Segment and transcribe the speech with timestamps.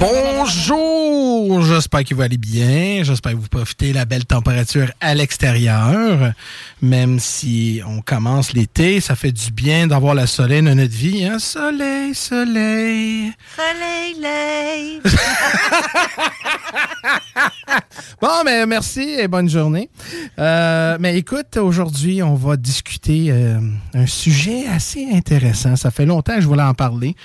[0.00, 1.62] Bonjour!
[1.62, 3.04] J'espère que vous allez bien.
[3.04, 6.32] J'espère que vous profitez de la belle température à l'extérieur.
[6.80, 11.24] Même si on commence l'été, ça fait du bien d'avoir le soleil dans notre vie.
[11.24, 11.38] Hein?
[11.38, 13.32] Soleil, soleil.
[13.56, 15.00] Soleil, lay.
[18.20, 19.90] Bon, mais merci et bonne journée.
[20.38, 23.58] Euh, mais écoute, aujourd'hui, on va discuter euh,
[23.94, 25.74] un sujet assez intéressant.
[25.74, 27.16] Ça fait longtemps que je voulais en parler.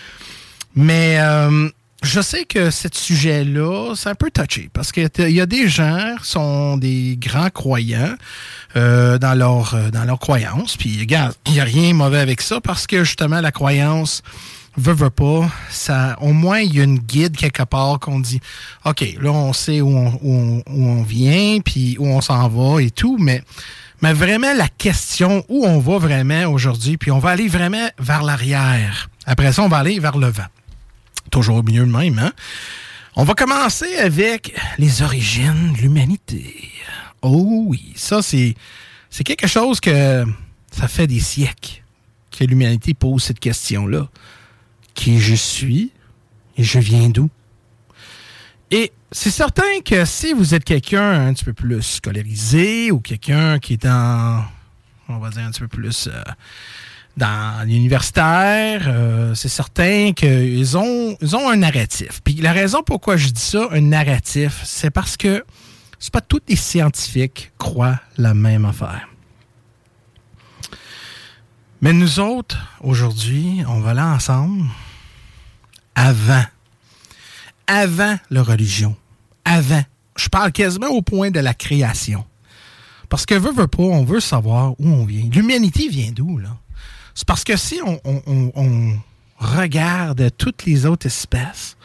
[0.75, 1.69] Mais euh,
[2.03, 6.15] je sais que ce sujet-là, c'est un peu touché parce qu'il y a des gens
[6.21, 8.15] qui sont des grands croyants
[8.75, 10.77] euh, dans leur euh, dans leur croyance.
[10.77, 14.21] Puis regarde, il n'y a rien de mauvais avec ça parce que justement la croyance
[14.77, 18.41] veut, veut pas, ça, au moins il y a une guide quelque part qu'on dit,
[18.85, 22.47] ok, là on sait où on, où on, où on vient, puis où on s'en
[22.47, 23.41] va et tout, mais
[24.03, 28.21] mais vraiment la question où on va vraiment aujourd'hui, puis on va aller vraiment vers
[28.21, 29.09] l'arrière.
[29.25, 30.45] Après ça, on va aller vers le vent
[31.29, 32.33] toujours mieux de même, hein?
[33.15, 36.71] On va commencer avec les origines de l'humanité.
[37.21, 38.53] Oh oui, ça c'est
[39.09, 40.25] c'est quelque chose que
[40.71, 41.83] ça fait des siècles
[42.29, 44.07] que l'humanité pose cette question-là.
[44.93, 45.91] Qui je suis
[46.57, 47.29] et je viens d'où?
[48.69, 53.59] Et c'est certain que si vous êtes quelqu'un un petit peu plus scolarisé ou quelqu'un
[53.59, 54.43] qui est en,
[55.07, 56.21] on va dire un petit peu plus euh,
[57.17, 62.21] dans l'universitaire, euh, c'est certain qu'ils ont, ils ont un narratif.
[62.23, 65.43] Puis la raison pourquoi je dis ça, un narratif, c'est parce que
[65.97, 69.09] c'est pas tous les scientifiques croient la même affaire.
[71.81, 74.65] Mais nous autres, aujourd'hui, on va là ensemble
[75.95, 76.43] avant.
[77.65, 78.95] Avant la religion.
[79.43, 79.83] Avant.
[80.15, 82.25] Je parle quasiment au point de la création.
[83.09, 85.29] Parce que veut, veut pas, on veut savoir où on vient.
[85.31, 86.57] L'humanité vient d'où, là?
[87.17, 88.93] C'est parce que si on, on- on- on
[89.39, 91.75] regarde toutes les autres espèces,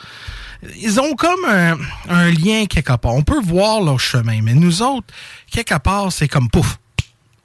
[0.77, 1.79] ils ont comme un,
[2.11, 3.15] un lien quelque part.
[3.15, 5.07] On peut voir leur chemin, mais nous autres,
[5.51, 6.77] quelque part, c'est comme pouf.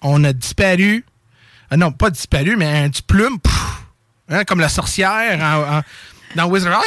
[0.02, 1.06] On a disparu.
[1.72, 3.40] Ah non, pas disparu, mais un petit plume.
[3.40, 3.84] pouf.
[4.28, 5.82] Hein, comme la sorcière en- en-
[6.36, 6.84] dans Wizard.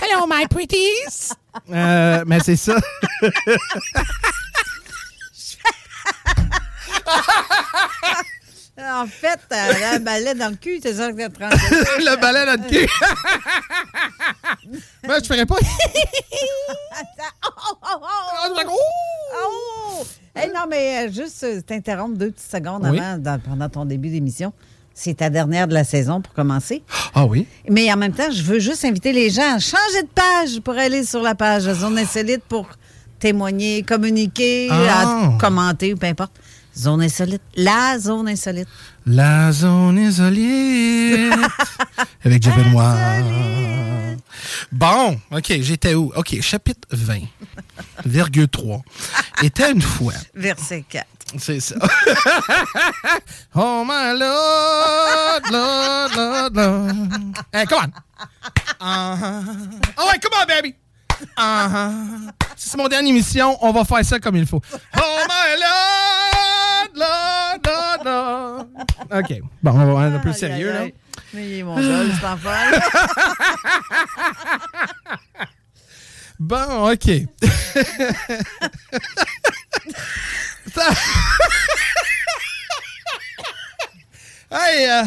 [0.00, 1.32] Hello, my pretties!
[1.72, 2.76] Euh, mais c'est ça.
[8.80, 12.46] En fait, t'as un balai dans le cul, c'est ça que train de le balai
[12.46, 12.86] dans le cul.
[15.02, 15.56] Ben, je ferais pas.
[15.58, 15.64] Oh,
[17.82, 17.98] oh,
[18.66, 18.70] oh,
[19.34, 20.04] oh.
[20.34, 22.98] Hey, non, mais euh, juste euh, t'interrompre deux petites secondes Oui.
[23.00, 24.52] avant, dans- pendant ton début d'émission.
[24.94, 26.82] C'est ta dernière de la saison pour commencer.
[27.14, 27.46] Ah oui?
[27.68, 30.74] Mais en même temps, je veux juste inviter les gens à changer de page pour
[30.74, 32.68] aller sur la page Zone Insolite pour
[33.18, 35.30] témoigner, communiquer, Ah.
[35.34, 36.32] à commenter ou peu importe.
[36.78, 37.42] Zone Insolite.
[37.56, 38.68] La Zone Insolite.
[39.10, 41.30] La zone isolée.
[42.24, 42.94] Avec Jeff Benoît.
[44.70, 46.12] Bon, OK, j'étais où?
[46.14, 47.20] OK, chapitre 20,
[48.04, 48.82] virgule 3.
[49.42, 50.12] Était une fois.
[50.34, 51.06] Verset 4.
[51.38, 51.76] C'est ça.
[53.54, 56.92] oh my Lord, Lord, Lord, Lord.
[57.52, 57.92] Hey, come on.
[58.80, 59.44] Uh-huh.
[59.96, 60.74] Oh ouais, come on, baby.
[61.36, 62.30] Uh-huh.
[62.56, 64.60] Si c'est mon dernière émission, on va faire ça comme il faut.
[64.74, 66.27] Oh my Lord,
[66.94, 68.66] Lord, Lord, Lord.
[69.12, 69.40] OK.
[69.62, 70.86] Bon, on va être un peu sérieux, là.
[71.34, 72.50] Mais il est mon gars, cet enfant.
[76.38, 77.08] Bon, OK.
[84.50, 85.02] Hey, euh,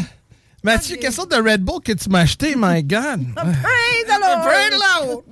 [0.63, 3.33] Mathieu, quelle sorte de Red Bull que tu m'as acheté, my God?
[3.33, 4.43] Praise the Lord.
[4.43, 5.23] Praise the Lord.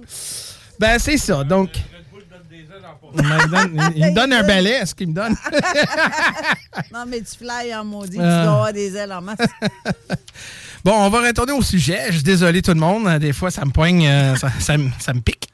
[0.80, 1.44] Ben, c'est ça.
[1.44, 1.70] Donc.
[3.16, 5.36] Il me donne, il me donne un balai, est-ce qu'il me donne?
[6.94, 8.44] Non, mais tu fly en maudit, tu Ah.
[8.44, 9.38] dois avoir des ailes en masse.
[10.84, 12.06] Bon, on va retourner au sujet.
[12.08, 13.20] Je suis désolé tout le monde.
[13.20, 15.50] Des fois, ça me poigne, euh, ça, ça me- ça me pique.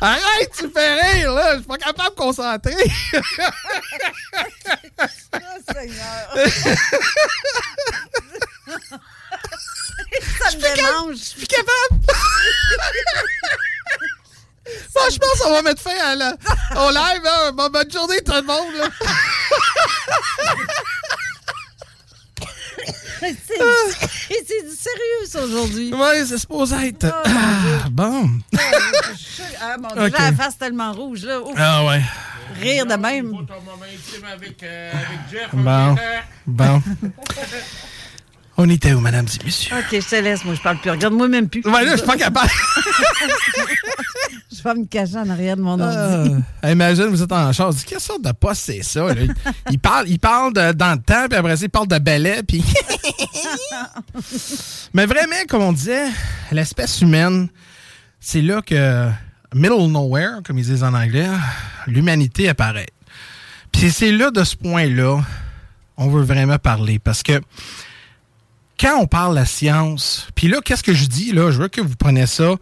[0.00, 1.52] Arrête, tu fais rire, là.
[1.52, 2.74] Je suis pas capable de me concentrer.
[5.34, 6.46] Oh, Seigneur.
[10.40, 11.12] Ça me.
[11.12, 12.00] Je suis capable.
[14.94, 16.30] Bon, je pense qu'on va mettre fin à la,
[16.76, 17.22] au live.
[17.26, 17.52] Hein.
[17.54, 18.74] Bon, bonne journée, tout le monde.
[18.78, 18.86] Là.
[23.20, 23.28] C'est
[24.46, 25.92] c'est du sérieux, ça, aujourd'hui.
[25.92, 27.06] Ouais, c'est supposé être.
[27.10, 28.30] Oh, Ah, bon.
[29.60, 30.12] Ah, mon Dieu, Ok.
[30.16, 31.40] j'ai la face tellement rouge, là.
[31.40, 32.00] Ouf, Ah, ouais.
[32.58, 33.30] rire de même.
[35.52, 35.96] Bon.
[36.46, 36.82] Bon.
[38.62, 39.74] On était où, madame et messieurs?
[39.74, 40.90] OK, je te laisse, moi, je parle plus.
[40.90, 41.62] Regarde-moi même plus.
[41.64, 42.50] Ouais, là, je suis pas capable.
[44.52, 46.34] Je vais me cacher en arrière de mon ordi.
[46.60, 47.76] Ah, imagine, vous êtes en charge.
[47.86, 49.14] Quelle sorte de poste c'est ça?
[49.14, 49.22] là?
[49.70, 52.42] Il parle, il parle de, dans le temps, puis après ça, il parle de balai,
[52.42, 52.62] puis...
[54.92, 56.08] Mais vraiment, comme on disait,
[56.52, 57.48] l'espèce humaine,
[58.18, 59.08] c'est là que
[59.54, 61.30] middle nowhere, comme ils disent en anglais,
[61.86, 62.90] l'humanité apparaît.
[63.72, 65.22] Puis c'est là, de ce point-là,
[65.96, 67.40] on veut vraiment parler, parce que
[68.80, 71.32] quand on parle de la science, puis là, qu'est-ce que je dis?
[71.32, 72.54] Là, je veux que vous preniez ça,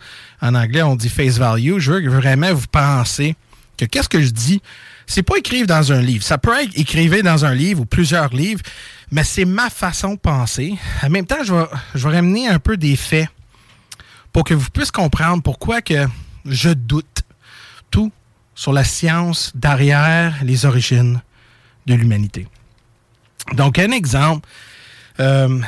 [0.42, 1.78] en anglais, on dit face value.
[1.78, 3.36] Je veux vraiment vous pensez
[3.76, 4.60] que qu'est-ce que je dis,
[5.06, 6.24] c'est pas écrire dans un livre.
[6.24, 8.62] Ça peut être écrivé dans un livre ou plusieurs livres,
[9.12, 10.76] mais c'est ma façon de penser.
[11.04, 13.28] En même temps, je vais, je vais ramener un peu des faits
[14.32, 16.06] pour que vous puissiez comprendre pourquoi que
[16.44, 17.22] je doute
[17.92, 18.10] tout
[18.56, 21.22] sur la science derrière les origines
[21.86, 22.48] de l'humanité.
[23.52, 24.46] Donc, un exemple,
[25.20, 25.60] euh,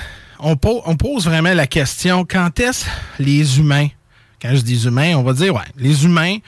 [0.42, 2.86] on, po- on pose vraiment la question quand est-ce
[3.18, 3.88] les humains,
[4.40, 6.38] quand je dis humains, on va dire, ouais, les humains,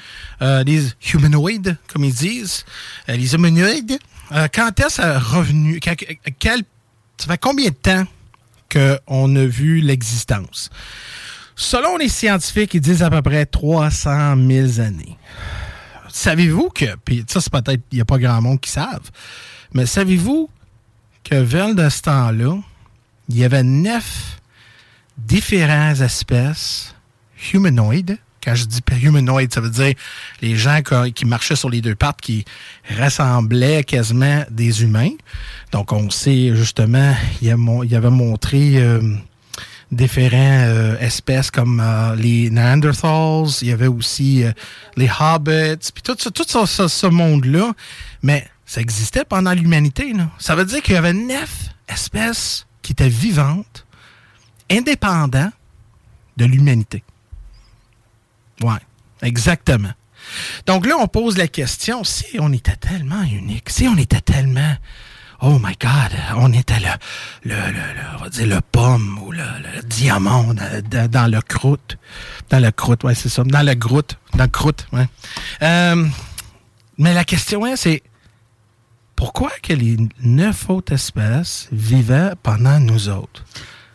[0.41, 2.65] euh, les humanoïdes, comme ils disent,
[3.09, 3.99] euh, les humanoïdes,
[4.33, 5.03] euh, quand est-ce
[5.35, 5.79] revenu,
[6.39, 6.63] quel,
[7.19, 8.05] ça fait combien de temps
[8.73, 10.71] qu'on a vu l'existence?
[11.55, 15.19] Selon les scientifiques, ils disent à peu près 300 000 années.
[16.09, 19.11] Savez-vous que, puis ça, c'est peut-être, il n'y a pas grand monde qui savent,
[19.75, 20.49] mais savez-vous
[21.25, 22.57] que vers de ce temps-là,
[23.33, 24.41] il y avait neuf
[25.17, 26.95] différentes espèces
[27.53, 28.19] humanoïdes.
[28.45, 29.95] Quand je dis humanoïdes, ça veut dire
[30.43, 30.81] les gens
[31.15, 32.45] qui, marchaient sur les deux pattes qui
[32.99, 35.13] ressemblaient quasiment des humains.
[35.71, 39.01] Donc, on sait justement, il, y avait montré euh,
[39.93, 44.53] différentes euh, espèces comme euh, les Neanderthals, il y avait aussi euh,
[44.97, 47.73] les Hobbits, puis tout, ça- ce monde-là.
[48.23, 50.13] Mais ça existait pendant l'humanité.
[50.39, 53.87] Ça veut dire qu'il y avait neuf espèces qui étaient vivantes,
[54.71, 55.51] indépendants
[56.37, 57.03] de l'humanité.
[58.63, 58.81] Ouais,
[59.23, 59.93] exactement.
[60.67, 64.77] Donc là, on pose la question, si on était tellement unique, si on était tellement...
[65.45, 67.81] Oh my God, on était le, le, le,
[68.15, 69.43] on va dire le pomme ou le,
[69.87, 71.99] diamant dans, dans- le croûte.
[72.49, 73.43] Dans le croûte, ouais, c'est ça.
[73.43, 74.17] Dans le groute.
[74.35, 75.09] Dans le croûte, ouais.
[75.63, 76.07] Euh,
[76.97, 78.05] mais la question est, c'est
[79.23, 83.45] pourquoi que les neuf autres espèces vivaient pendant nous autres?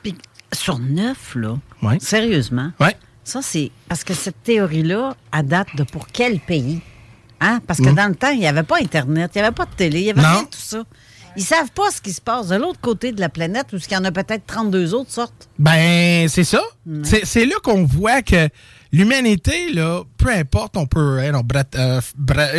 [0.01, 0.15] Puis
[0.53, 1.97] sur neuf, là, Ouais.
[1.99, 2.95] sérieusement, Ouais.
[3.25, 6.79] ça, c'est parce que cette théorie-là, à date de pour quel pays?
[7.41, 7.59] Hein?
[7.67, 7.95] Parce que Mm.
[7.95, 10.03] dans le temps, il n'y avait pas Internet, il n'y avait pas de télé, il
[10.05, 10.29] n'y avait Non.
[10.29, 10.83] rien de tout ça.
[11.35, 13.91] Ils savent pas ce qui se passe de l'autre côté de la planète où il
[13.93, 15.49] y en a peut-être 32 autres sortes.
[15.59, 16.61] Ben, c'est ça.
[17.03, 18.47] C'est- C'est là qu'on voit que
[18.93, 21.45] l'humanité, là, peu importe, on peut hein, on,
[21.77, 21.99] euh,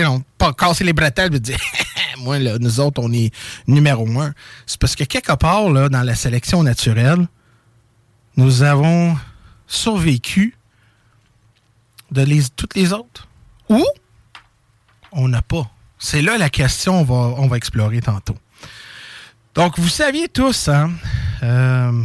[0.04, 1.58] hein, pas casser les bretelles et dire
[2.20, 3.32] Moi, là, nous autres, on est
[3.66, 4.32] numéro un.
[4.66, 7.26] C'est parce que quelque part, là, dans la sélection naturelle,
[8.36, 9.16] nous avons
[9.66, 10.56] survécu
[12.10, 13.28] de les, toutes les autres.
[13.68, 13.84] Ou
[15.12, 15.70] on n'a pas.
[15.98, 18.36] C'est là la question on va, on va explorer tantôt.
[19.54, 20.92] Donc, vous saviez tous, hein,
[21.42, 22.04] euh,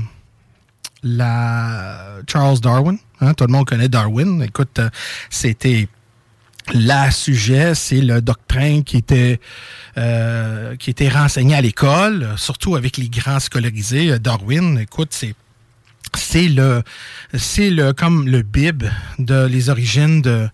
[1.04, 4.42] la Charles Darwin, hein, tout le monde connaît Darwin.
[4.42, 4.90] Écoute, euh,
[5.30, 5.88] c'était
[6.72, 9.40] la sujet, c'est le doctrine qui était
[9.98, 10.76] euh,
[11.12, 14.12] renseigné à l'école, surtout avec les grands scolarisés.
[14.12, 16.84] Euh, Darwin, écoute, c'est le
[17.34, 18.84] c'est le comme le bib
[19.20, 20.48] de les origines de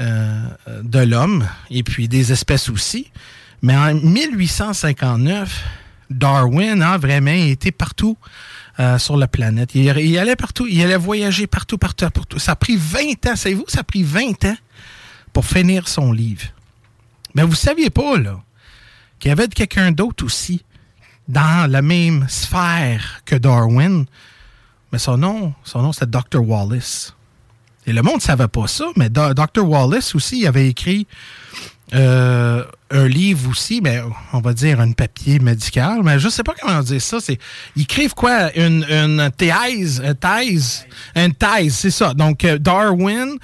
[0.00, 0.46] euh,
[0.82, 3.10] de l'homme et puis des espèces aussi.
[3.62, 5.64] Mais en 1859,
[6.10, 8.16] Darwin a vraiment été partout
[8.78, 9.74] euh, sur la planète.
[9.74, 12.38] Il, il allait partout, il allait voyager partout, partout, partout.
[12.38, 14.56] Ça a pris 20 ans, savez-vous, ça a pris 20 ans
[15.38, 16.46] pour finir son livre.
[17.32, 18.40] Mais vous saviez pas, là,
[19.20, 20.64] qu'il y avait quelqu'un d'autre aussi
[21.28, 24.04] dans la même sphère que Darwin.
[24.90, 26.40] Mais son nom, son nom, c'était Dr.
[26.44, 27.14] Wallace.
[27.86, 29.62] Et le monde ne savait pas ça, mais Dr.
[29.64, 31.06] Wallace aussi avait écrit
[31.94, 34.02] euh, un livre aussi, mais
[34.32, 37.20] on va dire un papier médical, mais je sais pas comment dire ça.
[37.20, 37.38] C'est,
[37.76, 38.50] ils écrivent quoi?
[38.56, 42.12] Une, une thèse, une thèse, une thèse, c'est ça.
[42.12, 43.38] Donc, euh, Darwin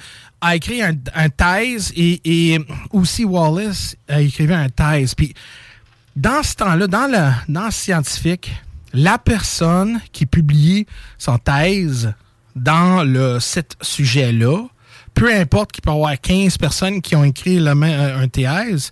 [0.45, 2.59] a écrit un, un thèse et,
[2.91, 5.15] aussi Wallace a écrit un thèse.
[5.15, 5.33] Puis,
[6.15, 8.51] dans ce temps-là, dans le, dans scientifique,
[8.93, 10.85] la personne qui publie
[11.17, 12.13] son thèse
[12.55, 13.39] dans le,
[13.81, 14.67] sujet-là,
[15.13, 18.27] peu importe qu'il peut y avoir 15 personnes qui ont écrit le même, euh, un
[18.27, 18.91] thèse,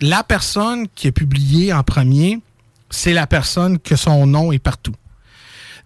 [0.00, 2.40] la personne qui a publié en premier,
[2.90, 4.94] c'est la personne que son nom est partout.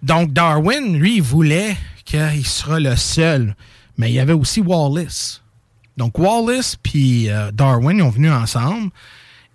[0.02, 3.54] Donc, Darwin, lui, voulait qu'il sera le seul.
[3.96, 5.42] Mais il y avait aussi Wallace.
[5.96, 8.90] Donc, Wallace puis euh, Darwin, ils ont venu ensemble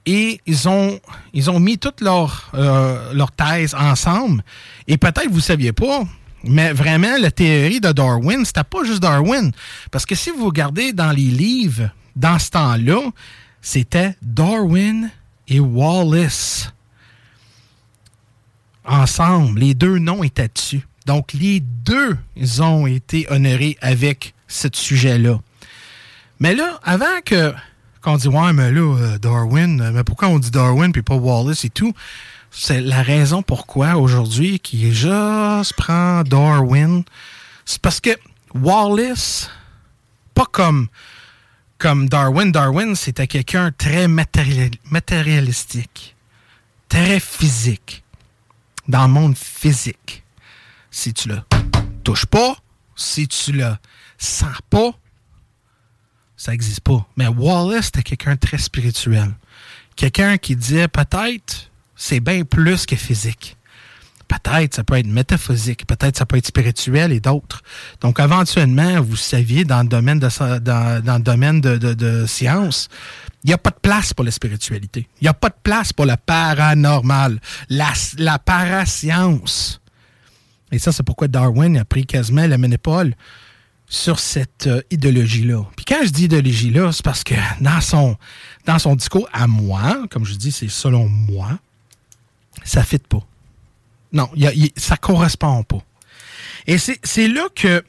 [0.05, 0.99] et ils ont,
[1.33, 4.43] ils ont mis toutes leurs euh, leurs thèses ensemble.
[4.87, 6.03] Et peut-être vous ne saviez pas,
[6.43, 9.51] mais vraiment, la théorie de Darwin, c'était pas juste Darwin.
[9.91, 13.01] Parce que si vous regardez dans les livres, dans ce temps-là,
[13.61, 15.09] c'était Darwin
[15.47, 16.73] et Wallace.
[18.85, 20.87] Ensemble, les deux noms étaient dessus.
[21.09, 25.39] Donc, les deux, ils ont été honorés avec ce sujet-là.
[26.39, 27.51] Mais là, avant que
[28.03, 31.15] qu'on dise ouais, mais là, euh, Darwin, euh, mais pourquoi on dit Darwin puis pas
[31.15, 31.95] Wallace et tout?
[32.51, 37.03] C'est la raison pourquoi aujourd'hui qui juste prend Darwin.
[37.65, 38.11] C'est parce que
[38.53, 39.49] Wallace,
[40.35, 40.89] pas comme,
[41.79, 42.51] comme Darwin.
[42.51, 46.15] Darwin, c'était quelqu'un très matéria- matérialistique,
[46.87, 48.03] très physique,
[48.87, 50.23] dans le monde physique.
[50.91, 51.41] Si tu le
[52.03, 52.55] touches pas,
[52.95, 53.75] si tu le
[54.17, 54.91] sens pas,
[56.35, 57.07] ça n'existe pas.
[57.17, 59.33] Mais Wallace, c'était quelqu'un de très spirituel.
[59.95, 61.69] Quelqu'un qui disait peut-être
[61.99, 63.57] c'est bien plus que physique.
[64.29, 67.61] Peut-être ça peut être métaphysique, peut-être ça peut être spirituel et d'autres.
[67.99, 72.89] Donc éventuellement, vous saviez, dans le domaine de, dans, science,
[73.43, 75.07] il n'y a pas de place pour la spiritualité.
[75.19, 79.78] Il n'y a pas de place pour le paranormal, la, la parascience.
[80.71, 83.15] Et ça, c'est pourquoi Darwin a pris quasiment la monopole
[83.87, 85.65] sur cette euh, idéologie-là.
[85.75, 88.17] Puis quand je dis idéologie-là, c'est parce que dans son,
[88.65, 91.57] dans son discours à moi, comme je dis, c'est selon moi,
[92.63, 93.25] ça fit pas.
[94.13, 94.29] Non,
[94.75, 95.83] ça ne correspond pas.
[96.67, 97.83] Et c'est là que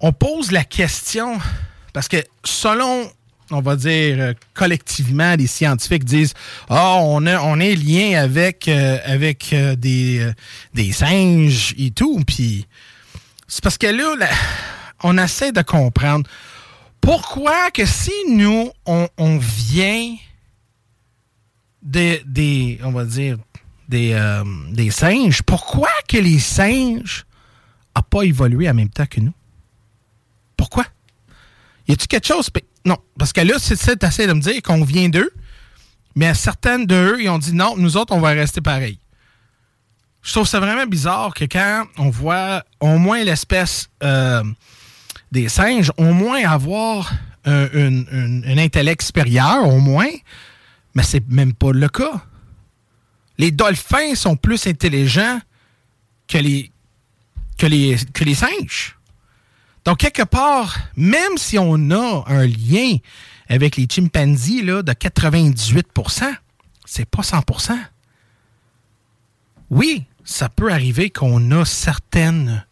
[0.00, 1.38] on pose la question,
[1.92, 3.10] parce que selon,
[3.50, 6.34] on va dire, euh, collectivement, les scientifiques disent
[6.68, 8.98] Ah, on, a- on est lié avec, euh,
[9.52, 12.22] euh, des, singes et tout.
[12.26, 12.66] Puis
[13.48, 14.28] c'est parce que là,
[15.02, 16.28] on essaie de comprendre
[17.00, 20.14] pourquoi que si nous, on, on vient
[21.82, 23.38] des, on va dire,
[23.88, 27.24] des, singes, pourquoi que les singes
[27.96, 29.32] n'ont pas évolué en même temps que nous?
[30.56, 30.84] Pourquoi?
[31.88, 32.50] Y a-t-il quelque chose?
[32.84, 35.30] Non, parce que là, c'est ça, t'essaies de me dire qu'on vient d'eux,
[36.14, 38.98] mais certaines d'eux, ils ont dit non, nous autres, on va rester pareil.
[40.22, 44.42] Je trouve ça vraiment bizarre que quand on voit au moins l'espèce euh,
[45.32, 47.12] des singes, au moins avoir
[47.44, 50.10] un, un- un- un intellect supérieur, au moins,
[50.94, 52.22] mais c'est même pas le cas.
[53.38, 55.40] Les dolphins sont plus intelligents
[56.28, 56.70] que les,
[57.56, 58.96] que les, que les singes.
[59.84, 62.96] Donc, quelque part, même si on a un lien
[63.48, 66.24] avec les chimpanzés là, de 98%
[66.84, 67.78] c'est pas 100%
[69.70, 72.64] Oui, ça peut arriver qu'on a certaines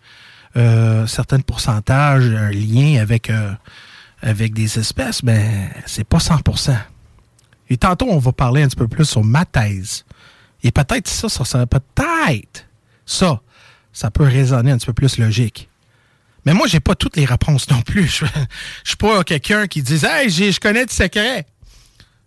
[0.57, 3.53] euh, certains pourcentages, un lien avec, euh,
[4.23, 6.77] avec des espèces, ben, c'est pas 100%
[7.71, 10.05] Et tantôt, on va parler un petit peu plus sur ma thèse.
[10.65, 12.67] Et peut-être ça, ça peut-être
[13.07, 13.41] ça,
[13.93, 15.68] ça peut résonner un petit peu plus logique.
[16.49, 18.07] Mais moi, j'ai pas toutes les réponses non plus.
[18.07, 18.25] Je,
[18.83, 21.45] je suis pas quelqu'un qui dit Hey, je connais des secrets.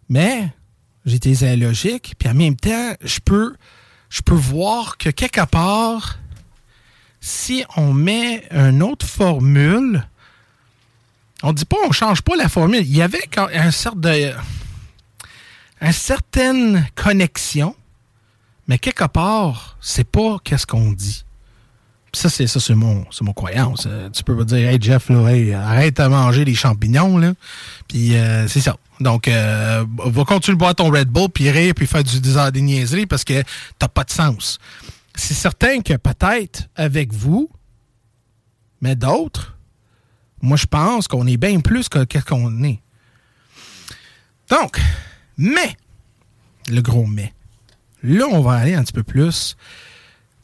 [0.09, 0.53] Mais
[1.07, 3.55] j'ai des logiques, puis en même temps, je peux,
[4.11, 6.19] je peux voir que quelque part,
[7.19, 10.07] si on met une autre formule,
[11.41, 12.81] on dit pas on change pas la formule.
[12.81, 14.33] Il y avait un certain
[15.81, 17.75] une certaine connexion,
[18.67, 21.25] mais quelque part, c'est pas qu'est-ce qu'on dit.
[22.13, 23.87] Ça, c'est ça, c'est mon, mon croyance.
[23.87, 27.33] Euh, tu peux pas dire, hey Jeff, arrête de manger des champignons, là.
[27.87, 28.77] Puis euh, c'est ça.
[28.99, 32.61] Donc, euh, va continuer de boire ton Red Bull, puis rire, puis faire du des
[32.61, 33.43] niaiseries parce que
[33.79, 34.59] t'as pas de sens.
[35.15, 37.49] C'est certain que peut-être avec vous,
[38.81, 39.57] mais d'autres,
[40.41, 42.81] moi je pense qu'on est bien plus que ce qu'on est.
[44.49, 44.79] Donc,
[45.37, 45.77] mais,
[46.67, 47.33] le gros mais.
[48.03, 49.55] Là, on va aller un petit peu plus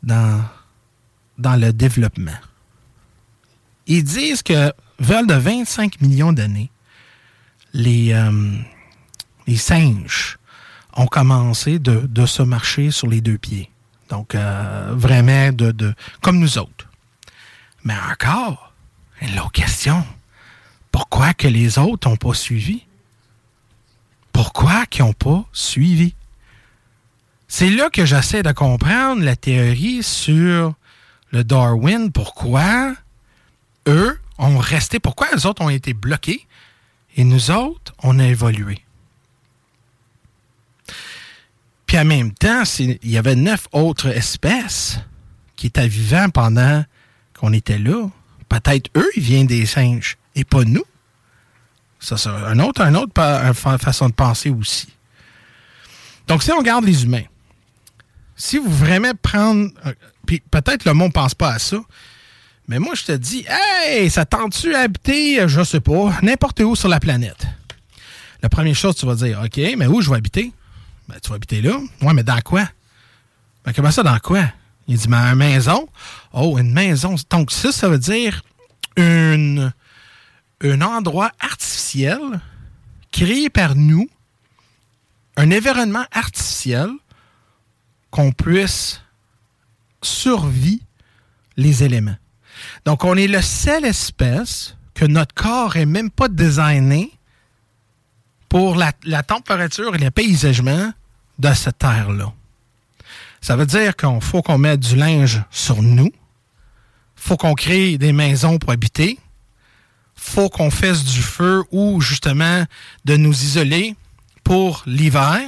[0.03, 0.43] dans,
[1.38, 2.38] dans le développement.
[3.86, 6.72] Ils disent que vers de 25 millions d'années,
[7.74, 8.58] les, euh,
[9.46, 10.38] les singes
[10.96, 13.70] ont commencé de, se marcher sur les deux pieds.
[14.10, 16.88] Donc, euh, vraiment, de, comme nous autres.
[17.84, 18.74] Mais encore,
[19.22, 20.03] l'autre question,
[20.91, 22.84] pourquoi que les autres n'ont pas suivi?
[24.34, 26.15] Pourquoi qu'ils n'ont pas suivi?
[27.48, 30.74] C'est là que j'essaie de comprendre la théorie sur
[31.31, 32.12] le Darwin.
[32.12, 32.96] Pourquoi
[33.88, 36.46] eux ont resté, pourquoi les autres ont été bloqués
[37.15, 38.84] et nous autres, on a évolué?
[41.86, 45.00] Puis en même temps, il y avait neuf autres espèces
[45.55, 46.84] qui étaient vivantes pendant
[47.39, 48.10] qu'on était là.
[48.50, 50.84] Peut-être eux, ils viennent des singes et pas nous.
[52.00, 53.13] Ça, c'est un autre, un autre
[53.77, 54.89] façon de penser aussi.
[56.28, 57.23] Donc, si on regarde les humains,
[58.36, 59.71] si vous vraiment prendre.
[60.27, 61.77] Puis peut-être le monde ne pense pas à ça,
[62.67, 66.75] mais moi, je te dis, hey, ça tente-tu à habiter, je sais pas, n'importe où
[66.75, 67.47] sur la planète?
[68.43, 70.51] La première chose, tu vas dire, OK, mais où je vais habiter?
[71.07, 71.79] Ben, tu vas habiter là.
[72.01, 72.67] Ouais, mais dans quoi?
[73.63, 74.43] Ben, comment ça, dans quoi?
[74.87, 75.87] Il dit, mais une maison.
[76.33, 77.15] Oh, une maison.
[77.29, 78.43] Donc, ça, ça veut dire
[78.97, 79.71] un
[80.81, 82.19] endroit artificiel
[83.11, 84.09] créé par nous,
[85.37, 86.89] un environnement artificiel
[88.11, 89.01] qu'on puisse
[90.08, 90.84] survivre
[91.58, 92.15] les éléments.
[92.86, 97.12] Donc, on est la seule espèce que notre corps n'est même pas designé
[98.50, 98.91] pour la,
[99.24, 100.91] température et le paysagement
[101.38, 102.34] de cette terre-là.
[103.41, 106.12] Ça veut dire qu'il faut qu'on mette du linge sur nous,
[107.15, 109.20] faut qu'on crée des maisons pour habiter,
[110.15, 112.63] faut qu'on fasse du feu ou justement
[113.06, 113.96] de nous isoler
[114.43, 115.41] pour l'hiver.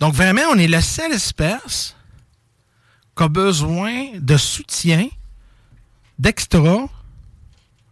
[0.00, 1.94] Donc vraiment, on est la seule espèce
[3.16, 5.08] qui a besoin de soutien
[6.18, 6.86] d'extra,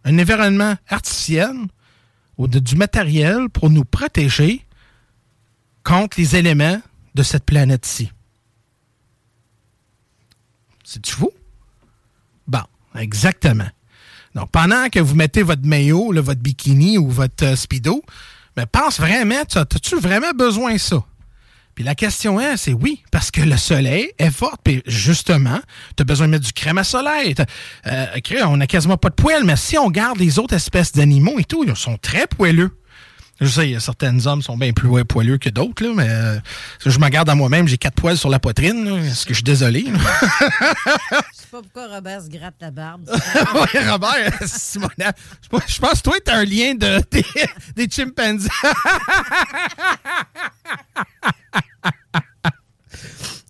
[0.05, 1.55] un environnement artificiel
[2.37, 4.65] ou de, du matériel pour nous protéger
[5.83, 6.81] contre les éléments
[7.15, 8.11] de cette planète-ci.
[10.83, 11.31] C'est fou?
[12.47, 12.63] Bon,
[12.95, 13.69] exactement.
[14.35, 18.03] Donc, pendant que vous mettez votre maillot, votre bikini ou votre euh, speedo,
[18.57, 21.03] mais pense vraiment, as-tu vraiment besoin de ça?
[21.75, 24.57] Puis la question est, c'est oui, parce que le soleil est fort.
[24.63, 25.59] Puis justement,
[25.97, 27.35] tu as besoin de mettre du crème à soleil.
[27.87, 28.05] Euh,
[28.45, 31.43] on n'a quasiment pas de poils, mais si on garde les autres espèces d'animaux et
[31.43, 32.71] tout, ils sont très poileux.
[33.41, 36.39] Je sais, certains hommes sont bien plus poileux que d'autres, mais euh,
[36.85, 38.87] je me garde à moi-même, j'ai quatre poils sur la poitrine.
[39.05, 39.85] Est-ce que je suis désolé?
[39.87, 43.09] je sais pas pourquoi Robert se gratte la barbe.
[43.55, 45.11] oui, Robert, Simona,
[45.67, 47.25] je pense que toi, tu as un lien de, des,
[47.75, 48.49] des chimpanzés.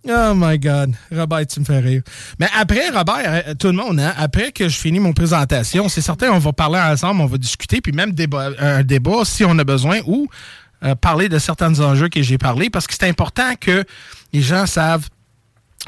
[0.06, 0.94] Oh my God.
[1.10, 2.02] Robert, tu me fais rire.
[2.38, 6.02] Mais après, Robert, euh, tout le monde, hein, après que je finis mon présentation, c'est
[6.02, 9.58] certain, on va parler ensemble, on va discuter, puis même débat, un débat si on
[9.58, 10.28] a besoin, ou
[10.84, 13.84] euh, parler de certains enjeux que j'ai parlé, parce que c'est important que
[14.34, 15.08] les gens savent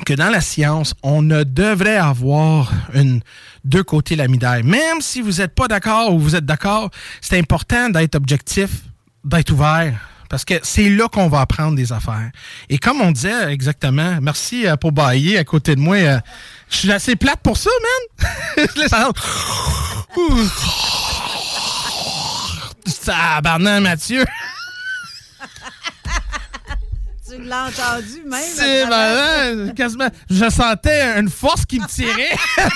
[0.06, 3.20] que dans la science, on ne devrait avoir une
[3.64, 4.62] deux côtés la médaille.
[4.62, 8.70] Même si vous n'êtes pas d'accord ou vous êtes d'accord, c'est important d'être objectif,
[9.24, 9.98] d'être ouvert,
[10.28, 12.30] parce que c'est là qu'on va apprendre des affaires.
[12.68, 15.96] Et comme on disait exactement, merci euh, pour bailler à côté de moi.
[15.96, 16.18] Euh,
[16.68, 18.28] je suis assez plate pour ça, man.
[18.74, 18.92] je laisse
[22.86, 23.40] Ça,
[23.80, 24.24] Mathieu.
[27.28, 28.40] tu l'as entendu même.
[28.54, 29.72] C'est malin.
[29.74, 30.08] Quasiment.
[30.30, 32.36] Je sentais une force qui me tirait.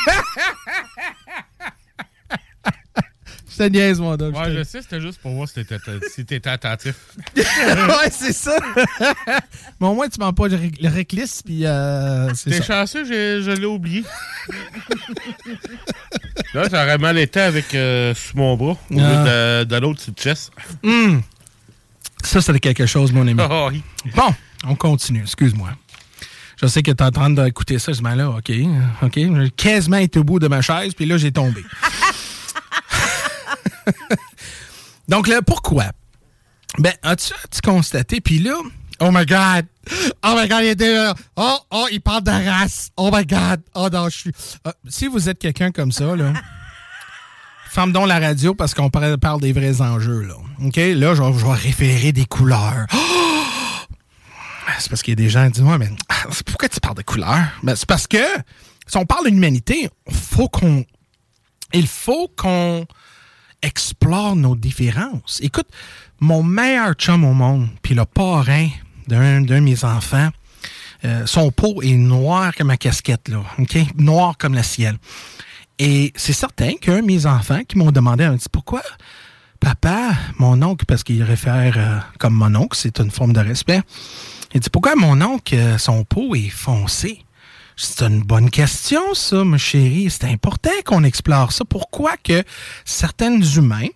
[3.60, 4.34] te niaise, mon Doc.
[4.36, 5.76] Ouais, je sais, c'était juste pour voir si t'étais
[6.08, 6.94] si attentif.
[7.36, 8.56] ouais, c'est ça.
[9.80, 13.04] Mais au moins, tu m'en pas le, ré- le réclisse, puis euh, c'est T'es chanceux,
[13.04, 14.04] je l'ai oublié.
[16.54, 19.60] Là, j'aurais mal été avec euh, sous mon bras, au lieu Ah.
[19.60, 20.50] de, de l'autre sur le chest.
[20.82, 21.22] Hum.
[22.24, 23.40] Ça, c'était quelque chose, mon ami.
[23.48, 23.82] Oh, oui.
[24.14, 24.34] Bon,
[24.66, 25.22] on continue.
[25.22, 25.70] Excuse-moi.
[26.60, 27.92] Je sais que tu es en train d'écouter ça.
[27.92, 28.52] Je me dis, là, OK,
[29.02, 29.14] OK.
[29.14, 31.64] J'ai quasiment été au bout de ma chaise, puis là, j'ai tombé.
[35.08, 35.86] Donc, là, pourquoi?
[36.78, 38.20] Ben, as-tu as-tu constaté?
[38.20, 38.54] Puis là,
[39.00, 39.66] oh my God!
[40.22, 41.14] Oh my God, il était là.
[41.36, 42.90] Oh, oh, il parle de race.
[42.96, 43.60] Oh my God!
[43.74, 44.32] Oh non, je suis.
[44.64, 46.32] Ah, si vous êtes quelqu'un comme ça, là.
[47.70, 50.34] Ferme donc la radio parce qu'on parle des vrais enjeux, là.
[50.64, 50.76] OK?
[50.76, 52.86] Là, je vais, référer des couleurs.
[54.78, 55.90] C'est parce qu'il y a des gens qui disent Ouais, mais
[56.46, 57.44] pourquoi tu parles de couleurs?
[57.62, 58.22] Ben, c'est parce que
[58.86, 60.84] si on parle d'humanité, faut qu'on.
[61.72, 62.86] Il faut qu'on
[63.62, 65.38] explore nos différences.
[65.42, 65.68] Écoute,
[66.20, 68.68] mon meilleur chum au monde, puis le parrain
[69.08, 70.28] d'un de mes enfants,
[71.04, 73.42] euh, son peau est noir comme ma casquette, là.
[73.58, 73.76] OK?
[73.96, 74.96] Noir comme le ciel.
[75.78, 78.82] Et c'est certain qu'un de mes enfants qui m'ont demandé, un dit pourquoi
[79.60, 83.82] papa, mon oncle, parce qu'il réfère euh, comme mon oncle, c'est une forme de respect.
[84.54, 87.24] Il dit pourquoi mon oncle, euh, son peau est foncé?
[87.82, 90.10] C'est une bonne question, ça, ma chérie.
[90.10, 91.64] C'est important qu'on explore ça.
[91.64, 92.44] Pourquoi que
[92.84, 93.88] certains humains,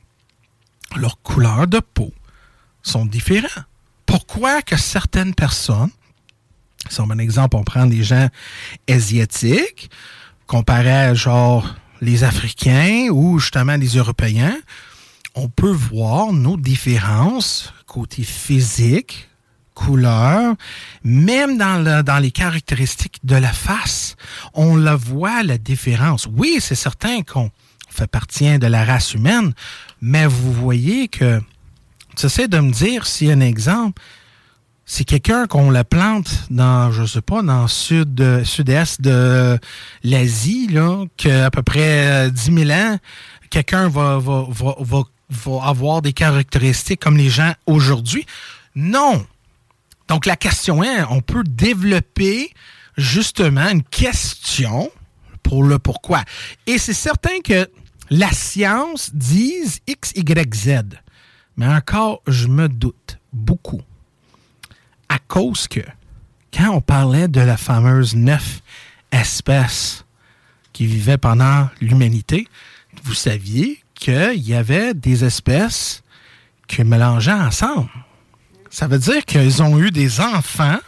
[0.97, 2.11] leur couleur de peau,
[2.83, 3.63] sont différents?
[4.07, 5.91] Pourquoi que certaines personnes,
[6.89, 8.29] si on un exemple, on prend des gens
[8.89, 9.91] asiatiques,
[10.47, 14.57] comparé à genre les Africains ou justement les Européens,
[15.35, 19.29] on peut voir nos différences côté physique,
[19.75, 20.55] couleur,
[21.03, 24.17] même dans, le- dans les caractéristiques de la face.
[24.55, 26.27] On la voit, la différence.
[26.35, 27.51] Oui, c'est certain qu'on
[27.91, 29.53] fait partie de la race humaine,
[30.01, 31.41] mais vous voyez que,
[32.17, 34.01] tu essaies de me dire, si un exemple,
[34.87, 39.59] c'est quelqu'un qu'on la plante dans, je sais pas, dans le sud, euh, sud-est de
[40.03, 42.99] l'Asie, là, qu'à peu près euh, 10 000 ans,
[43.51, 44.19] quelqu'un va
[45.63, 48.27] avoir des caractéristiques comme les gens aujourd'hui.
[48.75, 49.25] Non.
[50.09, 52.53] Donc, la question est, on peut développer
[52.97, 54.91] justement une question
[55.43, 56.23] pour le pourquoi.
[56.67, 57.69] Et c'est certain que
[58.11, 60.83] la science dise X, Y, Z.
[61.57, 63.83] Mais encore, je me doute beaucoup
[65.09, 65.81] à cause que
[66.53, 68.61] quand on parlait de la fameuse neuf
[69.13, 70.05] espèces
[70.73, 72.47] qui vivaient pendant l'humanité,
[73.03, 76.03] vous saviez qu'il y avait des espèces
[76.67, 77.91] qui mélangeaient ensemble.
[78.75, 80.81] Ça veut dire qu'ils ont eu des enfants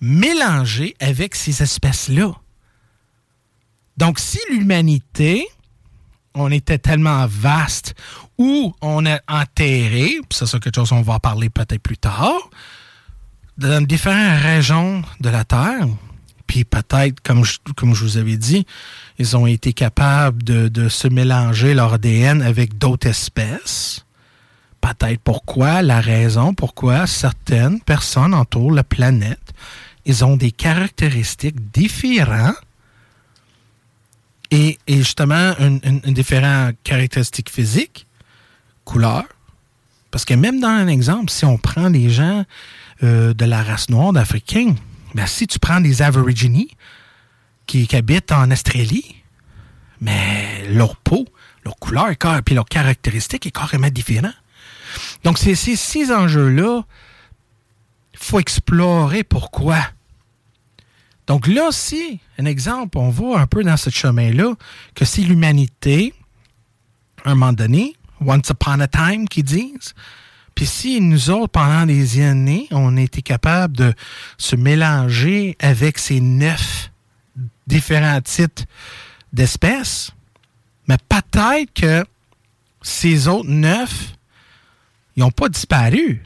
[0.00, 2.30] mélangés avec ces espèces-là.
[3.96, 5.44] Donc, si l'humanité,
[6.34, 7.96] on était tellement vaste,
[8.38, 12.48] ou on est enterré, c'est quelque chose qu'on va en parler peut-être plus tard,
[13.58, 15.88] dans différentes régions de la Terre,
[16.46, 18.64] puis peut-être, comme je, comme je vous avais dit,
[19.18, 24.05] ils ont été capables de, de se mélanger leur ADN avec d'autres espèces.
[24.86, 29.52] Peut-être pourquoi, la raison pourquoi certaines personnes entourent la planète,
[30.04, 32.54] ils ont des caractéristiques différentes
[34.52, 38.06] et, justement une, différente caractéristique physique,
[38.84, 39.24] couleur.
[40.12, 42.44] Parce que même dans un exemple, si on prend les gens
[43.02, 44.76] euh, de la race noire d'Africains,
[45.14, 46.68] ben, si tu prends des Aborigines
[47.66, 49.16] qui, habitent en Australie,
[50.00, 51.26] mais leur peau,
[51.64, 54.32] leur couleur et leur caractéristique est carrément différent.
[55.26, 56.84] Donc, ces enjeux-là,
[58.12, 59.78] il faut explorer pourquoi.
[61.26, 64.54] Donc là, si, un exemple, on va un peu dans ce chemin-là,
[64.94, 66.14] que si l'humanité,
[67.24, 69.94] à un moment donné, once upon a time, qu'ils disent,
[70.54, 73.94] puis si nous autres, pendant des années, on été capable de
[74.38, 76.92] se mélanger avec ces neuf
[77.66, 78.60] différents types
[79.32, 80.12] d'espèces,
[80.86, 82.04] mais peut-être que
[82.80, 84.12] ces autres neuf,
[85.16, 86.22] ils n'ont pas disparu.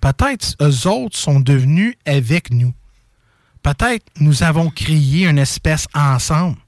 [0.00, 2.72] Peut-être eux autres sont devenus avec nous.
[3.62, 6.58] Peut-être nous avons créé une espèce ensemble.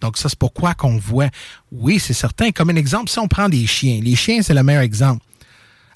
[0.00, 1.28] Donc, ça, c'est pourquoi qu'on voit.
[1.72, 2.50] Oui, c'est certain.
[2.50, 5.24] Comme un exemple, si on prend des chiens, les chiens, c'est le meilleur exemple.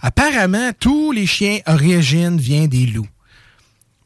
[0.00, 3.08] Apparemment, tous les chiens origine viennent des loups.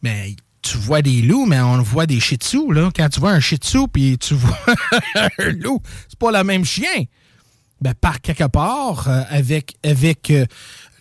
[0.02, 2.38] Mais tu vois des loups, mais on voit des shih
[2.70, 2.90] là.
[2.94, 4.58] Quand tu vois un shih tzu puis tu vois
[5.14, 7.04] un loup, c'est pas le même chien.
[7.84, 10.46] Ben, par quelque part, euh, avec, avec euh,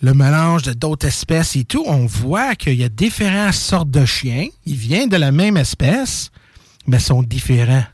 [0.02, 4.04] le mélange de d'autres espèces et tout, on voit qu'il y a différentes sortes de
[4.04, 4.50] chiens.
[4.66, 6.30] Ils viennent de la même espèce,
[6.86, 7.86] mais sont différents.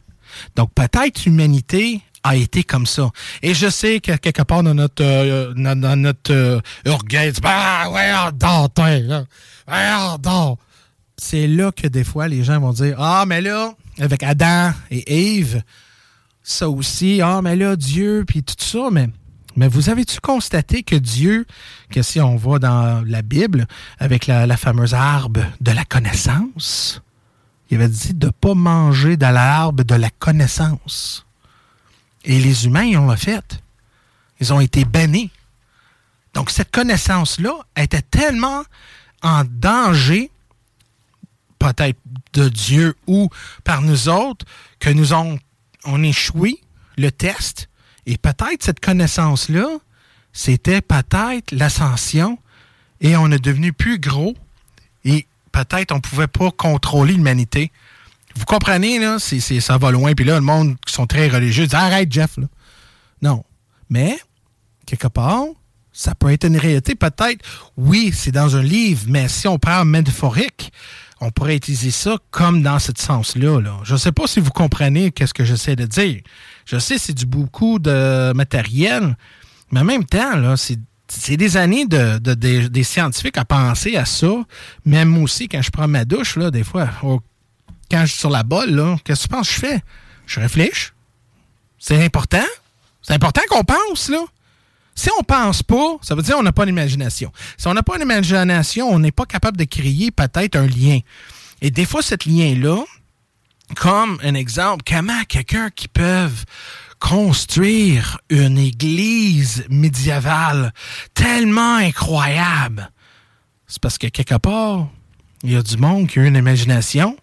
[0.56, 3.12] Donc, peut-être l'humanité a été comme ça.
[3.44, 6.64] Et je sais que quelque part dans notre euh, dans, notre
[7.44, 8.12] bah ouais.
[9.68, 10.56] Ouais.
[11.16, 15.38] C'est là que des fois les gens vont dire ah mais là avec Adam et
[15.38, 15.62] Ève,
[16.44, 18.90] ça aussi ah mais là Dieu puis tout ça
[19.60, 21.46] mais vous avez-tu constaté que Dieu,
[21.90, 27.02] que si on va dans la Bible, avec la, fameuse arbre de la connaissance,
[27.70, 31.26] il avait dit de ne pas manger de l'arbre de la connaissance.
[32.24, 33.62] Et les humains, ils ont fait.
[34.40, 35.30] Ils ont été bannis.
[36.34, 38.64] Donc, cette connaissance-là était tellement
[39.22, 40.32] en danger,
[41.58, 42.00] peut-être
[42.32, 43.30] de Dieu ou
[43.66, 44.46] par nous autres,
[44.80, 45.38] que nous avons
[45.90, 46.62] on échoué
[46.98, 47.70] le test
[48.06, 49.68] et peut-être cette connaissance-là,
[50.34, 52.38] c'était peut-être l'ascension
[53.02, 54.36] et on est devenu plus gros
[55.06, 57.72] et peut-être on pouvait pas contrôler l'humanité.
[58.36, 60.14] Vous comprenez, là, ça va loin.
[60.14, 62.38] Puis là, le monde qui sont très religieux dit Arrête, Jeff.
[62.38, 62.46] Là.
[63.22, 63.44] Non.
[63.90, 64.18] Mais,
[64.86, 65.46] quelque part,
[65.92, 66.96] ça peut être une réalité.
[66.96, 67.44] Peut-être,
[67.76, 70.72] oui, c'est dans un livre, mais si on parle métaphorique,
[71.22, 73.60] on pourrait utiliser ça comme dans ce sens-là.
[73.60, 73.78] Là.
[73.84, 76.22] Je ne sais pas si vous comprenez qu'est-ce que j'essaie de dire.
[76.66, 79.18] Je sais, c'est du beaucoup de matériel,
[79.72, 84.32] mais en même temps, c'est des années de, des scientifiques à penser à ça.
[84.86, 86.90] Même aussi, quand je prends ma douche, là, des fois,
[87.92, 89.84] quand je suis sur la bolle, qu'est-ce que tu penses que je fais?
[90.26, 90.92] Je réfléchis.
[91.80, 92.46] C'est important.
[93.02, 94.24] C'est important qu'on pense, là.
[95.00, 97.32] Si on pense pas, ça veut dire qu'on n'a pas d'imagination.
[97.56, 101.00] Si on n'a pas d'imagination, on n'est pas capable de créer peut-être un lien.
[101.62, 102.84] Et des fois, cet lien-là,
[103.78, 106.28] comme un exemple, comment quelqu'un qui peut
[107.00, 110.74] construire une église médiévale
[111.14, 112.92] tellement incroyable,
[113.68, 114.90] c'est parce que quelque part,
[115.44, 117.16] il y a du monde qui a une imagination,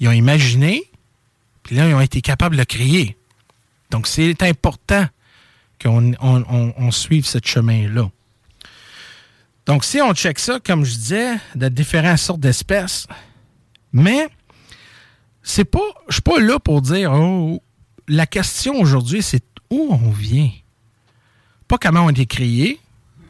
[0.00, 0.82] ils ont imaginé,
[1.62, 3.16] puis là, ils ont été capables de créer.
[3.90, 5.06] Donc, c'est important
[5.82, 8.10] qu'on on, suive ce chemin-là.
[9.66, 13.06] Donc, si on check ça, comme je disais, de différentes sortes d'espèces,
[13.92, 14.28] mais
[15.42, 17.62] c'est pas, je suis pas là pour dire, oh,
[18.08, 20.50] la question aujourd'hui, c'est où on vient?
[21.68, 22.80] Pas comment on est créé,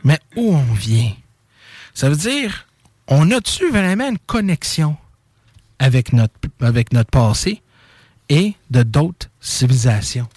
[0.05, 1.13] mais où on vient.
[1.95, 2.67] Ça veut dire,
[3.09, 4.97] on a-tu vraiment une connexion
[5.79, 7.63] avec notre, avec notre passé
[8.29, 10.29] et de d'autres civilisations?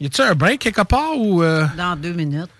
[0.00, 1.42] Y a-tu un break quelque part ou.
[1.42, 2.50] Euh, Dans deux minutes.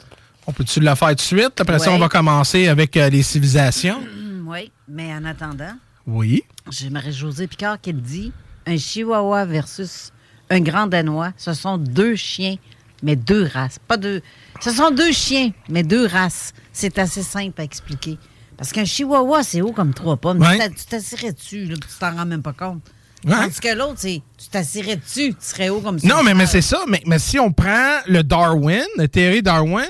[0.47, 1.61] On peut-tu la faire tout de suite?
[1.61, 4.01] Après ça, on va commencer avec euh, les civilisations.
[4.47, 5.73] oui, mais en attendant.
[6.07, 6.45] Oui.
[6.71, 8.33] J'ai Marie-Josée Picard qui dit
[8.67, 10.13] un chihuahua versus
[10.49, 12.55] un grand danois, ce sont deux chiens,
[13.03, 13.81] mais deux races.
[13.87, 14.23] Pas deux.
[14.61, 16.53] Ce sont deux chiens, mais deux races.
[16.73, 18.17] C'est assez simple à expliquer.
[18.57, 20.43] Parce qu'un chihuahua, c'est haut comme trois pommes.
[20.77, 22.83] Tu t'assirais dessus, tu t'en rends même pas compte.
[23.29, 26.07] Tandis que l'autre, c'est tu t'assirais dessus, tu serais haut comme ça.
[26.07, 26.81] Non, mais, mais c'est ça.
[26.89, 29.89] Mais, mais si on prend le Darwin, la théorie Darwin,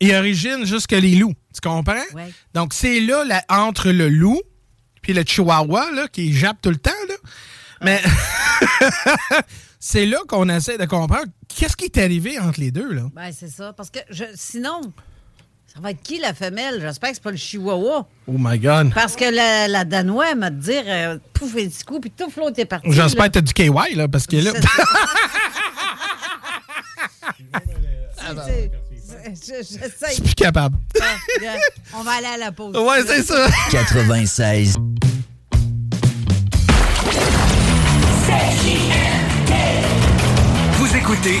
[0.00, 1.34] il origine jusque les loups.
[1.54, 1.94] Tu comprends?
[2.54, 4.40] Donc, c'est là, entre le loup
[5.02, 7.14] puis le chihuahua, là, qui jappe tout le temps, là.
[7.82, 8.00] Mais
[9.80, 13.02] c'est là qu'on essaie de comprendre qu'est-ce qui est arrivé entre les deux, là.
[13.12, 13.72] Ben, c'est ça.
[13.72, 14.80] Parce que je, sinon,
[15.72, 16.80] ça va être qui la femelle?
[16.82, 18.06] J'espère que c'est pas le chihuahua.
[18.26, 18.92] Oh my God.
[18.94, 22.28] Parce que la, la Danois m'a dit dire euh, pouf un petit coup, puis tout
[22.30, 22.92] flot est parti.
[22.92, 24.52] J'espère que t'as du KY, là, parce qu'il est là.
[29.24, 29.62] Je,
[30.12, 30.76] suis plus capable.
[31.00, 31.04] Ah,
[31.94, 32.76] on va aller à la pause.
[32.76, 33.48] Ouais, c'est ça.
[33.70, 34.76] 96.
[40.78, 41.40] Vous écoutez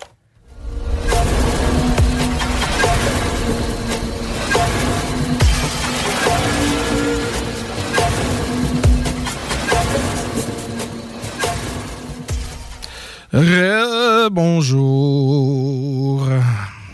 [14.29, 16.27] Bonjour.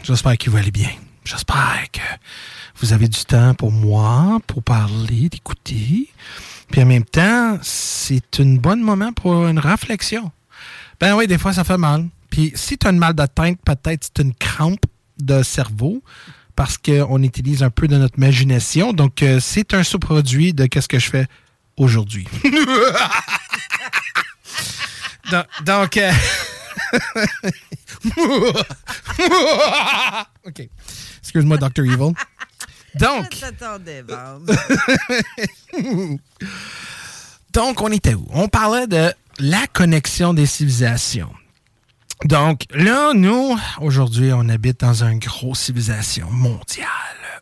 [0.03, 0.91] J'espère que vous allez bien.
[1.23, 1.99] J'espère que
[2.79, 6.09] vous avez du temps pour moi, pour parler, d'écouter.
[6.71, 10.31] Puis en même temps, c'est un bon moment pour une réflexion.
[10.99, 12.07] Ben oui, des fois, ça fait mal.
[12.29, 14.85] Puis si tu as mal de tête, peut-être c'est une crampe
[15.19, 16.03] de cerveau
[16.55, 18.93] parce qu'on utilise un peu de notre imagination.
[18.93, 21.25] Donc, euh, c'est un sous-produit de qu'est-ce que je fais
[21.77, 22.27] aujourd'hui.
[25.65, 26.11] donc, euh,
[30.45, 30.69] OK.
[31.21, 31.85] Excuse-moi, Dr.
[31.85, 32.13] Evil.
[37.53, 38.27] Donc, on était où?
[38.31, 41.33] On parlait de la connexion des civilisations.
[42.25, 46.87] Donc, là, nous, aujourd'hui, on habite dans une grosse civilisation mondiale.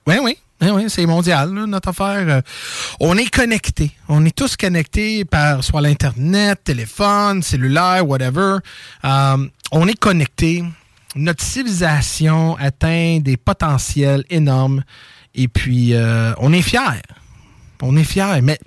[0.07, 0.37] Oui, oui.
[0.61, 2.29] Oui, oui, c'est mondial, notre affaire.
[2.29, 2.41] Euh,
[3.01, 3.91] on est connectés.
[4.07, 8.57] On est tous connectés par soit l'Internet, téléphone, cellulaire, whatever.
[9.03, 10.63] Euh, on est connectés.
[11.15, 14.83] Notre civilisation atteint des potentiels énormes.
[15.33, 17.01] Et puis, euh, on est fiers.
[17.81, 18.41] On est fiers.
[18.41, 18.57] Mais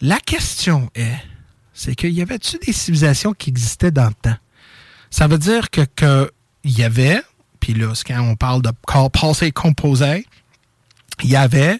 [0.00, 1.18] la question est,
[1.72, 4.36] c'est qu'il y avait-tu des civilisations qui existaient dans le temps?
[5.10, 6.30] Ça veut dire que, que
[6.64, 7.20] il y avait,
[7.60, 8.70] puis là, quand on parle de
[9.12, 10.26] passé composé,
[11.22, 11.78] il y avait,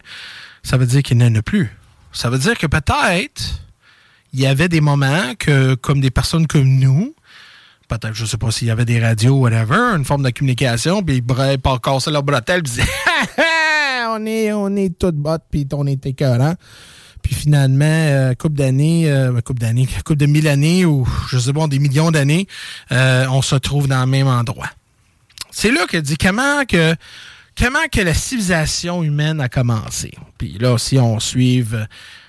[0.62, 1.74] ça veut dire qu'il n'y en a plus.
[2.12, 3.42] Ça veut dire que peut-être
[4.32, 7.14] il y avait des moments que, comme des personnes comme nous,
[7.88, 11.16] peut-être, je sais pas s'il y avait des radios, whatever, une forme de communication, puis
[11.16, 12.72] ils pas casser leur bretelle, puis
[14.08, 16.54] on est, on est tout bottes, puis on est écœurant.
[17.22, 19.60] Puis finalement, euh, couple d'années, euh, couple
[20.16, 22.46] de mille années, ou je sais pas, des millions d'années,
[22.92, 24.70] euh, on se trouve dans le même endroit.
[25.50, 26.94] C'est là que dit comment que
[27.58, 30.12] comment que la civilisation humaine a commencé?
[30.38, 31.86] Puis là, si on suive,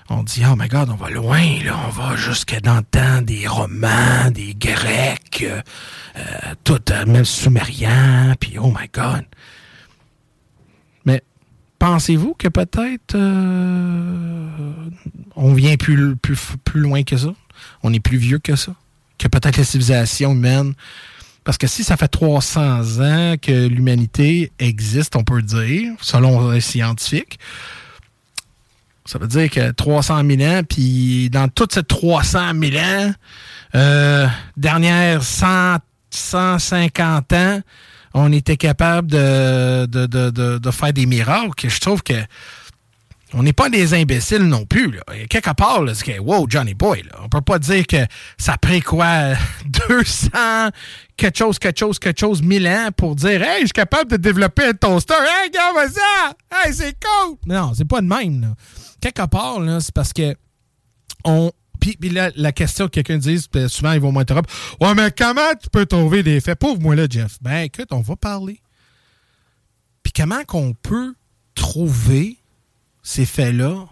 [0.10, 3.22] on dit, oh my God, on va loin, là, on va jusqu'à dans le temps
[3.22, 5.62] des Romains, des Grecs, euh,
[6.18, 6.22] euh,
[6.63, 9.26] tout, euh, même Sumériens, puis oh my God.
[11.06, 11.24] Mais
[11.78, 13.15] pensez-vous que peut-être
[15.36, 17.34] on vient plus, plus, plus loin que ça?
[17.84, 18.74] On est plus vieux que ça?
[19.18, 20.74] Que peut-être la civilisation humaine
[21.50, 26.62] parce que si ça fait 300 ans que l'humanité existe, on peut dire, selon les
[26.62, 27.40] scientifiques,
[29.04, 35.24] ça veut dire que 300 000 ans, puis dans toutes ces 300 000 ans, dernières
[35.24, 35.78] 100,
[36.12, 37.62] 150 ans,
[38.14, 41.68] on était capable de, de, faire des miracles.
[41.68, 42.14] Je trouve que
[43.34, 44.92] on n'est pas des imbéciles non plus.
[44.92, 45.02] Là.
[45.30, 48.06] Quelque part, là, c'est que, wow, Johnny Boy, là, on peut pas dire que
[48.38, 49.34] ça pris quoi,
[49.89, 50.70] 200,
[51.15, 54.18] quelque chose, quelque chose, quelque chose, 1000 ans pour dire, hey, je suis capable de
[54.18, 55.13] développer un toaster.
[55.13, 56.34] Hey, regarde ça!
[56.52, 57.38] Hey, c'est cool!
[57.46, 58.42] Non, c'est pas de même.
[58.42, 58.48] Là.
[59.00, 60.36] Quelque part, c'est parce que
[61.24, 61.52] on.
[61.80, 63.39] Puis, là, la question que quelqu'un dit,
[63.70, 64.50] souvent ils vont m'interrompre.
[64.82, 66.60] Ouais, mais comment tu peux trouver des faits?
[66.60, 67.38] Pauvre-moi là, Jeff.
[67.42, 68.60] Ben écoute, on va parler.
[70.04, 71.15] Puis comment qu'on peut
[71.56, 72.38] trouver
[73.10, 73.88] ces faits-là,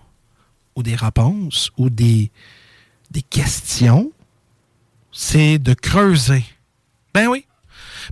[0.75, 2.32] ou des réponses, ou des,
[3.10, 4.12] des questions,
[5.12, 6.45] c'est de creuser.
[7.15, 7.47] Ben oui.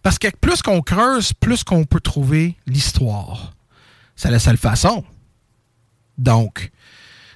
[0.02, 3.54] Parce que plus qu'on creuse, plus qu'on peut trouver l'histoire.
[4.15, 5.04] C'est la seule façon.
[6.18, 6.72] Donc,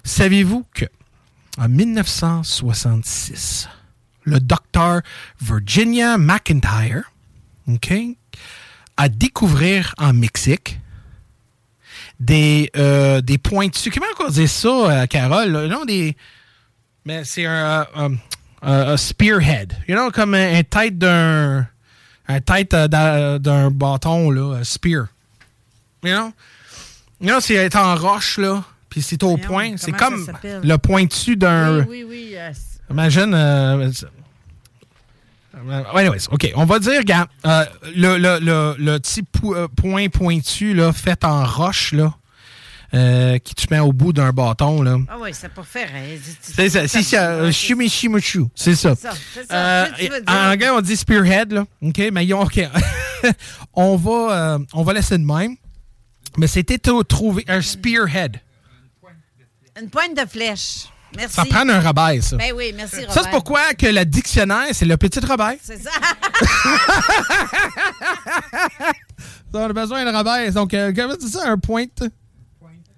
[0.03, 0.85] saviez-vous que
[1.59, 3.69] en 1966,
[4.23, 5.01] le docteur
[5.39, 7.11] Virginia McIntyre
[8.97, 10.79] a découvert en Mexique
[12.19, 13.91] des, euh, des pointus.
[13.93, 15.67] Comment on dit ça, euh, Carole?
[15.67, 16.15] Non, des.
[17.05, 17.87] Mais c'est un,
[18.61, 19.73] un, spearhead.
[19.87, 21.67] You know, comme un, tête d'un.
[22.27, 25.07] Un tête euh, d'un bâton, là, spear.
[26.03, 26.31] You know?
[27.21, 28.63] You know, c'est en roche, là.
[28.89, 29.75] Puis c'est au point.
[29.77, 31.85] C'est comme le pointu d'un.
[31.85, 32.35] Oui, oui, oui.
[32.89, 33.33] Imagine.
[35.93, 36.51] Anyways, OK.
[36.55, 41.23] On va dire, regarde, euh, le, le, le, le, petit euh, point pointu là, fait
[41.23, 42.13] en roche, là,
[42.93, 44.81] euh, qui tu mets au bout d'un bâton.
[44.81, 44.97] Là.
[45.09, 45.89] Ah oui, c'est pour faire.
[45.93, 46.87] Hein, c'est ça.
[48.55, 48.95] C'est ça.
[48.95, 49.87] C'est ça.
[50.27, 51.51] en anglais, on dit spearhead.
[51.51, 51.65] Là.
[51.81, 52.61] OK, mais OK.
[53.73, 55.55] on, va, on va laisser de même.
[56.37, 58.39] Mais c'était trouver un spearhead.
[59.81, 60.87] Une pointe de flèche.
[61.15, 61.35] Merci.
[61.35, 62.37] Ça prend un Robert, ça.
[62.37, 63.13] Ben oui, merci, Robert.
[63.13, 65.55] Ça, c'est pourquoi que le dictionnaire, c'est le petit Robert.
[65.61, 65.91] C'est ça.
[69.53, 70.51] on a besoin d'un Robert.
[70.53, 72.03] Donc, euh, c'est ça, un pointe?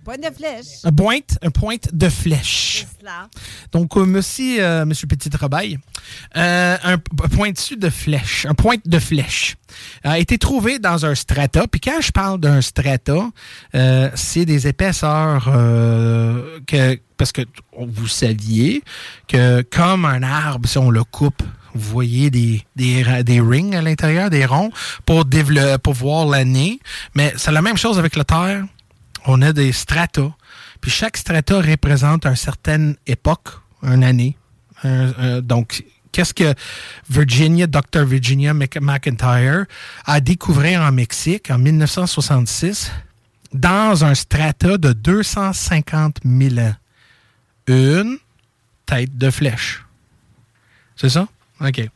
[0.04, 0.66] Pointe de flèche.
[0.84, 2.88] Un pointe, un pointe de flèche.
[3.72, 5.78] Donc, euh, monsieur, euh, monsieur Petit Rebaille,
[6.36, 9.58] euh, un pointu de flèche, un pointe de flèche
[10.04, 11.68] a été trouvé dans un strata.
[11.68, 13.30] Puis quand je parle d'un strata,
[13.76, 15.46] euh, c'est des épaisseurs
[16.66, 17.44] que parce que
[17.78, 18.84] vous saviez
[19.28, 21.44] que comme un arbre, si on le coupe,
[21.76, 24.72] vous voyez des, des, des rings à l'intérieur, des ronds,
[25.06, 25.26] pour,
[25.84, 26.80] pour voir l'année.
[27.14, 28.66] Mais c'est la même chose avec la Terre
[29.26, 30.34] on a des strata.
[30.80, 33.50] Puis chaque strata représente une certaine époque,
[33.84, 34.38] une année.
[35.44, 36.54] donc, qu'est-ce que
[37.10, 38.04] Virginia, Dr.
[38.06, 39.66] Virginia McIntyre
[40.06, 42.92] a découvert en Mexique en 1966
[43.54, 46.76] dans un strata de 250 000 ans?
[47.68, 48.18] Une
[48.86, 49.84] tête de flèche.
[50.96, 51.28] C'est ça?
[51.60, 51.90] OK.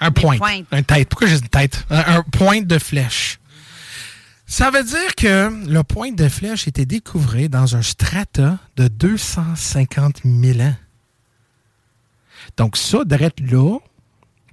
[0.00, 0.38] Un point.
[0.72, 1.08] Un tête.
[1.08, 1.86] Pourquoi j'ai une tête?
[1.90, 3.38] Un, un point de flèche.
[4.46, 10.20] Ça veut dire que le point de flèche était découvert dans un strata de 250
[10.24, 10.76] 000 ans.
[12.56, 13.78] Donc ça, d'être là,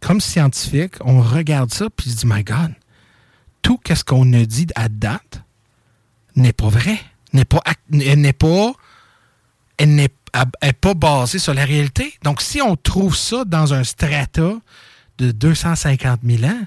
[0.01, 2.73] comme scientifique, on regarde ça puis se dit, my God,
[3.61, 5.41] tout ce qu'on a dit à date
[6.35, 6.99] n'est pas vrai,
[7.31, 8.73] n'est pas, n'est pas,
[9.85, 10.09] n'est
[10.73, 12.15] pas basée sur la réalité.
[12.23, 14.55] Donc si on trouve ça dans un strata
[15.19, 16.61] de 250 000 ans,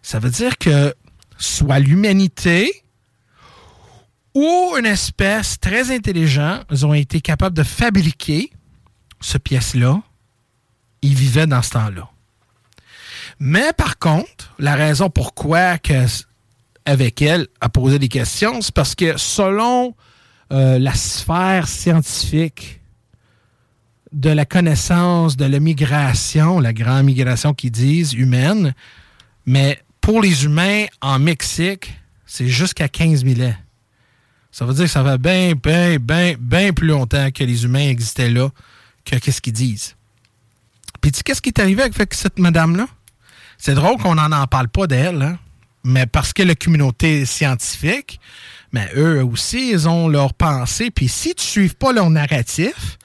[0.00, 0.94] ça veut dire que
[1.42, 2.84] soit l'humanité
[4.34, 8.50] ou une espèce très intelligente, ont été capables de fabriquer
[9.20, 10.00] ce pièce-là.
[11.02, 12.08] Ils vivaient dans ce temps-là.
[13.38, 16.06] Mais par contre, la raison pourquoi que,
[16.86, 19.94] avec elle a posé des questions, c'est parce que selon
[20.52, 22.80] euh, la sphère scientifique
[24.12, 28.74] de la connaissance de la migration, la grande migration qu'ils disent, humaine,
[29.46, 31.94] mais pour les humains en Mexique,
[32.26, 33.54] c'est jusqu'à 15 000 ans.
[34.50, 37.88] Ça veut dire que ça va bien, bien, bien, bien plus longtemps que les humains
[37.88, 38.50] existaient là
[39.06, 39.96] que qu'est-ce qu'ils disent.
[41.00, 42.86] Puis tu qu'est-ce qui est arrivé avec cette madame-là?
[43.56, 45.38] C'est drôle qu'on n'en en parle pas d'elle, hein?
[45.84, 48.20] mais parce que la communauté scientifique,
[48.72, 50.90] mais eux aussi, ils ont leur pensée.
[50.90, 52.98] Puis si tu ne suives pas leur narratif,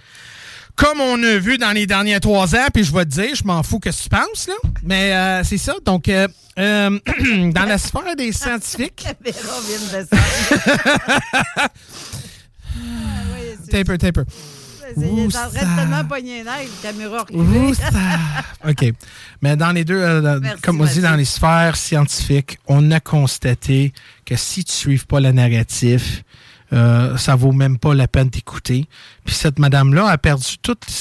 [0.78, 3.44] comme on a vu dans les derniers trois ans, puis je vais te dire, je
[3.44, 4.54] m'en fous que tu penses, là?
[4.84, 5.74] Mais euh, c'est ça.
[5.84, 6.28] Donc, euh,
[6.60, 7.00] euh,
[7.52, 9.06] dans la sphère des scientifiques.
[13.70, 14.26] T'es un peu.
[14.96, 17.26] Il est en train de tellement pogner œil, caméra
[18.68, 18.94] OK.
[19.42, 22.90] Mais dans les deux, euh, dans- Merci, comme on dit, dans les sphères scientifiques, on
[22.92, 23.94] a constaté
[24.26, 26.24] que si tu ne suives pas le narratif,
[26.74, 28.88] euh, ça vaut même pas la peine d'écouter.
[29.26, 30.56] Puis cette madame-là a perdu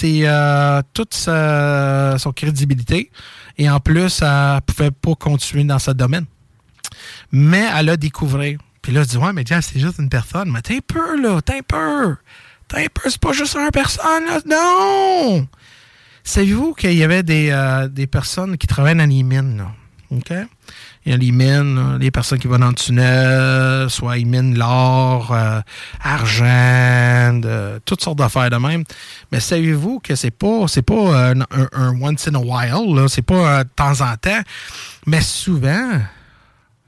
[0.05, 3.11] euh, toute sa, son crédibilité.
[3.59, 6.27] Et en plus, elle pouvait pas continuer dans ce domaine.
[7.33, 8.59] Mais elle a découvert.
[8.83, 10.51] Puis là, je dis, ouais, mais Jeff, c'est juste une personne.
[10.51, 12.17] Mais t'es peu, là, t'es peu.
[12.69, 14.25] T'es peu, c'est pas juste une personne.
[14.47, 15.49] Non!
[16.23, 19.73] Savez-vous qu'il y avait des, euh, personnes qui travaillent dans les mines, là?
[20.11, 20.33] OK?
[21.07, 25.61] Il y a les personnes qui vont dans le tunnel, soit ils minent l'or, euh,
[26.03, 27.41] argent,
[27.85, 28.83] toutes sortes d'affaires de même.
[29.31, 33.63] Mais savez-vous que c'est pas c'est pas un, once in a while, c'est pas euh,
[33.63, 34.41] de temps en temps,
[35.07, 36.01] mais souvent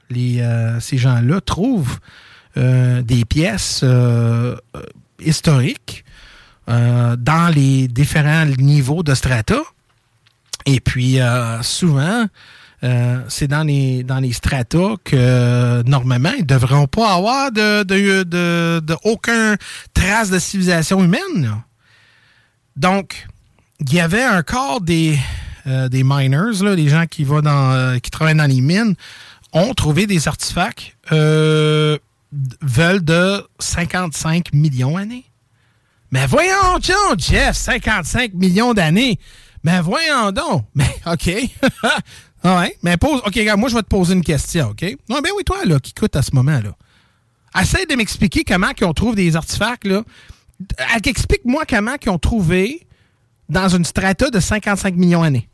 [0.09, 1.97] les, euh, ces gens-là trouvent
[2.57, 3.85] des pièces
[5.21, 6.03] historiques
[6.67, 9.61] dans les différents niveaux de strata.
[10.65, 11.19] Et puis,
[11.61, 12.25] souvent,
[12.83, 14.31] euh, c'est dans les, dans les
[15.03, 19.55] que, normalement, ils devront pas avoir de, de, de, aucun
[19.93, 21.61] trace de civilisation humaine.
[22.75, 23.27] Donc,
[23.81, 25.17] il y avait un corps des,
[25.67, 28.95] euh, des miners, là, des gens qui, vont dans, euh, qui travaillent dans les mines,
[29.51, 30.95] ont trouvé des artefacts
[32.61, 35.25] veulent de 55 millions d'années.
[36.11, 39.19] Mais voyons donc, Jeff, 55 millions d'années.
[39.63, 40.65] Mais voyons donc.
[40.75, 41.29] Mais OK.
[42.43, 42.77] Ah ouais?
[42.83, 43.21] Mais pose.
[43.25, 44.83] OK, regarde, moi, je vais te poser une question, OK?
[45.09, 46.75] Non, ben oui, toi, là, qui écoute à ce moment-là.
[47.59, 50.03] Essaye de m'expliquer comment ils ont trouvé des artefacts, là.
[50.79, 52.85] Euh, Explique-moi comment ils ont trouvé
[53.49, 55.49] dans une strata de 55 millions d'années.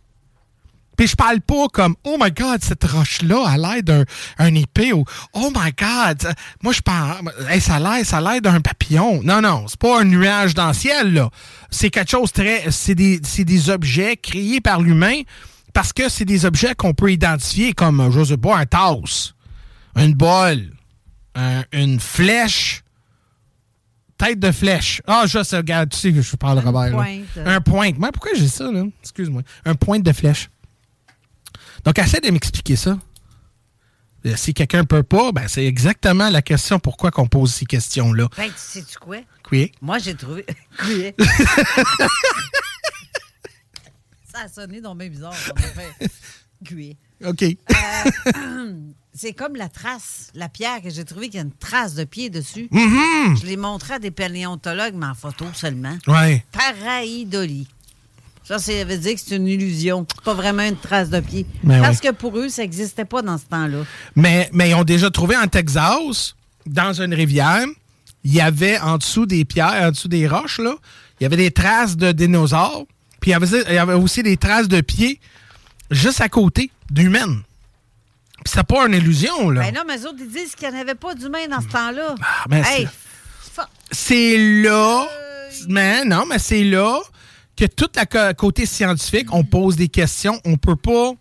[0.97, 4.05] Puis je parle pas comme Oh my God, cette roche-là a l'air d'un
[4.37, 6.33] un épée ou Oh my God,
[6.63, 9.21] moi je parle hey, ça a l'air, ça a l'air d'un papillon.
[9.23, 11.29] Non, non, c'est pas un nuage dans le ciel, là.
[11.69, 12.71] C'est quelque chose très.
[12.71, 15.21] C'est des, c'est des objets créés par l'humain
[15.75, 19.35] parce que c'est des objets qu'on peut identifier comme, je sais pas, un tasse,
[19.95, 20.71] une bol,
[21.35, 22.81] un- une flèche.
[24.17, 25.01] Tête de flèche.
[25.07, 26.91] Ah, je sais, regarde, tu sais que je parle Robert.
[26.93, 27.25] pointe.
[27.45, 27.97] Un pointe.
[27.97, 28.83] Moi, pourquoi j'ai ça, là?
[29.03, 29.41] Excuse-moi.
[29.65, 30.49] Un pointe de flèche.
[31.83, 32.97] Donc, essaie de m'expliquer ça.
[34.25, 38.29] Euh, Si quelqu'un peut pas, ben, c'est exactement la question pourquoi qu'on pose ces questions-là.
[38.37, 39.17] Ben, tu sais-tu quoi?
[39.51, 39.73] Oui.
[39.81, 40.45] Moi, j'ai trouvé.
[40.87, 41.11] Oui.
[44.35, 45.33] Ça a sonné dans bien bizarre.
[47.25, 47.43] OK.
[47.43, 48.73] Euh,
[49.13, 52.03] c'est comme la trace, la pierre que j'ai trouvée qu'il y a une trace de
[52.03, 52.67] pied dessus.
[52.69, 53.37] Mhm.
[53.37, 55.97] Je l'ai montré à des paléontologues, mais en photo seulement.
[56.51, 57.67] Paraïdolie.
[58.43, 60.05] Ça, ça veut dire que c'est une illusion.
[60.25, 61.45] Pas vraiment une trace de pied.
[61.65, 63.85] Parce que pour eux, ça n'existait pas dans ce temps-là.
[64.17, 67.65] Mais, mais ils ont déjà trouvé en Texas, dans une rivière,
[68.25, 70.75] il y avait en dessous des pierres, en dessous des roches, là,
[71.19, 72.85] il y avait des traces de dinosaures.
[73.25, 75.19] Puis il y avait, il y avait aussi des traces de pieds
[75.89, 77.41] juste à côté d'humaines.
[78.43, 79.61] Puis c'est pas une illusion, là.
[79.63, 81.67] Ben non, mais eux autres, ils disent qu'il n'y en avait pas d'humains dans ce
[81.69, 82.13] temps-là.
[82.47, 82.87] ben, hey,
[83.89, 85.07] c'est là,
[85.67, 86.99] mais non, mais c'est là
[87.57, 91.13] que tout le côté scientifique, on pose des questions, on peut pas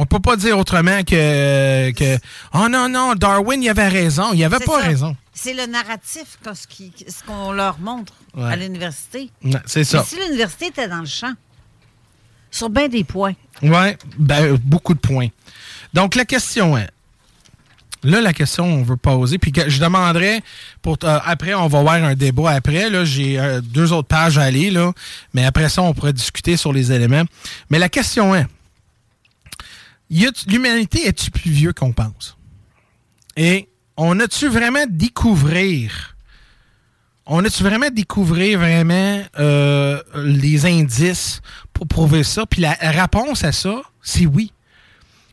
[0.00, 2.16] On peut pas dire autrement que, que
[2.54, 4.32] oh non, non, Darwin, il avait raison.
[4.32, 4.86] Il avait pas ça.
[4.86, 5.14] raison.
[5.34, 8.50] C'est le narratif, ce qu'on leur montre Ouais.
[8.50, 9.28] à l'université.
[9.66, 9.98] C'est ça.
[9.98, 11.32] Mais si l'université était dans le champ,
[12.50, 15.28] sur bien des points, Oui, ben, beaucoup de points.
[15.92, 16.88] Donc, la question est.
[18.02, 19.36] Là, la question, on veut poser.
[19.36, 20.40] Puis je demanderais,
[20.80, 22.88] pour euh, après, on va avoir un débat après.
[22.88, 24.92] Là, j'ai euh, deux autres pages à aller, là.
[25.34, 27.24] Mais après ça, on pourrait discuter sur les éléments.
[27.68, 28.46] Mais la question est
[30.10, 32.36] l'humanité est-tu plus vieux qu'on pense?
[33.36, 36.16] Et on a-tu vraiment découvrir
[37.32, 41.40] on a-tu vraiment découvrir vraiment euh, les indices
[41.72, 42.44] pour prouver ça?
[42.44, 44.52] Puis la réponse à ça, c'est oui.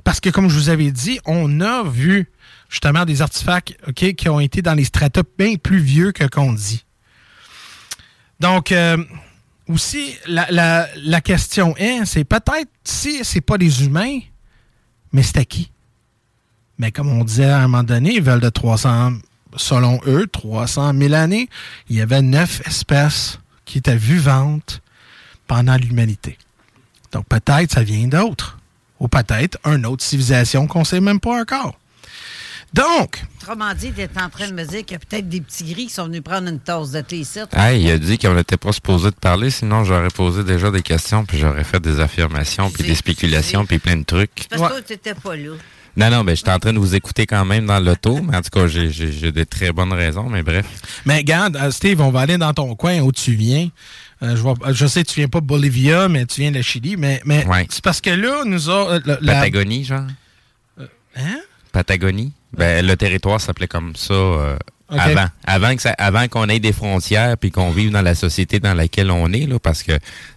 [0.03, 2.30] Parce que, comme je vous avais dit, on a vu
[2.69, 6.86] justement des artefacts qui ont été dans les strata bien plus vieux que qu'on dit.
[8.39, 8.97] Donc, euh,
[9.67, 14.19] aussi, la, la- la question est, c'est peut-être si c'est pas des humains,
[15.12, 15.72] mais c'est à qui?
[16.78, 19.14] Mais comme on disait à un moment donné, ils veulent de 300,
[19.55, 21.49] selon eux, 300 000 années,
[21.89, 24.82] il y avait neuf espèces qui étaient vivantes
[25.47, 26.38] pendant l'humanité.
[27.12, 28.58] Donc peut-être ça vient d'autres.
[28.99, 31.78] Ou peut-être une autre civilisation qu'on ne sait même pas encore.
[32.74, 35.41] Donc, autrement dit, tu es en train de me dire qu'il y a peut-être des
[35.41, 37.39] petits gris qui sont venus prendre une tasse de thé ici.
[37.53, 40.82] Ah, il a dit qu'on n'était pas supposé de parler, sinon j'aurais posé déjà des
[40.82, 44.47] questions, puis j'aurais fait des affirmations, puis des spéculations, puis plein de trucs.
[44.49, 45.51] Parce que toi, tu n'étais pas là.
[45.95, 48.41] Non, non, ben, j'étais en train de vous écouter quand même dans l'auto, mais en
[48.43, 50.65] tout cas, j'ai- de très bonnes raisons, mais bref.
[51.05, 53.70] mais regarde, euh, Steve, on va aller dans ton coin où tu viens.
[54.22, 56.57] Euh, je, vois- je sais que tu viens pas de Bolivia, mais tu viens de
[56.57, 56.97] la Chili.
[56.97, 60.03] Mais, mais c'est parce que là, nous a, euh, la- la- Patagonie, genre?
[61.15, 61.39] Hein?
[61.82, 62.32] Patagonie?
[62.57, 64.57] Ben, le territoire s'appelait comme ça euh,
[64.89, 65.28] avant.
[65.45, 68.73] Avant que ça- avant qu'on ait des frontières puis qu'on vive dans la société dans
[68.73, 69.91] laquelle on est, là, parce que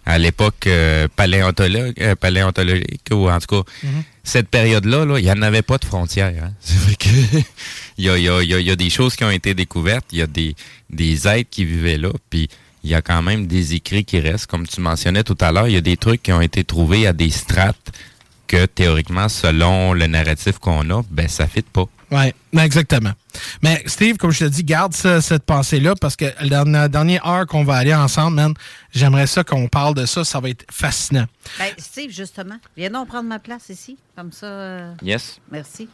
[0.05, 4.03] à l'époque euh, paléontologue, euh, paléontologique, ou en tout cas, Mhm.
[4.23, 6.33] cette période-là, là, il n'y en avait pas de frontières.
[6.43, 6.51] hein.
[6.61, 7.09] C'est vrai que
[7.97, 10.19] il y a, il y a- y a des choses qui ont été découvertes, il
[10.19, 10.55] y a des,
[10.91, 12.49] des êtres qui vivaient là, puis
[12.83, 14.45] il y a quand même des écrits qui restent.
[14.45, 17.07] Comme tu mentionnais tout à l'heure, il y a des trucs qui ont été trouvés
[17.07, 17.91] à des strates
[18.51, 21.85] que théoriquement, selon le narratif qu'on a, ben ça fit pas.
[22.11, 23.13] Oui, exactement.
[23.61, 27.47] Mais Steve, comme je te dis, garde cette pensée-là parce que dans la dernière heure
[27.47, 28.53] qu'on va aller ensemble, man,
[28.93, 30.25] j'aimerais ça qu'on parle de ça.
[30.25, 31.25] Ça va être fascinant.
[31.57, 33.97] Ben, Steve, justement, viens donc prendre ma place ici.
[34.17, 34.45] Comme ça.
[34.47, 35.39] euh, Yes.
[35.49, 35.87] Merci.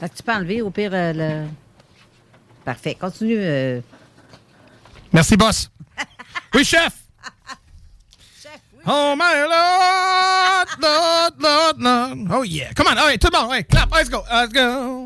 [0.00, 1.46] Fait que tu peux enlever au pire euh, le.
[2.64, 2.96] Parfait.
[2.98, 3.36] Continue.
[3.38, 3.80] euh.
[5.12, 5.70] Merci, boss.
[6.54, 7.01] oui, chef.
[8.86, 12.28] Oh my Lord, Lord, Lord, Lord.
[12.32, 12.72] Oh yeah.
[12.74, 12.98] Come on.
[12.98, 13.50] All right, tout le monde.
[13.50, 13.90] Ouais, clap.
[13.92, 14.22] Let's go.
[14.30, 15.04] Let's go.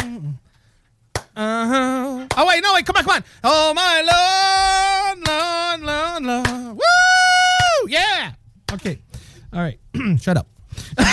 [1.36, 2.26] Uh-huh.
[2.38, 3.22] Oh wait, no, wait, come on, come on.
[3.44, 6.76] Oh my Lord, Lord, Lord, Lord.
[6.76, 7.88] Woo!
[7.88, 8.32] Yeah.
[8.72, 8.98] Okay.
[9.52, 9.78] All right.
[10.20, 10.46] Shut up.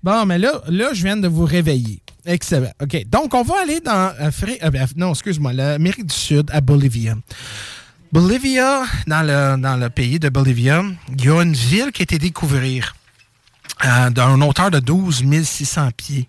[0.00, 2.00] Bon, mais là, là, je viens de vous réveiller.
[2.24, 2.70] Excellent.
[2.80, 3.04] OK.
[3.08, 4.14] Donc, on va aller dans.
[4.20, 4.30] euh,
[4.62, 7.16] euh, non, excuse-moi, l'Amérique du Sud, à Bolivia.
[8.10, 12.04] Bolivia, dans le, dans le pays de Bolivia, il y a une ville qui a
[12.04, 12.94] été découverte
[13.84, 16.28] euh, d'une hauteur de 12 600 pieds.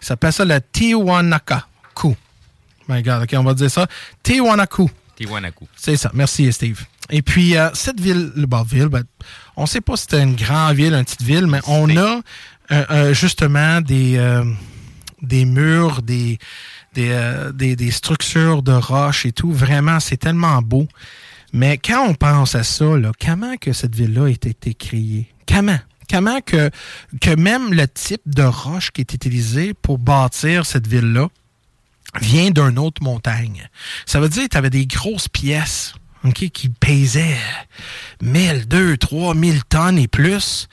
[0.00, 2.16] Ça s'appelle ça le Tiwanaku.
[2.88, 3.86] My God, OK, on va dire ça.
[4.22, 4.90] Tiwanaku.
[5.16, 5.68] Tiwanaku.
[5.76, 6.10] C'est ça.
[6.14, 6.80] Merci, Steve.
[7.10, 9.04] Et puis, euh, cette ville, bah, ville ben,
[9.56, 12.20] on ne sait pas si c'était une grande ville, une petite ville, mais on a
[12.72, 14.42] euh, euh, justement des,
[15.22, 16.38] des murs, des,
[16.94, 19.52] des, euh, des, structures de roches et tout.
[19.52, 20.88] Vraiment, c'est tellement beau.
[21.52, 22.86] Mais quand on pense à ça,
[23.24, 25.28] comment que cette ville-là a été créée?
[25.46, 25.78] Comment?
[26.10, 26.70] Comment que,
[27.36, 31.28] même le type de roche qui est utilisé pour bâtir cette ville-là
[32.20, 33.68] vient d'une autre montagne?
[34.06, 35.94] Ça veut dire que tu avais des grosses pièces
[36.34, 37.36] qui pesaient
[38.22, 40.68] 1000, 2, 3000 tonnes et plus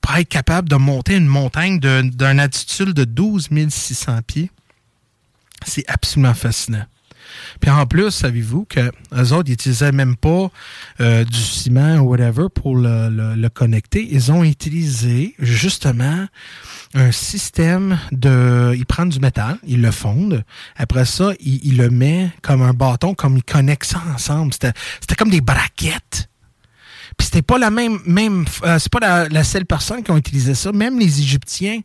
[0.00, 4.50] pour être capable de monter une montagne d'une altitude de 12 600 pieds.
[5.64, 6.84] C'est absolument fascinant.
[7.60, 10.50] Puis en plus, savez-vous que les autres, n'utilisaient même pas
[11.00, 14.06] euh, du ciment ou whatever pour le, connecter.
[14.10, 16.26] Ils ont utilisé justement
[16.94, 18.74] un système de...
[18.76, 20.44] Ils prennent du métal, ils le fondent.
[20.76, 24.52] Après ça, ils, le mettent comme un bâton, comme ils connectent ça ensemble.
[24.52, 26.28] C'était comme des braquettes.
[27.18, 27.98] Puis c'était pas la même...
[28.06, 30.72] même euh, c'est pas la, seule personne qui a utilisé ça.
[30.72, 31.80] Même les Égyptiens,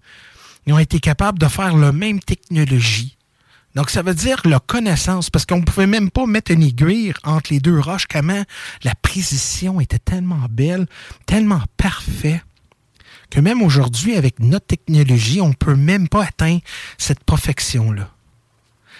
[0.69, 3.16] ont été capables de faire la même technologie.
[3.77, 7.13] Donc, ça veut dire la connaissance, parce qu'on ne pouvait même pas mettre une aiguille
[7.23, 8.41] entre les deux roches, comment
[8.83, 10.87] la précision était tellement belle,
[11.27, 12.41] tellement parfait,
[13.29, 16.61] que même aujourd'hui, avec notre technologie, on ne peut même pas atteindre
[16.97, 18.09] cette perfection-là.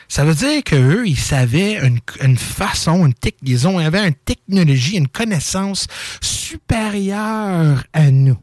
[0.09, 1.80] Ça veut dire qu'eux, ils savaient
[2.21, 5.88] une, façon, une ils avaient une technologie, une connaissance
[6.21, 8.38] supérieure à nous.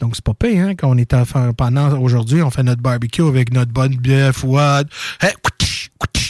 [0.00, 2.80] Donc, c'est pas pire, hein, quand on est à faire, pendant aujourd'hui, on fait notre
[2.80, 4.88] barbecue avec notre bonne bière fouade.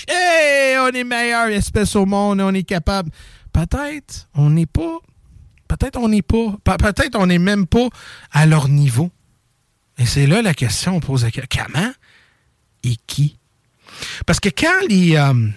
[0.09, 3.11] Hey, on est meilleure espèce au monde, on est capable.
[3.53, 4.99] Peut-être, on n'est pas,
[5.69, 7.89] peut-être on n'est pas, pe- peut-être on n'est même pas
[8.33, 9.11] à leur niveau.
[9.99, 11.93] Et c'est là la question, on pose la question, comment
[12.83, 13.39] et qui?
[14.27, 15.49] Parce que quand les, euh,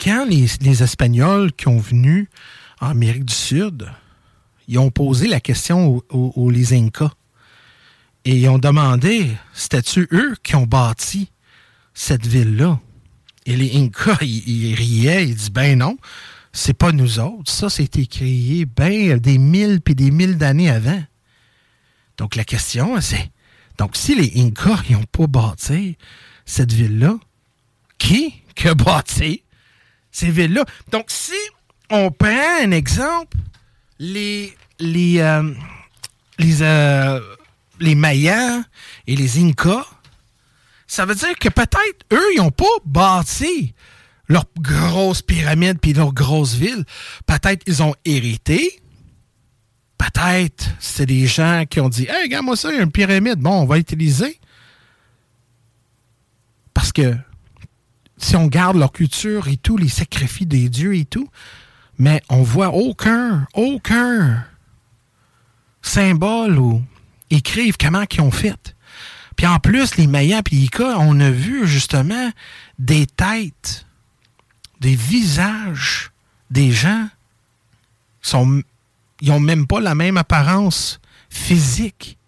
[0.00, 2.28] quand les, les Espagnols qui ont venu
[2.80, 3.88] en Amérique du Sud,
[4.68, 7.12] ils ont posé la question aux, aux- les Incas.
[8.24, 11.30] Et ils ont demandé, c'était-tu eux qui ont bâti
[11.92, 12.80] cette ville-là?
[13.46, 15.98] Et les Incas, ils, riaient, ils disent, ben non,
[16.52, 17.50] c'est pas nous autres.
[17.50, 21.02] Ça, c'était créé ben des mille puis des mille d'années avant.
[22.16, 23.30] Donc la question, c'est,
[23.76, 25.98] donc si les Incas, ils n'ont pas bâti
[26.46, 27.18] cette ville-là,
[27.98, 28.34] qui
[28.64, 29.42] a bâti
[30.10, 30.64] ces villes-là?
[30.92, 31.32] Donc si
[31.90, 33.36] on prend un exemple,
[33.98, 35.52] les, les, euh,
[36.38, 37.20] les, euh,
[37.80, 37.96] les
[39.06, 39.86] et les Incas,
[40.86, 43.74] ça veut dire que peut-être eux, ils n'ont pas bâti
[44.28, 46.84] leur grosse pyramide puis leur grosse ville.
[47.26, 48.80] Peut-être ils ont hérité.
[49.98, 53.38] Peut-être c'est des gens qui ont dit Hey, regarde-moi ça, il y a une pyramide.
[53.38, 54.38] Bon, on va utiliser.
[56.72, 57.16] Parce que
[58.16, 61.28] si on garde leur culture et tout, les sacrifices des dieux et tout,
[61.98, 64.44] mais on voit aucun, aucun
[65.82, 66.82] symbole ou
[67.30, 68.74] écrivent comment ils ont fait.
[69.36, 72.30] Puis en plus, les Mayas et Incas, on a vu justement
[72.78, 73.86] des têtes,
[74.80, 76.10] des visages
[76.50, 77.08] des gens
[78.22, 78.62] sont
[79.20, 82.18] ils ont même pas la même apparence physique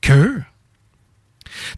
[0.00, 0.42] qu'eux.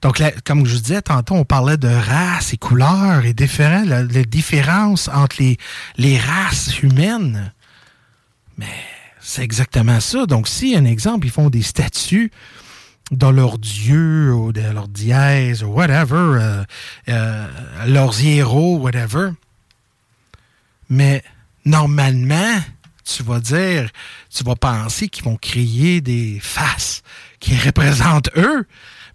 [0.03, 5.09] Donc, comme je disais tantôt, on parlait de races et couleurs et différents, la, différence
[5.09, 5.57] entre les,
[5.97, 7.53] les races humaines.
[8.57, 8.67] Mais
[9.21, 10.27] c'est exactement ça.
[10.27, 12.31] Donc, si, un exemple, ils font des statues
[13.11, 16.65] dans leur dieu ou de leur dièse ou whatever, euh,
[17.09, 17.47] euh,
[17.87, 19.31] leurs héros, whatever,
[20.91, 21.23] mais
[21.65, 22.59] normalement,
[23.05, 23.91] tu vas dire,
[24.31, 27.03] tu vas penser qu'ils vont créer des faces
[27.41, 28.67] qui représentent eux,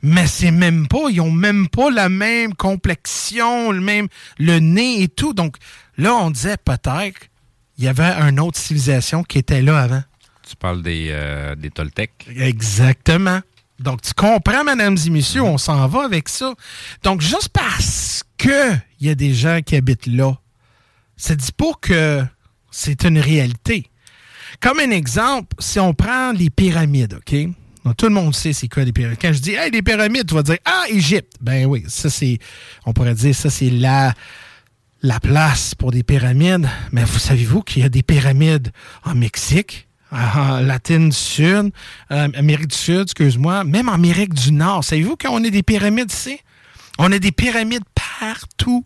[0.04, 5.02] mais c'est même pas, ils ont même pas la même complexion, le même, le nez
[5.02, 5.34] et tout.
[5.34, 5.56] Donc
[5.98, 7.30] là, on disait peut-être
[7.78, 10.04] il y avait une autre civilisation qui était là avant.
[10.48, 12.28] Tu parles des, euh, des Toltecs?
[12.36, 13.42] Exactement.
[13.80, 16.54] Donc, tu comprends, mesdames et messieurs, on s'en va avec ça.
[17.02, 20.34] Donc, juste parce que il y a des gens qui habitent là,
[21.18, 22.24] ça dit pas que
[22.72, 23.90] c'est une réalité.
[24.60, 27.36] Comme un exemple, si on prend les pyramides, OK?
[27.86, 29.20] Donc, tout le monde sait c'est quoi les pyramides.
[29.22, 31.34] Quand je dis, hey, les pyramides, tu vas dire, ah, Égypte.
[31.42, 32.40] Ben oui, ça c'est,
[32.86, 34.14] on pourrait dire, ça c'est la,
[35.02, 36.70] la place pour des pyramides.
[36.92, 38.72] Mais vous savez-vous qu'il y a des pyramides
[39.04, 41.72] en Mexique, en Latine du Sud,
[42.12, 44.84] euh, Amérique du Sud, excuse-moi, même en Amérique du Nord.
[44.84, 46.40] Savez-vous qu'on a des pyramides ici?
[47.00, 47.84] On a des pyramides
[48.20, 48.86] partout.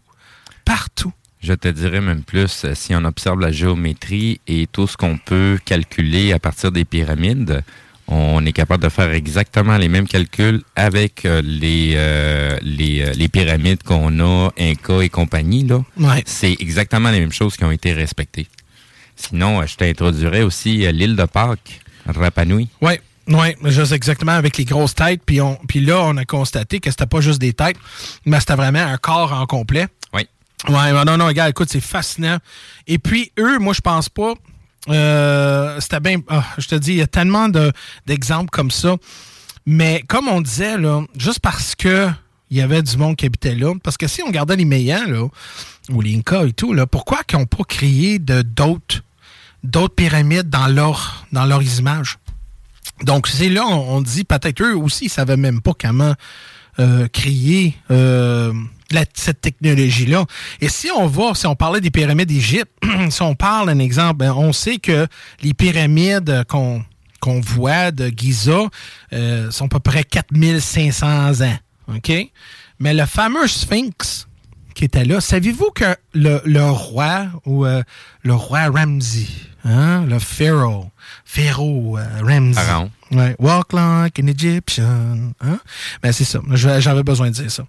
[0.65, 1.13] Partout.
[1.39, 5.17] Je te dirais même plus, euh, si on observe la géométrie et tout ce qu'on
[5.17, 7.63] peut calculer à partir des pyramides,
[8.07, 13.13] on est capable de faire exactement les mêmes calculs avec euh, les, euh, les, euh,
[13.13, 15.63] les pyramides qu'on a, Inca et compagnie.
[15.63, 15.83] Là.
[15.97, 16.23] Ouais.
[16.25, 18.47] C'est exactement les mêmes choses qui ont été respectées.
[19.15, 22.69] Sinon, je t'introduirais aussi l'île de Pâques, Rapa Nui.
[22.81, 22.93] Oui,
[23.27, 25.21] oui, juste exactement avec les grosses têtes.
[25.25, 27.77] Puis, on, puis là, on a constaté que c'était pas juste des têtes,
[28.25, 29.87] mais c'était vraiment un corps en complet.
[30.13, 30.27] Oui.
[30.69, 32.37] Ouais, non, non, non, regarde, écoute, c'est fascinant.
[32.85, 34.33] Et puis, eux, moi, je pense pas.
[34.89, 36.17] Euh, c'était bien.
[36.29, 37.71] ah, je te dis, il y a tellement de-
[38.05, 38.95] d'exemples comme ça.
[39.65, 42.09] Mais comme on disait, là, juste parce que
[42.49, 45.05] il y avait du monde qui habitait là, parce que si on regardait les Mayans,
[45.07, 45.27] là,
[45.89, 49.01] ou les Incas et tout, là, pourquoi qu'ils n'ont pas créé d'autres
[49.63, 52.17] d'autres pyramides dans leur dans leurs images?
[53.03, 56.13] Donc, c'est là, on, on dit peut-être eux aussi, ils savaient même pas comment
[56.79, 58.53] euh, créer euh,
[58.91, 60.25] la- cette technologie-là.
[60.61, 62.71] Et si on va, si on parlait des pyramides d'Égypte,
[63.09, 65.07] si on parle d'un exemple, ben, on sait que
[65.43, 66.83] les pyramides qu'on
[67.19, 68.67] qu'on voit de Giza
[69.11, 71.57] euh, sont à peu près 4500 ans.
[71.95, 72.11] OK?
[72.79, 74.27] Mais le fameux Sphinx
[74.75, 77.81] qui était là, saviez-vous que le, le roi ou euh,
[78.21, 79.25] le roi Ramsey,
[79.65, 80.91] hein, le pharaoh,
[81.27, 82.89] pharaoh euh, Ramsey.
[83.11, 85.33] Ouais, walk like an Egyptian.
[85.41, 85.59] Hein?
[86.01, 86.39] Ben, c'est ça.
[86.53, 87.65] J'avais besoin de dire ça.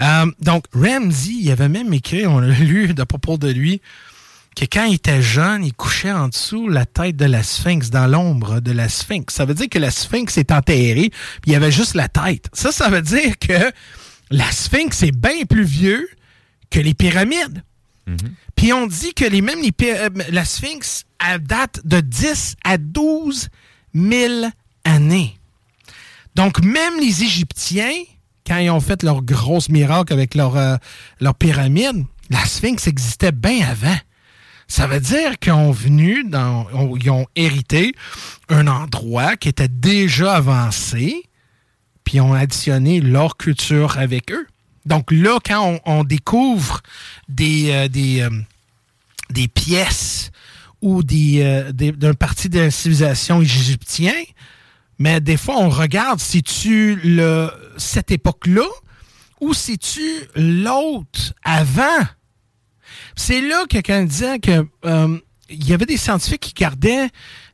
[0.00, 3.80] Euh, donc, Ramsey, il avait même écrit, on a lu de propos de lui,
[4.54, 8.06] que quand il était jeune, il couchait en dessous la tête de la sphinx, dans
[8.06, 9.34] l'ombre de la sphinx.
[9.34, 12.48] Ça veut dire que la sphinx est enterrée, puis il y avait juste la tête.
[12.52, 13.72] Ça, ça veut dire que
[14.30, 16.08] la sphinx est bien plus vieux
[16.70, 17.62] que les pyramides.
[18.56, 21.04] Puis on dit que les euh, la sphinx
[21.40, 23.48] date de 10 à 12
[23.94, 24.46] 000
[24.84, 25.38] années.
[26.34, 27.92] Donc, même les Égyptiens,
[28.46, 30.76] quand ils ont fait leur grosse miracle avec leur, euh,
[31.20, 33.96] leur pyramide, la Sphinx existait bien avant.
[34.68, 36.24] Ça veut dire qu'ils ont venu,
[37.00, 37.92] ils ont hérité
[38.50, 41.22] un endroit qui était déjà avancé,
[42.04, 44.46] puis ils ont additionné leur culture avec eux.
[44.88, 46.80] Donc là, quand on, découvre
[47.28, 47.88] des, euh,
[48.26, 48.30] euh,
[49.30, 50.30] des pièces
[50.80, 54.14] ou des, euh, des- d'un parti de la civilisation égyptien,
[54.98, 58.66] mais des fois, on regarde si tu le cette époque-là
[59.40, 60.02] ou si tu
[60.34, 62.04] l'autre avant?
[63.14, 64.66] C'est là que quand disait que
[65.50, 67.08] il y avait des scientifiques qui gardaient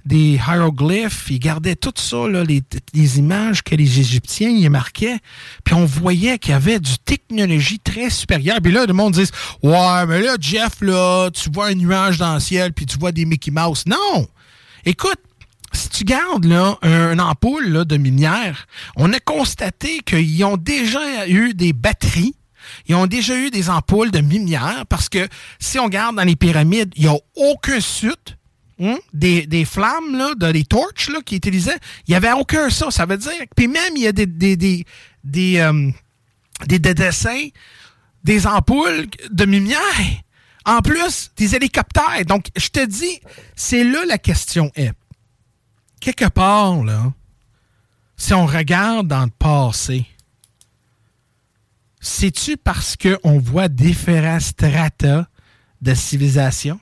[0.04, 5.18] des hiéroglyphes, ils gardaient tout ça, là, les, images que les Égyptiens y marquaient,
[5.64, 8.58] puis on voyait qu'il y avait du technologie très supérieure.
[8.62, 9.28] Puis là, le monde dit
[9.62, 13.12] Ouais, mais là, Jeff, là, tu vois un nuage dans le ciel, puis tu vois
[13.12, 13.84] des Mickey Mouse.
[13.86, 14.26] Non!
[14.84, 15.18] Écoute,
[15.72, 21.54] si tu gardes là, un, ampoule de lumière, on a constaté qu'ils ont déjà eu
[21.54, 22.34] des batteries,
[22.86, 25.28] ils ont déjà eu des ampoules de lumière, parce que
[25.58, 28.36] si on regarde dans les pyramides, il n'y a aucun sut.
[28.80, 32.70] Hein, Des, des flammes, là, de, des torches là, qui utilisaient, il n'y avait aucun
[32.70, 32.90] ça.
[32.90, 33.32] Ça veut dire.
[33.56, 34.84] Puis même, il y a des, des, des,
[35.22, 35.90] des, euh,
[36.66, 37.48] des- des dessins,
[38.24, 39.80] des ampoules de lumière.
[40.66, 42.24] En plus, des hélicoptères.
[42.26, 43.20] Donc, je te dis,
[43.54, 44.92] c'est là la question est
[46.00, 47.12] quelque part, là,
[48.16, 50.06] si on regarde dans le passé,
[52.00, 55.26] c'est-tu parce qu'on voit différents strata
[55.80, 56.78] de civilisation?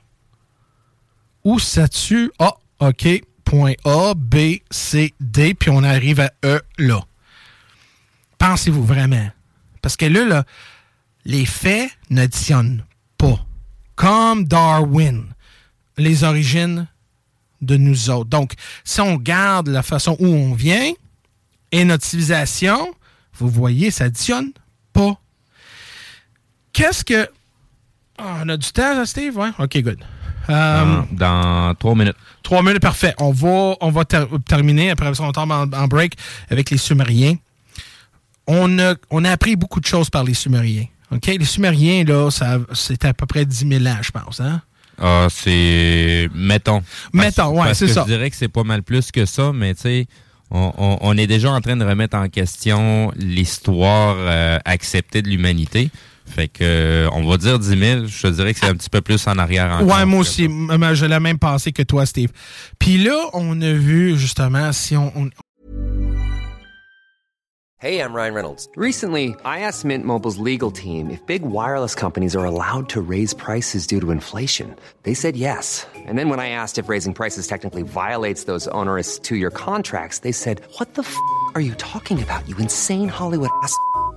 [1.44, 3.06] Ou c'est-tu, ah, OK,
[3.44, 7.00] point A, B, C, D, puis on arrive à E là?
[8.38, 9.28] Pensez-vous vraiment?
[9.82, 10.44] Parce que là,
[11.24, 12.84] les faits n'additionnent
[13.18, 13.44] pas.
[13.94, 15.26] Comme Darwin,
[15.96, 16.88] les origines
[17.60, 18.30] de nous autres.
[18.30, 20.92] Donc, si on garde la façon où on vient
[21.70, 22.92] et notre civilisation,
[23.34, 24.52] vous voyez, ça additionne
[24.92, 25.20] pas.
[26.72, 27.28] Qu'est-ce que.
[28.18, 29.36] Ah, on a du temps, Steve?
[29.36, 29.50] Ouais?
[29.58, 30.04] OK, good.
[30.50, 32.16] Euh, Dans, dans trois minutes.
[32.42, 33.14] Trois minutes, parfait.
[33.18, 36.14] On va, on va ter- terminer, après ça, on tombe en, en break
[36.50, 37.34] avec les Sumériens.
[38.46, 40.86] On a, on a appris beaucoup de choses par les Sumériens.
[41.12, 41.26] OK?
[41.26, 42.28] Les Sumériens, là,
[42.72, 44.40] c'était à peu près 10 000 ans, je pense.
[44.40, 44.62] Hein?
[45.00, 46.28] Ah, c'est.
[46.34, 46.82] Mettons.
[47.12, 48.02] Mettons, parce c'est ça.
[48.06, 50.06] Je dirais que c'est pas mal plus que ça, mais tu sais,
[50.50, 55.28] on, on- on est déjà en train de remettre en question l'histoire euh, acceptée de
[55.28, 55.90] l'humanité.
[56.26, 58.88] Fait que, euh, on va dire 10 000, je te dirais que c'est un petit
[58.90, 59.96] peu plus en arrière encore.
[59.96, 60.48] Ouais, moi aussi.
[60.94, 62.30] J'ai la même pensée que toi, Steve.
[62.78, 65.12] Puis là, on a vu, justement, si on...
[65.16, 65.30] on-
[67.78, 68.68] Hey, I'm Ryan Reynolds.
[68.76, 73.34] Recently, I asked Mint Mobile's legal team if big wireless companies are allowed to raise
[73.34, 74.76] prices due to inflation.
[75.02, 75.84] They said yes.
[76.06, 80.20] And then when I asked if raising prices technically violates those onerous two year contracts,
[80.20, 81.16] they said, What the f
[81.56, 83.74] are you talking about, you insane Hollywood ass?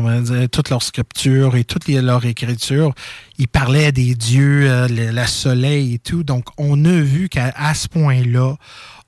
[0.00, 2.94] dire, toute leur scripture et toute les- leur écriture.
[3.38, 6.22] Ils parlaient des dieux, euh, le, la soleil et tout.
[6.22, 8.54] Donc, on a vu qu'à ce point-là,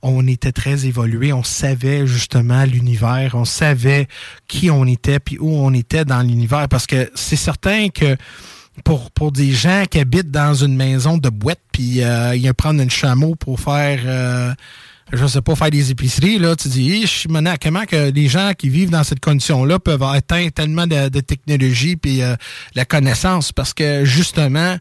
[0.01, 1.33] on était très évolué.
[1.33, 3.31] On savait justement l'univers.
[3.35, 4.07] On savait
[4.47, 6.67] qui on était puis où on était dans l'univers.
[6.69, 8.15] Parce que c'est certain que
[8.83, 12.89] pour, des gens qui habitent dans une maison de boîte, puis euh, ils prendre un
[12.89, 14.53] chameau pour faire, euh,
[15.11, 17.29] je sais pas, faire des épiceries, là, tu dis, je suis
[17.61, 22.21] comment que les gens qui vivent dans cette condition-là peuvent atteindre tellement de, technologie puis
[22.21, 22.35] euh,
[22.75, 24.77] la connaissance, parce que justement,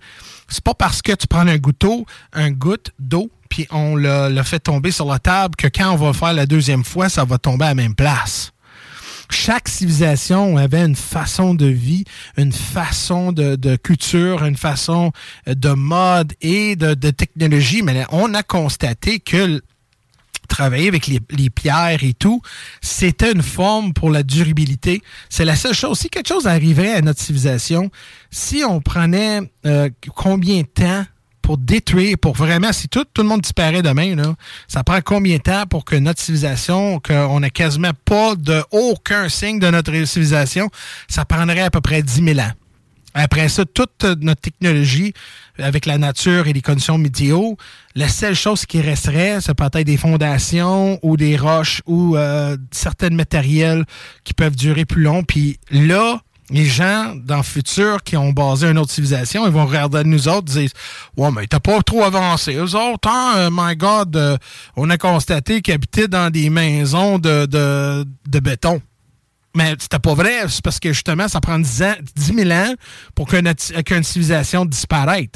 [0.49, 4.61] c'est pas parce que tu prends un goutteau, un goutte d'eau, puis on l'a fait
[4.61, 7.65] tomber sur la table que quand on va faire la deuxième fois, ça va tomber
[7.65, 8.53] à la même place
[9.31, 12.05] chaque civilisation avait une façon de vie,
[12.37, 15.13] une façon de, culture, une façon
[15.47, 17.83] euh, de mode et de, technologie.
[17.83, 19.61] Mais on a constaté que
[20.49, 22.43] travailler avec les, pierres et tout,
[22.81, 25.03] c'était une forme pour la durabilité.
[25.29, 25.99] C'est la seule chose.
[25.99, 27.91] Si quelque chose arriverait à notre civilisation,
[28.31, 31.05] si on prenait euh, combien de temps
[31.49, 34.35] pour détruire, pour vraiment, si tout, le monde disparaît demain,
[34.67, 39.31] ça prend combien de temps pour que notre civilisation, qu'on n'a quasiment pas de aucun
[39.31, 40.69] signe de notre civilisation,
[41.09, 42.53] ça prendrait à peu près 10 000 ans.
[43.21, 45.13] Après ça, toute notre technologie
[45.59, 47.55] avec la nature et les conditions météo,
[47.97, 53.11] la seule chose qui resterait, c'est peut-être des fondations ou des roches ou euh, certains
[53.11, 53.85] matériels
[54.23, 55.25] qui peuvent durer plus long.
[55.25, 59.67] Puis là, les gens dans le futur qui ont basé une autre civilisation, ils vont
[59.67, 60.71] regarder nous autres et dire
[61.17, 62.55] Ouais, mais t'as pas trop avancé.
[62.55, 64.37] Eux autres, hein, euh, my God, euh,
[64.77, 68.81] on a constaté qu'ils habitaient dans des maisons de, de, de béton.
[69.59, 72.75] Mais c'était pas vrai, c'est parce que justement, ça prend 10, ans, 10 000 ans
[73.17, 75.27] pour qu'une civilisation disparaisse.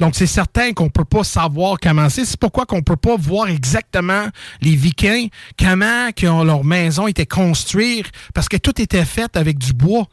[0.00, 2.24] Donc, c'est certain qu'on peut pas savoir comment c'est.
[2.24, 4.26] C'est pourquoi qu'on peut pas voir exactement
[4.62, 9.74] les Vikings, comment que leur maison était construite, parce que tout était fait avec du
[9.74, 10.06] bois.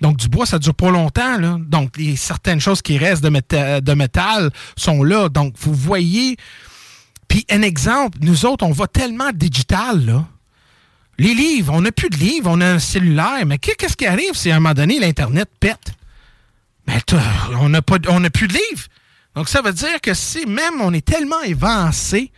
[0.00, 1.36] Donc, du bois, ça dure pas longtemps.
[1.36, 1.58] Là.
[1.60, 5.28] Donc, les, certaines choses qui restent de, de métal sont là.
[5.28, 6.38] Donc, vous voyez.
[7.28, 10.24] Puis, un exemple, nous autres, on va tellement digital, là.
[11.22, 13.46] Les livres, on n'a plus de livres, on a un cellulaire.
[13.46, 15.92] Mais qu'est-ce qui arrive si à un moment donné, l'Internet pète?
[16.84, 16.98] Ben,
[17.60, 18.86] on n'a plus de livres.
[19.36, 22.32] Donc, ça veut dire que si même on est tellement avancé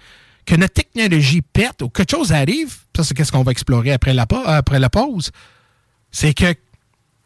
[0.44, 4.12] que notre technologie pète ou quelque chose arrive, ça, c'est qu'est-ce qu'on va explorer après
[4.12, 5.30] la, pause,
[6.12, 6.54] c'est que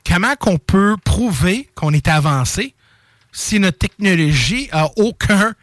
[0.09, 2.77] comment qu'on peut prouver qu'on est avancé
[3.33, 5.55] si notre technologie a aucun,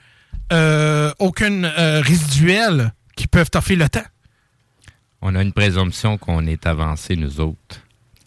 [0.51, 4.03] euh, euh, résiduel qui peuvent toffer le temps?
[5.27, 7.81] On a une présomption qu'on est avancé, nous autres.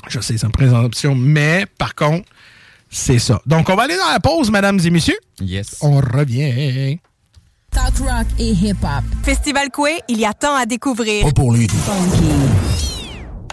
[0.08, 2.28] Je sais, c'est une présomption, mais par contre,
[2.90, 3.40] c'est ça.
[3.46, 5.18] Donc, on va aller dans la pause, mesdames et messieurs.
[5.40, 5.76] Yes.
[5.80, 6.98] On revient.
[7.70, 9.04] Talk rock et hip-hop.
[9.22, 11.24] Festival Coué, il y a tant à découvrir.
[11.24, 11.68] Pas pour lui.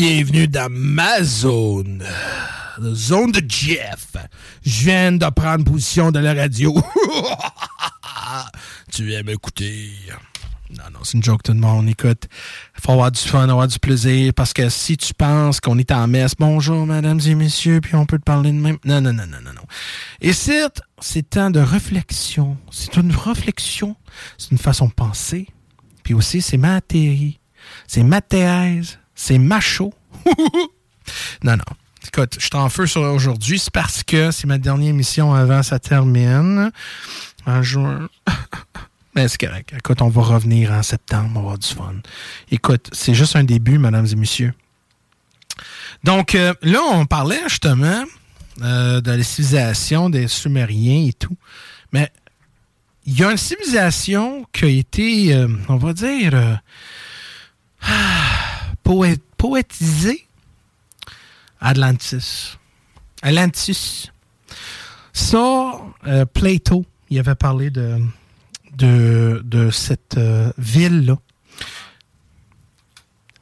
[0.00, 2.04] Bienvenue dans ma zone.
[2.78, 4.12] La zone de Jeff.
[4.64, 6.72] Je viens de prendre position de la radio.
[8.92, 9.90] tu aimes écouter.
[10.70, 11.88] Non, non, c'est une joke, tout le monde.
[11.88, 12.28] Écoute,
[12.76, 15.90] il faut avoir du fun, avoir du plaisir, parce que si tu penses qu'on est
[15.90, 18.78] en messe, bonjour, mesdames et messieurs, puis on peut te parler de même.
[18.84, 19.66] Non, non, non, non, non, non.
[20.20, 22.56] Et c'est, c'est temps de réflexion.
[22.70, 23.96] C'est une réflexion.
[24.36, 25.48] C'est une façon de penser.
[26.04, 27.40] Puis aussi, c'est ma théorie.
[27.88, 29.00] C'est ma thèse.
[29.20, 29.92] C'est macho.
[31.42, 31.64] non, non.
[32.06, 33.58] Écoute, je suis en feu sur aujourd'hui.
[33.58, 36.70] C'est parce que c'est ma dernière émission avant ça termine.
[37.44, 38.08] En juin.
[39.16, 39.74] Mais c'est correct.
[39.76, 41.30] Écoute, on va revenir en septembre.
[41.30, 41.96] On va avoir du fun.
[42.52, 44.54] Écoute, c'est juste un début, mesdames et messieurs.
[46.04, 48.04] Donc, euh, là, on parlait justement
[48.62, 51.36] euh, de la civilisation des Sumériens et tout.
[51.90, 52.12] Mais
[53.04, 56.54] il y a une civilisation qui a été, euh, on va dire, euh,
[58.88, 60.26] poé- poétisée.
[61.60, 62.56] Atlantis.
[63.22, 64.10] Atlantis.
[65.12, 65.72] Ça,
[66.06, 67.98] euh, Plato, il avait parlé de,
[68.72, 71.18] de, de cette euh, ville-là.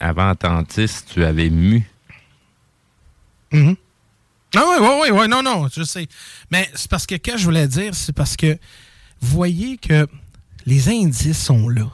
[0.01, 1.89] Avant Atlantis, tu avais mu.
[3.53, 3.77] Mhm.
[4.57, 6.09] Ah oui, oui, oui, oui, non, non, je sais.
[6.51, 8.59] Mais c'est parce que, ce que je voulais dire, c'est parce que
[9.21, 10.07] voyez que
[10.65, 11.91] les indices sont là.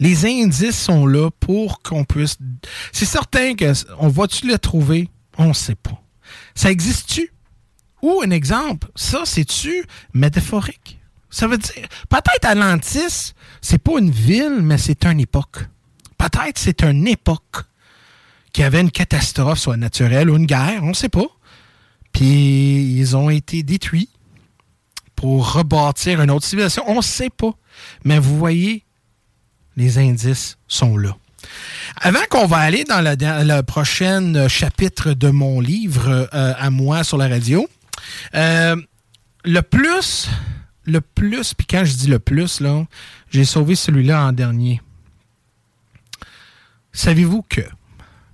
[0.00, 2.36] Les indices sont là pour qu'on puisse.
[2.92, 5.08] C'est certain que on va-tu le trouver?
[5.36, 6.00] On ne sait pas.
[6.54, 7.32] Ça existe-tu?
[8.02, 9.84] Ou un exemple, ça, c'est-tu
[10.14, 11.00] métaphorique?
[11.30, 15.66] Ça veut dire, peut-être Atlantis, c'est pas une ville, mais c'est une époque.
[16.16, 17.64] Peut-être c'est une époque
[18.52, 21.26] qui avait une catastrophe, soit naturelle ou une guerre, on ne sait pas.
[22.12, 24.10] Puis ils ont été détruits
[25.14, 26.84] pour rebâtir une autre civilisation.
[26.86, 27.52] On ne sait pas.
[28.04, 28.84] Mais vous voyez,
[29.78, 31.16] les indices sont là.
[32.00, 37.16] Avant qu'on va aller dans le, prochain chapitre de mon livre euh, à moi sur
[37.16, 37.68] la radio,
[38.34, 38.76] euh,
[39.44, 40.28] le plus,
[40.84, 42.84] le plus, puis quand je dis le plus, là,
[43.30, 44.82] j'ai sauvé celui-là en dernier.
[46.92, 47.62] Savez-vous que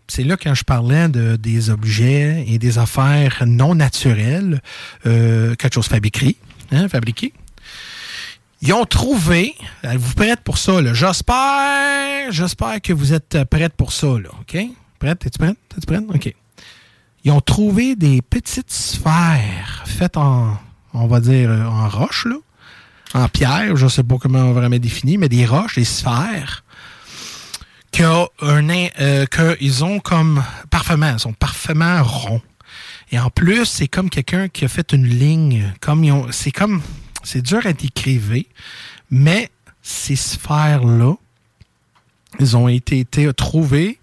[0.08, 4.62] c'est là quand je parlais de, des objets et des affaires non naturelles,
[5.06, 6.36] euh, quelque chose fabriqué,
[6.72, 7.34] hein, fabriqué.
[8.66, 10.94] Ils ont trouvé, vous prête pour ça, là?
[10.94, 14.56] J'espère, j'espère que vous êtes prête pour ça, là, OK?
[14.98, 15.18] prête?
[15.18, 15.58] T'es-tu prête?
[15.68, 16.04] T'es-tu prête?
[16.08, 16.34] OK.
[17.24, 20.56] Ils ont trouvé des petites sphères faites en,
[20.94, 22.36] on va dire, euh, en roche, là.
[23.12, 25.84] En pierre, je ne sais pas comment on va vraiment définir, mais des roches, des
[25.84, 26.64] sphères,
[28.00, 32.42] un, euh, qu'ils ont comme parfaitement, ils sont parfaitement ronds.
[33.12, 36.80] Et en plus, c'est comme quelqu'un qui a fait une ligne, comme c'est comme,
[37.24, 38.44] c'est dur à décrire,
[39.10, 39.50] mais
[39.82, 41.14] ces sphères-là,
[42.40, 43.98] ils ont été, été trouvées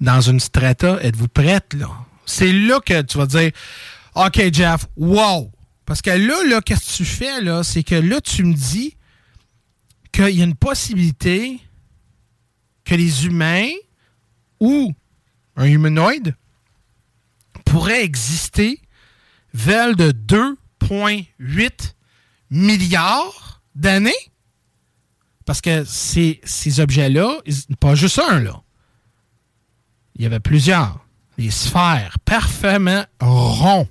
[0.00, 0.98] dans une strata.
[1.02, 1.88] Êtes-vous prête, là?
[2.26, 3.50] C'est là que tu vas dire,
[4.14, 5.50] OK, Jeff, wow!
[5.86, 7.62] Parce que là, là, qu'est-ce que tu fais, là?
[7.62, 8.96] C'est que là, tu me dis
[10.12, 11.60] qu'il y a une possibilité
[12.84, 13.70] que les humains
[14.60, 14.92] ou
[15.56, 16.34] un humanoïde
[17.64, 18.80] pourrait exister
[19.52, 21.93] vers de 2,8
[22.54, 24.12] milliards d'années?
[25.44, 26.40] Parce que ces,
[26.80, 27.38] objets-là,
[27.78, 28.62] pas juste un, là.
[30.16, 31.04] Il y avait plusieurs.
[31.36, 33.88] Des sphères parfaitement ronds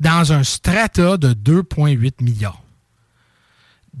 [0.00, 2.62] dans un strata de 2,8 milliards.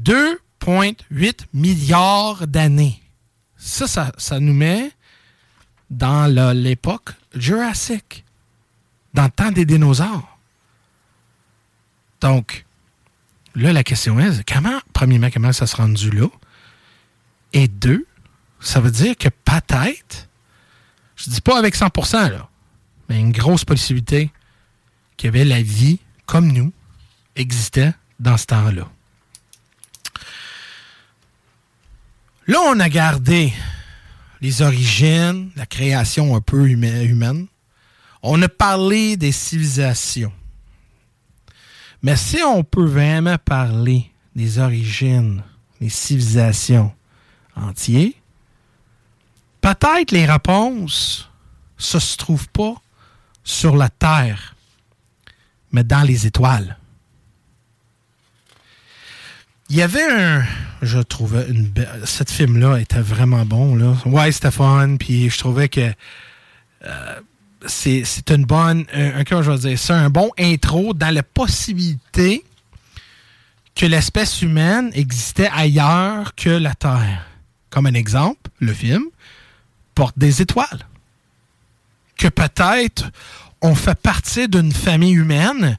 [0.02, 3.00] 2,8 milliards d'années.
[3.56, 4.90] Ça, ça, ça, nous met
[5.90, 8.24] dans l'époque Jurassique,
[9.14, 10.38] dans le temps des dinosaures.
[12.20, 12.65] Donc,
[13.56, 16.28] là, la question est, comment, premièrement, comment ça se rendu là?
[17.52, 18.06] Et deux,
[18.60, 20.28] ça veut dire que peut-être,
[21.16, 22.48] je dis pas avec 100%, là,
[23.08, 24.30] mais une grosse possibilité
[25.16, 26.72] qu'il avait la vie, comme nous,
[27.34, 28.88] existait dans ce temps-là.
[32.46, 33.52] Là, on a gardé
[34.40, 37.46] les origines, la création un peu humaine.
[38.22, 40.32] On a parlé des civilisations.
[42.06, 45.42] Mais si on peut vraiment parler des origines,
[45.80, 46.94] des civilisations
[47.56, 48.12] entières,
[49.60, 51.28] peut-être les réponses
[51.92, 52.74] ne se trouvent pas
[53.42, 54.54] sur la Terre,
[55.72, 56.78] mais dans les étoiles.
[59.68, 60.44] Il y avait un.
[60.82, 61.72] Je trouvais une
[62.04, 63.74] Cette film-là était vraiment bon.
[63.74, 63.96] Là.
[64.04, 64.96] Ouais, c'était fun.
[64.96, 65.92] Puis je trouvais que
[66.84, 67.20] euh,
[67.66, 68.86] c'est une bonne.
[68.92, 72.44] Un, je dire ça, un bon intro dans la possibilité
[73.74, 77.26] que l'espèce humaine existait ailleurs que la Terre.
[77.70, 79.04] Comme un exemple, le film
[79.94, 80.86] porte des étoiles.
[82.16, 83.10] Que peut-être
[83.60, 85.78] on fait partie d'une famille humaine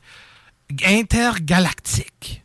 [0.86, 2.44] intergalactique.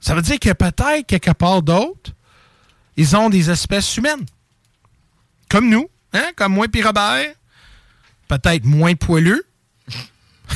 [0.00, 2.12] Ça veut dire que peut-être quelque part d'autre,
[2.96, 4.26] ils ont des espèces humaines.
[5.48, 6.30] Comme nous, hein?
[6.34, 7.34] comme moi et Robert.
[8.28, 9.42] Peut-être moins poilus.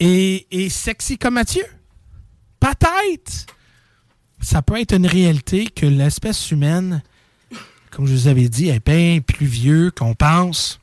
[0.00, 1.64] et, et sexy comme Mathieu.
[2.60, 3.46] Peut-être.
[4.40, 7.02] Ça peut être une réalité que l'espèce humaine
[7.98, 10.78] comme je vous avais dit, est bien plus vieux qu'on pense.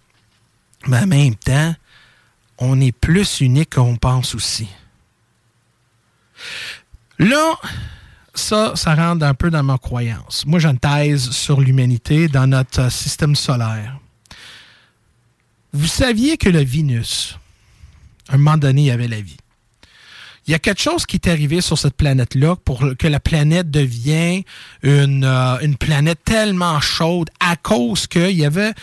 [0.88, 1.74] Mais en même temps,
[2.58, 4.68] on est plus unique qu'on pense aussi.
[7.18, 7.58] Là,
[8.36, 10.46] ça, ça rentre un peu dans ma croyance.
[10.46, 14.00] Moi, j'ai une thèse sur l'humanité dans notre système solaire.
[15.74, 17.38] Vous saviez que le Vénus,
[18.30, 19.38] à un moment donné, il y avait la vie
[20.48, 23.72] il y a quelque chose qui est arrivé sur cette planète-là pour que la planète
[23.72, 24.44] devienne
[24.84, 28.74] une, euh, une planète tellement chaude à cause qu'il y avait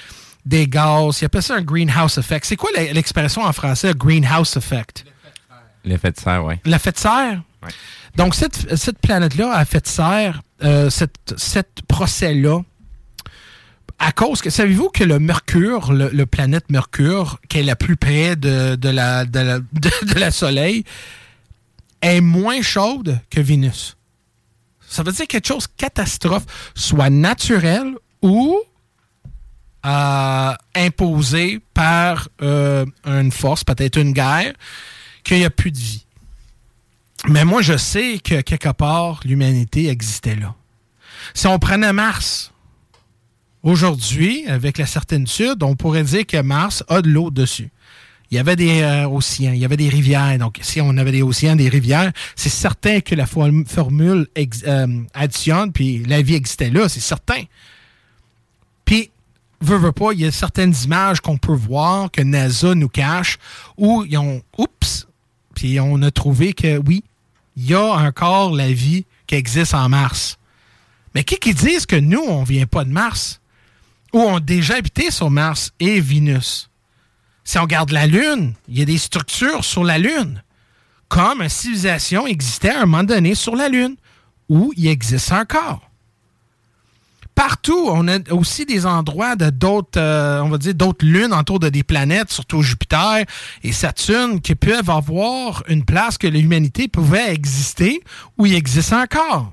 [0.45, 1.21] des gaz.
[1.21, 2.47] Il appelle ça un greenhouse effect.
[2.47, 5.05] C'est quoi l'expression en français, greenhouse effect?
[5.85, 6.55] L'effet de serre, oui.
[6.65, 7.43] L'effet de serre?
[8.17, 12.61] Donc, cette, cette planète-là a fait de serre, euh, cette, cette procès-là,
[13.99, 18.37] à cause que, savez-vous que le Mercure, le, planète Mercure, qui est la plus près
[18.37, 20.85] de, de, la, de, la, de la Soleil,
[22.01, 23.97] est moins chaude que Vénus.
[24.89, 28.61] Ça veut dire quelque chose catastrophe, soit naturel ou
[29.87, 34.53] euh, imposé par euh, une force, peut-être une guerre,
[35.25, 36.05] qu'il n'y a plus de vie.
[37.29, 40.55] Mais moi, je sais que quelque part, l'humanité existait là.
[41.35, 42.53] Si on prenait Mars,
[43.63, 47.71] aujourd'hui, avec la certitude, on pourrait dire que Mars a de l'eau dessus
[48.33, 50.39] il y avait des euh, océans, il y avait des rivières.
[50.39, 55.71] Donc, si on avait des océans, des rivières, c'est certain que la formule euh, additionne,
[55.71, 57.43] puis la vie existait là, c'est certain.
[58.87, 59.11] Puis,
[59.61, 63.37] veut, veut pas, il y a certaines images qu'on peut voir que NASA nous cache
[63.77, 64.71] où ils ont, oups,
[65.63, 67.05] puis on a trouvé que oui,
[67.55, 70.37] il y a encore la vie qui existe en Mars.
[71.15, 73.41] Mais qui qui disent que nous, on vient pas de Mars?
[74.13, 76.69] Ou on a déjà habité sur Mars et Vénus?
[77.45, 80.43] Si on regarde la Lune, il y a des structures sur la Lune,
[81.07, 83.95] comme une civilisation existait à un moment donné sur la Lune,
[84.49, 85.92] où il existe encore.
[87.43, 87.89] Partout.
[87.91, 91.83] On a aussi des endroits d'autres, euh, on va dire, d'autres lunes autour de des
[91.83, 93.25] planètes, surtout Jupiter
[93.65, 98.01] et Saturne, qui peuvent avoir une place que l'humanité pouvait exister
[98.39, 99.53] ou y existe encore.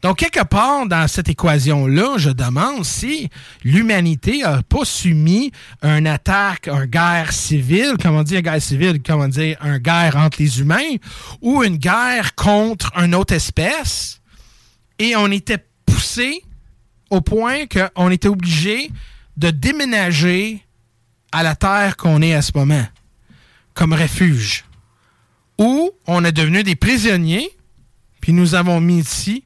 [0.00, 3.28] Donc, quelque part dans cette équation-là, je demande si
[3.64, 5.52] l'humanité n'a pas soumis
[5.82, 10.58] une attaque, une guerre civile, comment dire guerre civile, comment dire une guerre entre les
[10.58, 10.96] humains,
[11.42, 14.22] ou une guerre contre une autre espèce,
[14.98, 16.42] et on était poussé
[17.12, 18.90] au point qu'on était obligé
[19.36, 20.64] de déménager
[21.30, 22.86] à la terre qu'on est à ce moment,
[23.74, 24.64] comme refuge.
[25.58, 27.50] Ou on est devenu des prisonniers,
[28.22, 29.44] puis nous avons mis ici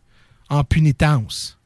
[0.48, 1.58] en punitence.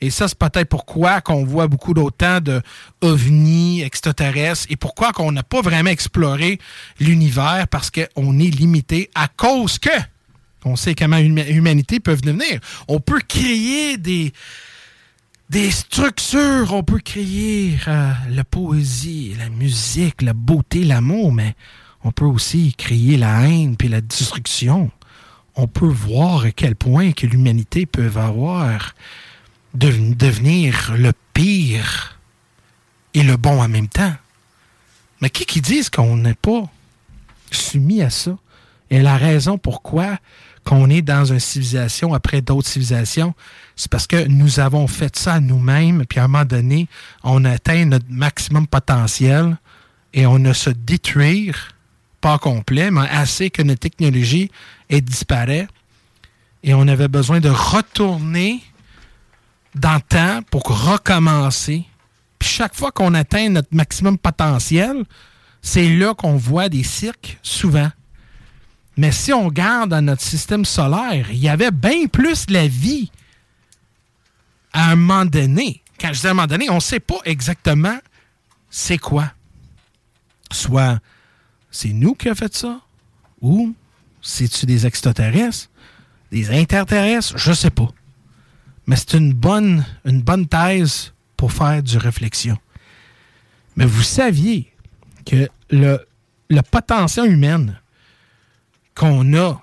[0.00, 2.60] Et ça, c'est peut-être pourquoi qu'on voit beaucoup d'autant de
[3.00, 6.58] ovnis extraterrestres et pourquoi qu'on n'a pas vraiment exploré
[6.98, 9.90] l'univers parce qu'on est limité à cause que
[10.66, 12.58] on sait comment l'humanité peut devenir.
[12.88, 14.32] On peut créer des,
[15.50, 21.54] des structures, on peut créer euh, la poésie, la musique, la beauté, l'amour, mais
[22.02, 24.90] on peut aussi créer la haine puis la destruction.
[25.56, 28.94] On peut voir à quel point que l'humanité peut avoir
[29.74, 32.18] devenir le pire
[33.12, 34.14] et le bon en même temps.
[35.20, 36.64] Mais qui qui qu'on n'est pas
[37.50, 38.36] soumis à ça?
[38.90, 40.18] Et la raison pourquoi
[40.64, 43.34] qu'on est dans une civilisation après d'autres civilisations,
[43.76, 46.88] c'est parce que nous avons fait ça nous-mêmes, puis à un moment donné,
[47.22, 49.56] on atteint notre maximum potentiel
[50.12, 51.74] et on a se détruire,
[52.20, 54.50] pas complet, mais assez que notre technologie
[54.88, 55.66] ait disparu.
[56.62, 58.62] Et on avait besoin de retourner
[59.74, 61.84] dans le temps pour recommencer.
[62.38, 65.04] Puis chaque fois qu'on atteint notre maximum potentiel,
[65.62, 67.90] c'est là qu'on voit des cirques souvent.
[68.96, 73.10] Mais si on regarde dans notre système solaire, il y avait bien plus la vie
[74.74, 75.82] à un moment donné.
[75.98, 77.98] Quand je dis à un moment donné, on ne sait pas exactement
[78.68, 79.32] c'est quoi.
[80.50, 80.98] Soit
[81.70, 82.80] c'est nous qui avons fait ça,
[83.40, 83.74] ou
[84.20, 85.70] c'est-tu des extraterrestres,
[86.32, 87.88] des interterrestres, je ne sais pas.
[88.86, 92.58] Mais c'est une bonne, bonne thèse pour faire du réflexion.
[93.76, 94.72] Mais vous saviez
[95.24, 96.04] que le,
[96.50, 97.66] le potentiel humain
[98.94, 99.62] qu'on a,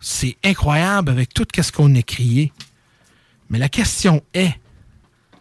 [0.00, 2.52] c'est incroyable avec tout ce qu'on a créé.
[3.50, 4.54] Mais la question est,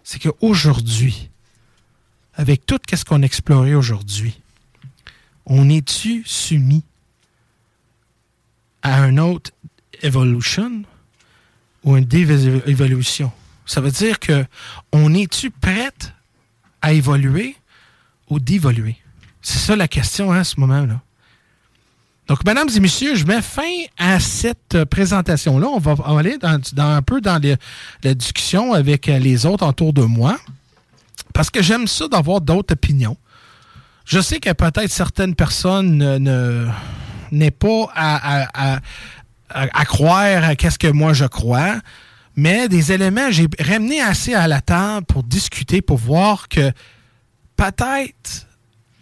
[0.03, 1.30] c'est qu'aujourd'hui,
[2.36, 4.39] avec tout ce qu'on a exploré aujourd'hui,
[5.45, 6.84] on est-tu soumis
[8.82, 9.51] à un autre
[10.01, 10.84] evolution
[11.84, 13.32] ou une dévolution?
[13.66, 14.45] Ça veut dire que
[14.91, 16.14] on est-tu prête
[16.82, 17.56] à évoluer
[18.30, 18.97] ou d'évoluer?
[19.41, 21.01] C'est ça la question hein, à ce moment-là.
[22.28, 23.62] Donc, mesdames et messieurs, je mets fin
[24.00, 25.68] à cette présentation-là.
[25.68, 27.40] On va aller dans, un peu dans
[28.04, 30.38] la discussion avec les autres autour de moi,
[31.34, 33.18] parce que j'aime ça d'avoir d'autres opinions.
[34.06, 36.68] Je sais que peut-être certaines personnes ne
[37.32, 41.76] n'est pas à, croire à qu'est-ce que moi je crois,
[42.36, 46.72] mais des éléments, j'ai ramené assez à la table pour discuter, pour voir que
[47.56, 48.48] peut-être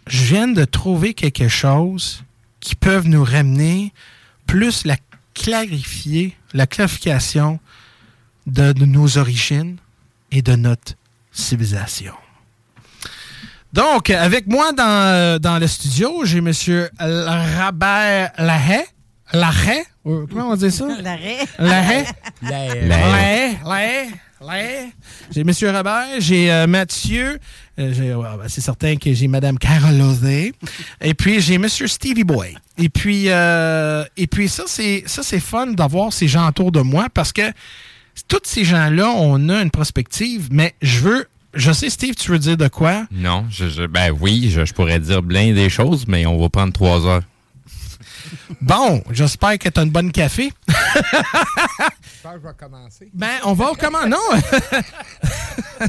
[0.06, 2.22] je viens de trouver quelque chose
[2.64, 3.92] qui peuvent nous ramener
[4.46, 4.96] plus la
[5.34, 7.60] clarifier, la clarification
[8.46, 9.76] de, nos origines
[10.32, 10.94] et de notre
[11.30, 12.14] civilisation.
[13.74, 16.52] Donc, avec moi dans, euh, dans le studio, j'ai M.
[16.98, 18.86] Robert Lahaye.
[19.32, 19.84] Lahaye?
[20.04, 20.86] Comment on dit ça?
[21.00, 21.46] Lahaye.
[21.58, 22.06] Lahaye.
[22.42, 23.58] Lahaye.
[23.64, 24.10] Lahaye.
[25.30, 25.50] J'ai M.
[25.74, 27.38] Robert, j'ai euh, Mathieu,
[27.78, 29.94] euh, ben, c'est certain que j'ai Mme Carole
[31.00, 31.66] et puis j'ai M.
[31.68, 32.54] Stevie Boy.
[32.76, 36.80] Et puis, euh, et puis ça, c'est ça c'est fun d'avoir ces gens autour de
[36.80, 37.50] moi parce que
[38.28, 42.38] tous ces gens-là, on a une perspective, mais je veux je sais, Steve, tu veux
[42.40, 43.04] dire de quoi?
[43.12, 47.06] Non, je, ben oui, je, pourrais dire plein des choses, mais on va prendre trois
[47.06, 47.22] heures.
[48.60, 50.52] Bon, j'espère que tu as une bonne café.
[50.68, 53.10] je vais commencer.
[53.12, 54.08] Ben, on va commencer.
[54.08, 54.18] Non!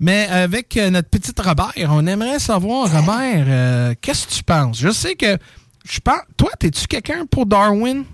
[0.00, 4.78] Mais avec euh, notre petite Robert, on aimerait savoir, Robert, euh, qu'est-ce que tu penses?
[4.78, 5.38] Je sais que.
[5.84, 6.20] Je pense.
[6.36, 8.04] Toi, es-tu quelqu'un pour Darwin?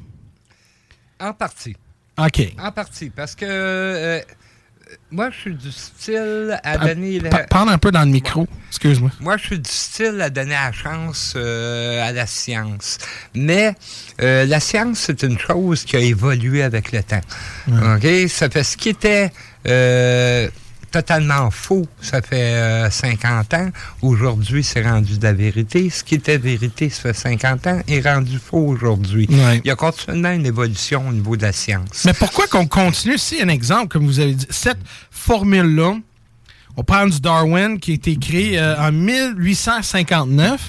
[1.18, 1.76] En partie.
[2.18, 2.54] OK.
[2.58, 3.10] En partie.
[3.10, 3.46] Parce que.
[3.48, 4.20] Euh,
[5.12, 7.20] moi, je suis du style à donner.
[7.50, 9.10] Parle un peu dans le micro, excuse-moi.
[9.20, 12.98] Moi, je suis du style à donner la chance à la science.
[13.34, 13.74] Mais
[14.18, 17.20] la science, c'est une chose qui a évolué avec le temps.
[17.68, 18.06] OK?
[18.28, 19.30] Ça fait ce qui était
[20.92, 23.70] totalement faux, ça fait euh, 50 ans.
[24.02, 25.90] Aujourd'hui, c'est rendu de la vérité.
[25.90, 29.26] Ce qui était vérité, ça fait 50 ans, est rendu faux aujourd'hui.
[29.30, 32.04] Il y a continuellement une évolution au niveau de la science.
[32.04, 33.18] Mais pourquoi qu'on continue?
[33.18, 34.78] Si un exemple, comme vous avez dit, cette
[35.10, 35.96] formule-là,
[36.76, 40.68] on parle du Darwin qui a été créé euh, en 1859.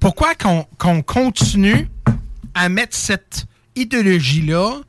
[0.00, 1.88] Pourquoi qu'on qu'on continue
[2.54, 4.80] à mettre cette idéologie-là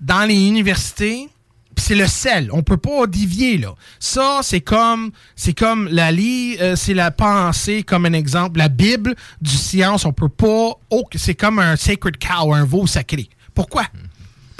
[0.00, 1.28] dans les universités?
[1.76, 3.74] C'est le sel, on peut pas dévier là.
[3.98, 8.68] Ça c'est comme c'est comme la lit, euh, c'est la pensée comme un exemple, la
[8.68, 13.28] Bible du science, on peut pas oh, c'est comme un sacred cow, un veau sacré.
[13.54, 13.84] Pourquoi?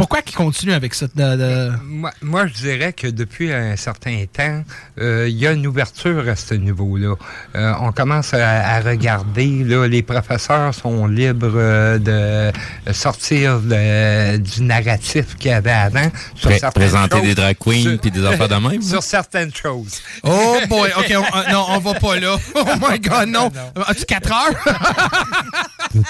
[0.03, 4.25] Pourquoi qu'ils continuent avec ça de- de- Moi, moi, je dirais que depuis un certain
[4.33, 4.65] temps,
[5.01, 7.15] euh, il y a une ouverture à ce niveau-là.
[7.55, 14.39] Euh, on commence à, à regarder, là, les professeurs sont libres euh, de sortir de-
[14.39, 16.11] du narratif qu'il y avait avant.
[16.35, 17.27] sur Pré- présenter choses.
[17.29, 20.01] des drag queens puis des affaires de même, Sur certaines choses.
[20.25, 22.37] Oh boy, ok, on- euh, non, on va pas là.
[22.57, 23.53] Oh my god, non.
[23.87, 26.03] As-tu 4 heures?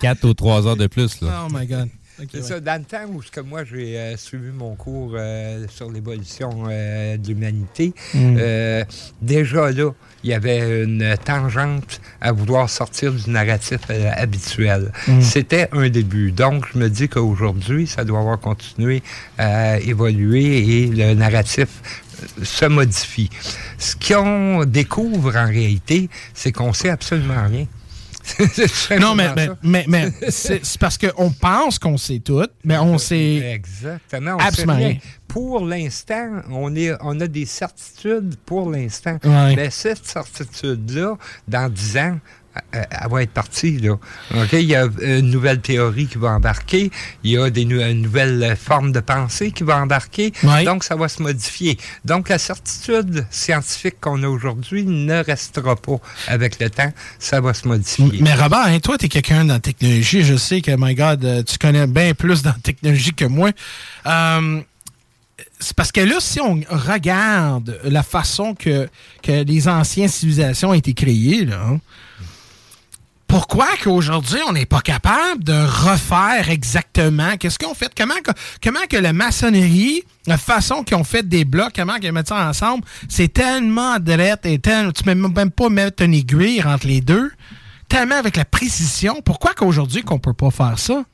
[0.00, 1.20] 4 ou 3 heures de plus.
[1.20, 1.44] Là.
[1.46, 1.88] oh my god.
[2.20, 2.42] Ok, C'est ouais.
[2.42, 6.64] ça, dans le temps où que moi j'ai euh, suivi mon cours euh, sur l'évolution
[6.68, 8.36] euh, de l'humanité, Mm.
[8.38, 8.84] euh,
[9.22, 9.90] déjà là,
[10.24, 13.80] il y avait une tangente à vouloir sortir du narratif
[14.16, 14.90] habituel.
[15.06, 15.20] Mm.
[15.20, 16.32] C'était un début.
[16.32, 19.02] Donc, je me dis qu'aujourd'hui, ça doit avoir continué
[19.38, 21.68] à évoluer et le narratif
[22.42, 23.30] se modifie.
[23.78, 27.66] Ce qu'on découvre en réalité, c'est qu'on sait absolument rien.
[29.00, 33.52] Non, mais, mais, mais, mais c'est parce qu'on pense qu'on sait tout, mais on sait.
[33.54, 34.34] Exactement.
[34.34, 34.98] On Absolument sait rien.
[35.26, 39.18] Pour l'instant, on, est, on a des certitudes pour l'instant.
[39.24, 39.56] Ouais.
[39.56, 42.18] Mais cette certitude-là, dans 10 ans,
[42.72, 43.78] elle va être partie.
[43.78, 43.96] Là.
[44.52, 46.90] Il y a une nouvelle théorie qui va embarquer.
[47.22, 50.32] Il y a des nou- une nouvelle forme de pensée qui va embarquer.
[50.64, 51.78] Donc, ça va se modifier.
[52.04, 56.92] Donc, la certitude scientifique qu'on a aujourd'hui ne restera pas avec le temps.
[57.18, 58.08] Ça va se modifier.
[58.20, 60.22] Mais Robert, hein, toi, tu es quelqu'un dans la technologie.
[60.24, 63.50] Je sais que, my God, euh, tu connais bien plus dans la technologie que moi.
[64.06, 64.60] Euh,
[65.60, 68.88] c'est parce que là, si on regarde la façon que,
[69.22, 71.80] que les anciennes civilisations ont été créées, là, hein,
[73.28, 77.36] pourquoi qu'aujourd'hui, on n'est pas capable de refaire exactement?
[77.36, 77.92] Qu'est-ce qu'on fait?
[77.96, 78.32] Comment, que-
[78.64, 82.48] comment que la maçonnerie, la façon qu'ils ont fait des blocs, comment qu'ils mettent ça
[82.48, 87.02] ensemble, c'est tellement drette et tel- tu peux même pas mettre une aiguille entre les
[87.02, 87.30] deux,
[87.88, 89.20] tellement avec la précision.
[89.22, 91.04] Pourquoi qu'aujourd'hui qu'on peut pas faire ça?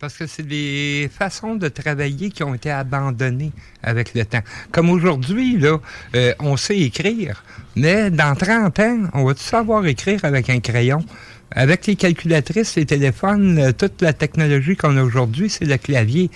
[0.00, 3.50] Parce que c'est des façons de travailler qui ont été abandonnées
[3.82, 4.42] avec le temps.
[4.70, 5.78] Comme aujourd'hui, là,
[6.14, 7.42] euh, on sait écrire,
[7.74, 11.04] mais dans 30 ans, on va tout savoir écrire avec un crayon?
[11.50, 16.30] Avec les calculatrices, les téléphones, euh, toute la technologie qu'on a aujourd'hui, c'est le clavier.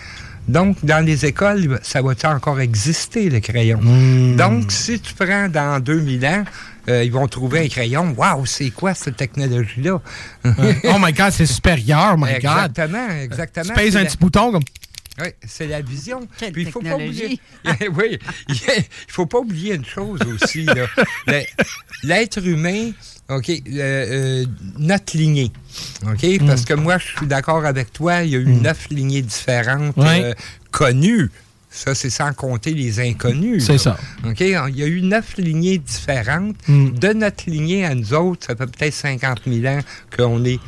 [0.49, 3.81] Donc, dans les écoles, ça va encore exister, le crayon?
[4.37, 6.45] Donc, si tu prends dans 2000 ans,
[6.89, 8.13] euh, ils vont trouver un crayon.
[8.17, 10.01] Waouh, c'est quoi cette technologie-là?
[10.45, 12.37] oh my God, c'est supérieur, my God.
[12.37, 13.67] Exactement, exactement.
[13.69, 14.63] Tu pèses un la- petit bouton comme.
[15.21, 16.27] oui, c'est la vision.
[16.39, 17.39] Quelle Puis il faut pas oublier.
[17.97, 18.19] oui,
[18.49, 20.67] il faut pas oublier une chose aussi.
[22.03, 22.91] L'être humain,
[23.29, 24.45] OK, euh, euh,
[24.79, 25.51] notre lignée.
[26.07, 26.47] OK, Mm.
[26.47, 29.97] parce que moi, je suis d'accord avec toi, il y a eu neuf lignées différentes
[29.99, 30.35] euh,
[30.71, 31.31] connues.
[31.71, 33.65] Ça, c'est sans compter les inconnus.
[33.65, 33.97] C'est ça.
[34.27, 34.41] OK?
[34.41, 36.57] Il y a eu neuf lignées différentes.
[36.69, 36.91] Mm.
[36.91, 39.81] De notre lignée à nous autres, ça fait peut-être 50 000 ans
[40.15, 40.61] qu'on est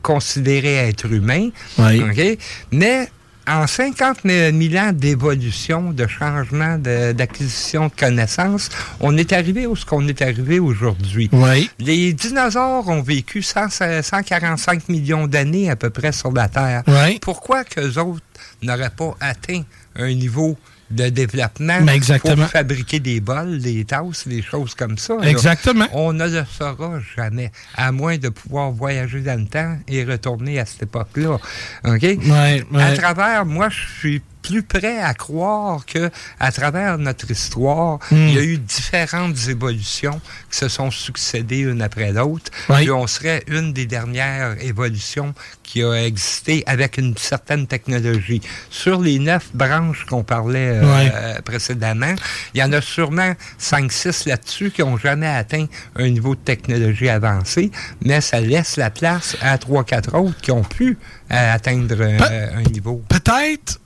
[0.00, 1.50] considéré être humain.
[1.78, 2.00] Oui.
[2.02, 2.38] OK?
[2.72, 3.10] Mais
[3.48, 8.68] en 50 000 ans d'évolution, de changement, de- d'acquisition de, connaissances,
[9.00, 11.28] on est arrivé où ce qu'on est arrivé aujourd'hui.
[11.32, 11.70] Oui.
[11.78, 16.82] Les dinosaures ont vécu 100 145 millions d'années à peu près sur la Terre.
[16.86, 17.18] Oui.
[17.20, 18.22] Pourquoi qu'eux autres
[18.62, 19.62] n'auraient pas atteint
[19.96, 20.56] un niveau
[20.90, 22.36] de développement Mais exactement.
[22.36, 25.16] pour fabriquer des bols, des tasses, des choses comme ça?
[25.16, 25.28] là?
[25.28, 25.86] Exactement.
[25.92, 30.58] On ne le saura jamais, à moins de pouvoir voyager dans le temps et retourner
[30.58, 31.38] à cette époque-là.
[31.84, 32.02] OK?
[32.02, 32.82] Ouais, ouais.
[32.82, 36.10] À travers, moi, je suis plus prêt à croire que
[36.40, 38.16] à travers notre histoire, Mm.
[38.28, 40.20] il y a eu différentes évolutions
[40.50, 42.50] qui se sont succédées une après l'autre.
[42.68, 42.76] Oui.
[42.78, 48.40] Puis on serait une des dernières évolutions qui a existé avec une certaine technologie.
[48.70, 52.14] Sur les neuf branches qu'on parlait euh, euh, précédemment,
[52.54, 55.66] il y en a sûrement 5-6 là-dessus qui n'ont jamais atteint
[55.96, 57.70] un niveau de technologie avancé,
[58.02, 60.96] mais ça laisse la place à 3-4 autres qui ont pu
[61.30, 63.02] euh, atteindre euh, un niveau.
[63.08, 63.80] Peut-être,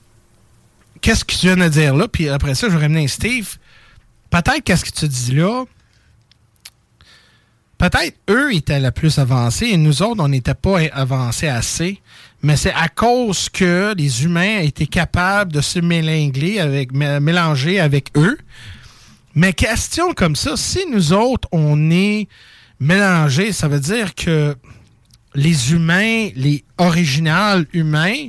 [1.03, 3.57] qu'est-ce que tu viens de dire là, puis après ça, je vais ramener Steve.
[4.31, 5.65] Peut-être qu'est-ce que tu dis là,
[7.77, 12.01] peut-être eux étaient le plus avancés et nous autres, on n'était pas avancés assez.
[12.41, 17.79] Mais c'est à cause que les humains étaient capables de se mélanger avec, mé- mélanger
[17.79, 18.37] avec eux.
[19.35, 22.27] Mais question comme ça, si nous autres, on est
[22.79, 24.55] mélangés, ça veut dire que
[25.35, 28.27] les humains, les originales humains,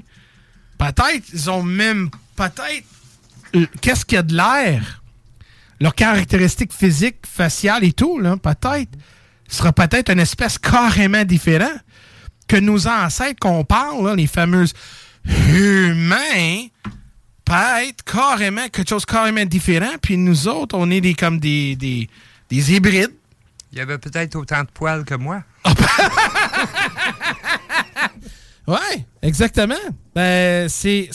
[0.78, 2.84] peut-être, ils ont même, peut-être,
[3.56, 5.02] euh, qu'est-ce qu'il y a de l'air?
[5.80, 8.90] Leurs caractéristiques physiques, faciales et tout, peut-être,
[9.48, 11.72] sera peut-être une espèce carrément différent
[12.46, 14.74] que nos ancêtres qu'on parle, là, les fameuses
[15.24, 16.66] humains,
[17.44, 17.52] peut
[17.82, 22.08] être carrément quelque chose carrément différent, puis nous autres, on est des, comme des, des,
[22.50, 23.12] des hybrides.
[23.72, 25.42] Il y avait peut-être autant de poils que moi.
[28.66, 29.74] Ouais, exactement.
[30.14, 31.10] Ben, c'est,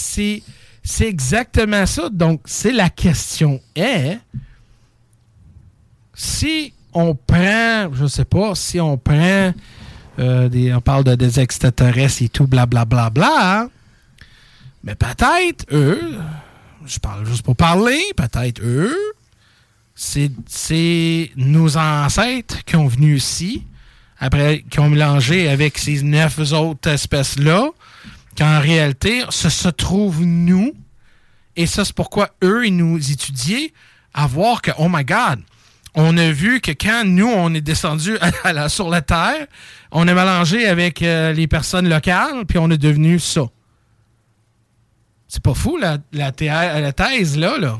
[0.89, 2.09] c'est, exactement ça.
[2.09, 4.17] Donc, c'est la question est,
[6.13, 9.53] si on prend, je sais pas, si on prend,
[10.19, 13.69] euh, des, on parle de des extraterrestres et tout, blablabla, bla, bla, bla,
[14.83, 16.17] mais peut-être eux,
[16.85, 18.95] je parle juste pour parler, peut-être eux,
[19.95, 23.63] c'est, c'est nos ancêtres qui ont venu ici,
[24.17, 27.69] après, qui ont mélangé avec ces neuf autres espèces-là,
[28.39, 30.73] qu'en réalité, ce se trouve nous.
[31.57, 33.73] Et ça, c'est pourquoi eux, ils nous étudiaient
[34.13, 35.41] à voir que, oh my God,
[35.93, 38.17] on a vu que quand nous, on est descendu
[38.69, 39.45] sur la Terre,
[39.91, 43.41] on a mélangé avec euh, les personnes locales, puis on est devenu ça.
[45.27, 47.79] C'est pas fou, la, la, thèse, là, là.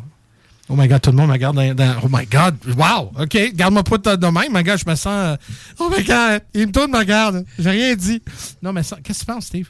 [0.68, 3.84] Oh my God, tout le monde me regarde dans, Oh my God, wow, OK, garde-moi
[3.84, 5.08] pas de même, my God, je me sens...
[5.08, 5.38] euh,
[5.80, 8.22] Oh my God, il me tourne, me regarde, j'ai rien dit.
[8.62, 9.70] Non, mais ça- qu'est-ce que tu penses, Steve?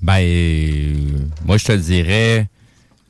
[0.00, 2.48] Ben, moi, je te dirais,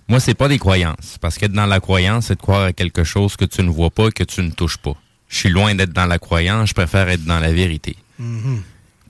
[0.09, 1.19] moi, c'est pas des croyances.
[1.21, 3.71] Parce que être dans la croyance, c'est de croire à quelque chose que tu ne
[3.71, 4.97] vois pas, que tu ne touches pas.
[5.29, 7.97] Je suis loin d'être dans la croyance, je préfère être dans la vérité.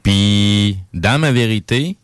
[0.02, 1.96] Puis, dans ma vérité,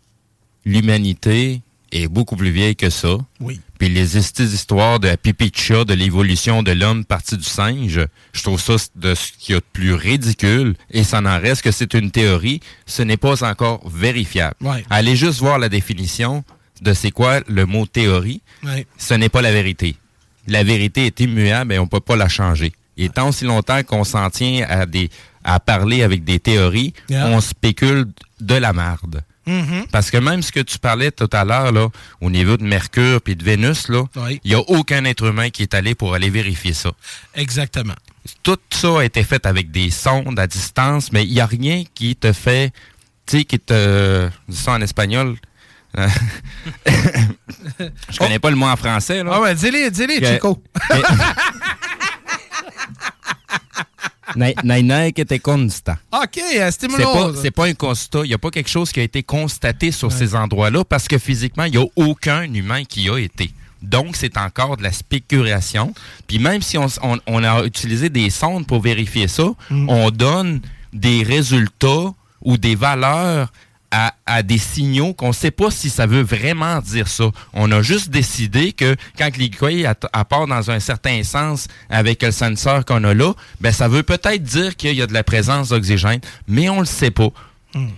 [0.64, 1.60] l'humanité
[1.94, 3.16] est beaucoup plus vieille que ça.
[3.40, 3.60] Oui.
[3.78, 8.00] Puis les histoires de la pipi de chat, de l'évolution de l'homme parti du singe,
[8.32, 10.74] je trouve ça de ce qu'il y a de plus ridicule.
[10.90, 12.60] Et ça n'en reste que c'est une théorie.
[12.86, 14.56] Ce n'est pas encore vérifiable.
[14.60, 14.84] Ouais.
[14.90, 16.44] Allez juste voir la définition
[16.82, 18.42] de c'est quoi le mot théorie.
[18.62, 18.86] Ouais.
[18.98, 19.96] Ce n'est pas la vérité.
[20.46, 22.72] La vérité est immuable et on peut pas la changer.
[22.96, 25.08] Et tant aussi longtemps qu'on s'en tient à des
[25.46, 27.26] à parler avec des théories, Yeah.
[27.28, 28.06] on spécule
[28.40, 29.22] de la marde.
[29.46, 29.86] Mhm.
[29.92, 31.88] Parce que même ce que tu parlais tout à l'heure, là,
[32.20, 34.40] au niveau de Mercure puis de Vénus, là, il Oui.
[34.44, 36.90] n'y a aucun être humain qui est allé pour aller vérifier ça.
[37.34, 37.94] Exactement.
[38.42, 41.84] Tout ça a été fait avec des sondes à distance, mais il n'y a rien
[41.94, 42.70] qui te fait,
[43.26, 45.36] tu sais, qui te, dis ça en espagnol.
[48.10, 49.30] Je connais pas le mot en français, là.
[49.34, 50.62] Ah ouais, dis-les, Que- Chico.
[54.36, 55.98] Nai- nai- nai que te consta.
[56.12, 58.20] OK, euh, C'est pas, c'est pas un constat.
[58.24, 61.18] Il n'y a pas quelque chose qui a été constaté sur ces endroits-là parce que
[61.18, 63.50] physiquement, il n'y a aucun humain qui y a été.
[63.82, 65.92] Donc, c'est encore de la spéculation.
[66.26, 70.10] Puis même si on, s- on- on a utilisé des sondes pour vérifier ça, on
[70.10, 70.60] donne
[70.92, 73.52] des résultats ou des valeurs
[73.96, 77.26] à, à des signaux qu'on ne sait pas si ça veut vraiment dire ça.
[77.52, 79.86] On a juste décidé que quand l'aiguille
[80.28, 84.42] part dans un certain sens avec le senseur qu'on a là, ben ça veut peut-être
[84.42, 86.18] dire qu'il y a de la présence d'oxygène,
[86.48, 87.28] mais on le sait pas.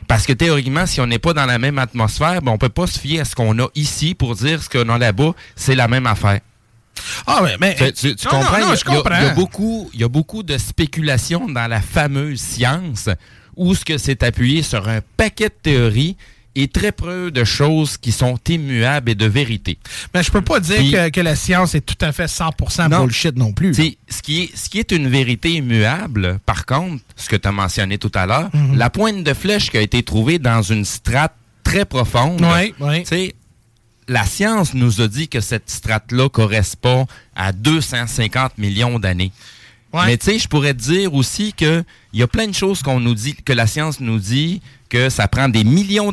[0.06, 2.86] Parce que théoriquement, si on n'est pas dans la même atmosphère, ben on peut pas
[2.86, 5.89] se fier à ce qu'on a ici pour dire ce qu'on a là-bas, c'est la
[5.89, 6.40] même affaire.
[7.27, 7.74] Ah ouais, mais...
[7.74, 8.59] Tu, tu- tu Non, non, comprends?
[8.59, 9.16] non, Il y a- je il y a- comprends.
[9.20, 13.09] Il y, a beaucoup, il y a beaucoup de spéculation dans la fameuse science
[13.57, 16.16] où ce que c'est appuyé sur un paquet de théories
[16.59, 19.77] et très peu de choses qui sont immuables et de vérité.
[20.15, 22.89] Mais je peux pas dire Puis- que, que la science est tout à fait 100%
[22.89, 23.05] Non.
[23.05, 23.73] bullshit non plus.
[23.73, 23.74] là.
[23.77, 27.37] Tu sais, ce qui, est, ce qui est une vérité immuable, par contre, ce que
[27.37, 28.77] tu as mentionné tout à l'heure, Mhm.
[28.78, 33.01] la pointe de flèche qui a été trouvée dans une strate très profonde, Oui, oui.
[33.03, 33.35] tu sais,
[34.09, 39.33] la science nous a dit que cette strate-là correspond à 250 millions d'années.
[39.97, 40.06] Ouais.
[40.06, 41.82] Mais tu sais, je pourrais te dire aussi que
[42.12, 45.09] il y a plein de choses qu'on nous dit, que la science nous dit que
[45.10, 46.12] ça prend des millions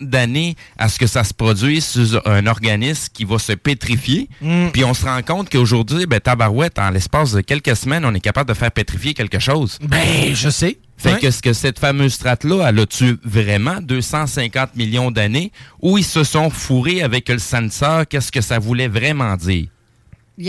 [0.00, 4.28] d'années à ce que ça se produise sur un organisme qui va se pétrifier.
[4.40, 4.68] Mm.
[4.72, 8.20] Puis on se rend compte qu'aujourd'hui, ben, tabarouette, en l'espace de quelques semaines, on est
[8.20, 9.78] capable de faire pétrifier quelque chose.
[9.82, 10.78] Ben, je sais.
[10.96, 11.18] Fait Ouais.
[11.18, 15.50] que ce que cette fameuse strate-là, elle a-tu vraiment 250 millions d'années
[15.80, 19.66] ou ils se sont fourrés avec le sensor, qu'est-ce que ça voulait vraiment dire?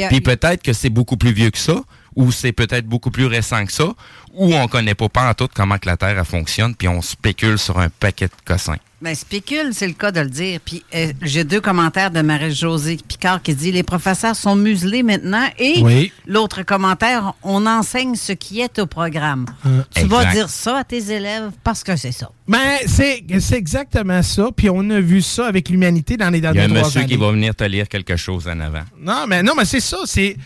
[0.09, 1.81] Puis peut-être que c'est beaucoup plus vieux que ça,
[2.15, 3.93] ou c'est peut-être beaucoup plus récent que ça,
[4.33, 7.01] ou on connaît pas pas en tout comment que la Terre elle fonctionne, puis on
[7.01, 8.77] spécule sur un paquet de cossins.
[9.01, 10.61] Ben, spécule, c'est le cas de le dire.
[10.63, 15.45] Puis euh, j'ai deux commentaires de Marie-Josée Picard qui dit Les professeurs sont muselés maintenant.
[15.59, 16.13] Et Oui.
[16.25, 19.45] l'autre commentaire On enseigne ce qui est au programme.
[19.65, 22.31] Euh, tu vas dire ça à tes élèves parce que c'est ça.
[22.47, 24.47] Ben, c'est c'est exactement ça.
[24.55, 26.87] Puis on a vu ça avec l'humanité dans les Il y a dernières un trois
[26.87, 27.09] monsieur années.
[27.09, 28.83] qui va venir te lire quelque chose en avant.
[29.01, 29.97] Non, mais non, mais c'est ça.
[30.05, 30.37] C'est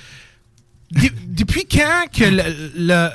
[0.92, 2.44] depuis quand que le,
[2.78, 3.10] le-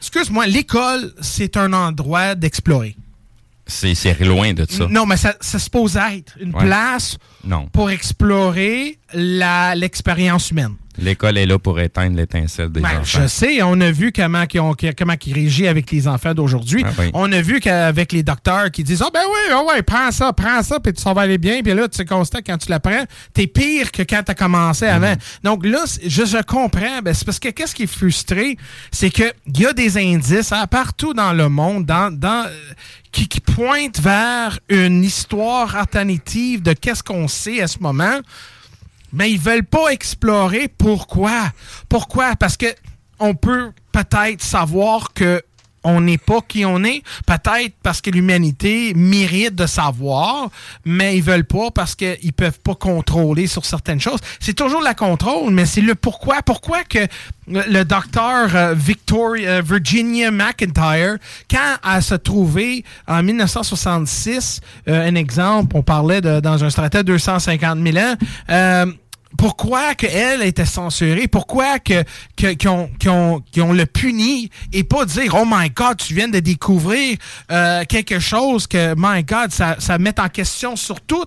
[0.00, 2.96] excuse-moi, l'école, c'est un endroit d'explorer?
[3.68, 4.86] C'est loin de ça.
[4.88, 6.64] Non, mais ça, ça se pose être une Ouais.
[6.64, 7.66] place Non.
[7.72, 10.76] pour explorer l'expérience humaine.
[10.98, 13.20] L'école est là pour éteindre l'étincelle des Ben, enfants.
[13.22, 16.82] je sais, on a vu comment, ils ont- comment ils régissent avec les enfants d'aujourd'hui.
[16.86, 17.10] Ah oui.
[17.14, 20.32] On a vu qu'avec les docteurs qui disent Ah ben oui, ah ouais, prends ça,
[20.32, 21.60] prends ça, puis ça va aller bien.
[21.62, 23.04] Puis là, tu constates quand tu l'apprends,
[23.34, 25.10] t'es pire que quand t'as commencé avant.
[25.10, 25.16] Mhm.
[25.44, 27.00] Donc là, je, je comprends.
[27.02, 28.56] Ben, c'est parce que qu'est-ce qui est frustré,
[28.90, 32.50] c'est qu'il y a des indices hein, partout dans le monde, dans, dans, euh,
[33.12, 38.18] qui, qui pointent vers une histoire alternative de qu'est-ce qu'on sait à ce moment
[39.12, 41.52] mais ils veulent pas explorer pourquoi.
[41.88, 42.36] Pourquoi?
[42.36, 42.66] Parce que
[43.18, 45.42] on peut peut-être savoir que
[45.86, 50.50] on n'est pas qui on est, peut-être parce que l'humanité mérite de savoir,
[50.84, 54.20] mais ils veulent pas parce qu'ils peuvent pas contrôler sur certaines choses.
[54.40, 56.42] C'est toujours la contrôle, mais c'est le pourquoi.
[56.42, 57.06] Pourquoi que
[57.48, 61.16] le, docteur euh, Victoria, euh, Virginia McIntyre,
[61.50, 67.04] quand elle se trouvait en 1966, euh, un exemple, on parlait de, dans un stratégie
[67.04, 68.86] de 250 000 ans,
[69.36, 72.04] pourquoi qu'elle était censurée, pourquoi que,
[73.08, 74.50] ont le puni?
[74.72, 77.16] Et pas dire Oh my God, tu viens de découvrir
[77.50, 81.26] euh, quelque chose que My God, ça, ça met en question sur tout.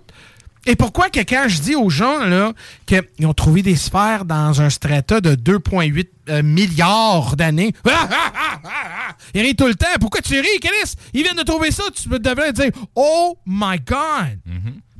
[0.65, 2.53] Et pourquoi que quand je dis aux gens là
[2.85, 8.61] qu'ils ont trouvé des sphères dans un strata de 2,8 euh, milliards d'années, ah, ah,
[8.63, 9.87] ah, ils rient tout le temps.
[9.99, 10.95] Pourquoi tu ris, Chris?
[11.13, 14.39] Ils viennent de trouver ça, tu devrais dire Oh my God!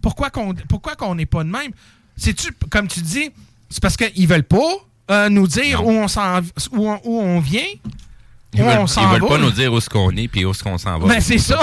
[0.01, 1.71] Pourquoi qu'on pourquoi qu'on n'est pas de même?
[2.19, 3.29] C'est-tu, comme tu dis,
[3.69, 4.57] c'est parce qu'ils veulent pas
[5.11, 6.41] euh, nous dire où on, s'en,
[6.71, 7.61] où, on, où on vient?
[8.53, 9.27] Ils veulent, on ils veulent va?
[9.27, 11.07] pas nous dire où est-ce qu'on est puis où est-ce qu'on s'en va.
[11.07, 11.59] Ben, c'est ça.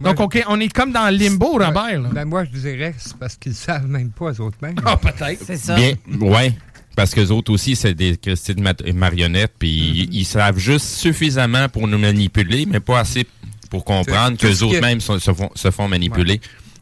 [0.00, 2.00] Donc, OK, on est comme dans le limbo, Robert.
[2.00, 2.08] là.
[2.12, 4.76] Ben, moi, je dirais que c'est parce qu'ils ne savent même pas, eux autres mêmes.
[4.86, 5.42] Ah, peut-être.
[5.46, 5.74] C'est ça.
[5.76, 6.54] Bien, ouais.
[6.96, 10.08] Parce que autres aussi, c'est des Christy de mat- marionnettes, puis Mm-hmm.
[10.12, 13.26] ils, ils savent juste suffisamment pour nous manipuler, mais pas assez
[13.70, 16.40] pour comprendre Tout que ce autres mêmes sont- se, font, se font manipuler.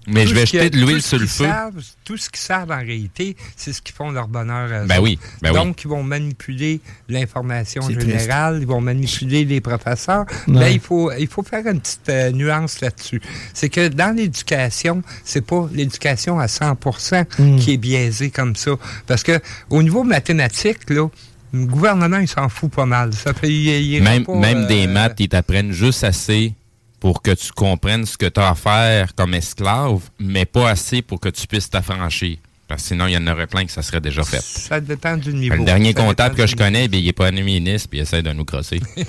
[0.09, 1.45] Mais Tout je vais jeter de l'huile sur le qu'ils feu.
[1.45, 4.73] savent- tout ce qu'ils savent en réalité, c'est ce qui font leur bonheur.
[4.73, 5.55] à Ben oui, ben oui.
[5.57, 10.25] Donc, ils vont manipuler l'information générale, ils vont manipuler les professeurs.
[10.47, 13.21] Mais il faut, il faut faire une petite euh, nuance là-dessus.
[13.53, 16.77] C'est que dans l'éducation, c'est pas l'éducation à 100
[17.39, 17.57] Mm.
[17.59, 18.73] qui est biaisée comme ça.
[19.07, 19.41] Parce que
[19.71, 21.09] au niveau mathématique, là,
[21.53, 23.13] le gouvernement, il s'en fout pas mal.
[23.15, 26.55] Ça fait, il- il Même, pas, même euh, des maths, ils t'apprennent juste assez
[27.01, 31.01] pour que tu comprennes ce que tu as à faire comme esclave, mais pas assez
[31.03, 32.39] pour que tu puisses t'affranchir.
[32.67, 34.43] Parce que sinon, il y en aurait plein que ça serait déjà fait.
[34.43, 35.57] Ça dépend du niveau.
[35.57, 38.03] Le dernier Ça comptable que je connais, ben, il est pas un ministre, puis il
[38.03, 38.81] essaie de nous crosser.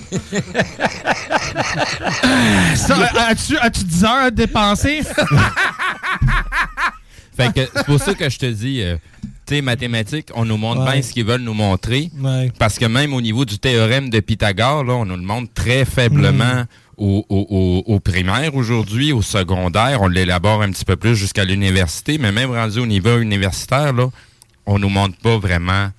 [3.29, 5.01] As-tu, as-tu 10 heures à dépenser?
[7.35, 8.97] Fait que c'est pour ça que je te dis, euh,
[9.45, 10.91] tu sais, mathématiques, on nous montre Ouais.
[10.93, 12.11] bien ce qu'ils veulent nous montrer.
[12.19, 12.51] Ouais.
[12.59, 15.85] Parce que même au niveau du théorème de Pythagore, là, on nous le montre très
[15.85, 16.67] faiblement Mm.
[16.99, 20.01] Au, au, au- primaire aujourd'hui, au secondaire.
[20.01, 24.09] On l'élabore un petit peu plus jusqu'à l'université, mais même rendu au niveau universitaire, là,
[24.65, 25.89] on nous montre pas vraiment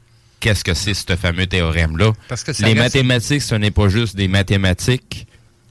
[0.40, 2.12] qu'est-ce que c'est ce fameux théorème-là.
[2.28, 5.26] Parce que ça Les reste- mathématiques, ce n'est pas juste des mathématiques,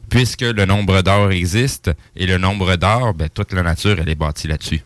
[0.10, 4.16] puisque le nombre d'heures existe, et le nombre d'heures, ben, toute la nature, elle est
[4.16, 4.82] bâtie là-dessus.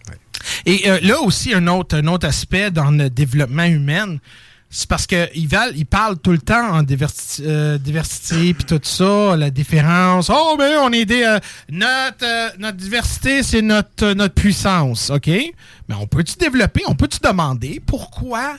[0.65, 4.17] Et euh, là aussi, un autre, un autre aspect dans le développement humain,
[4.75, 9.35] c'est parce qu'ils ils parlent tout le temps en diversité, euh, diversité puis tout ça,
[9.37, 10.31] la différence.
[10.33, 11.21] Oh, mais on est des.
[11.21, 11.39] euh,
[11.69, 15.27] notre, euh, notre diversité, c'est notre, euh, notre puissance, OK?
[15.27, 18.55] Mais on peut-tu développer, on peut-tu demander pourquoi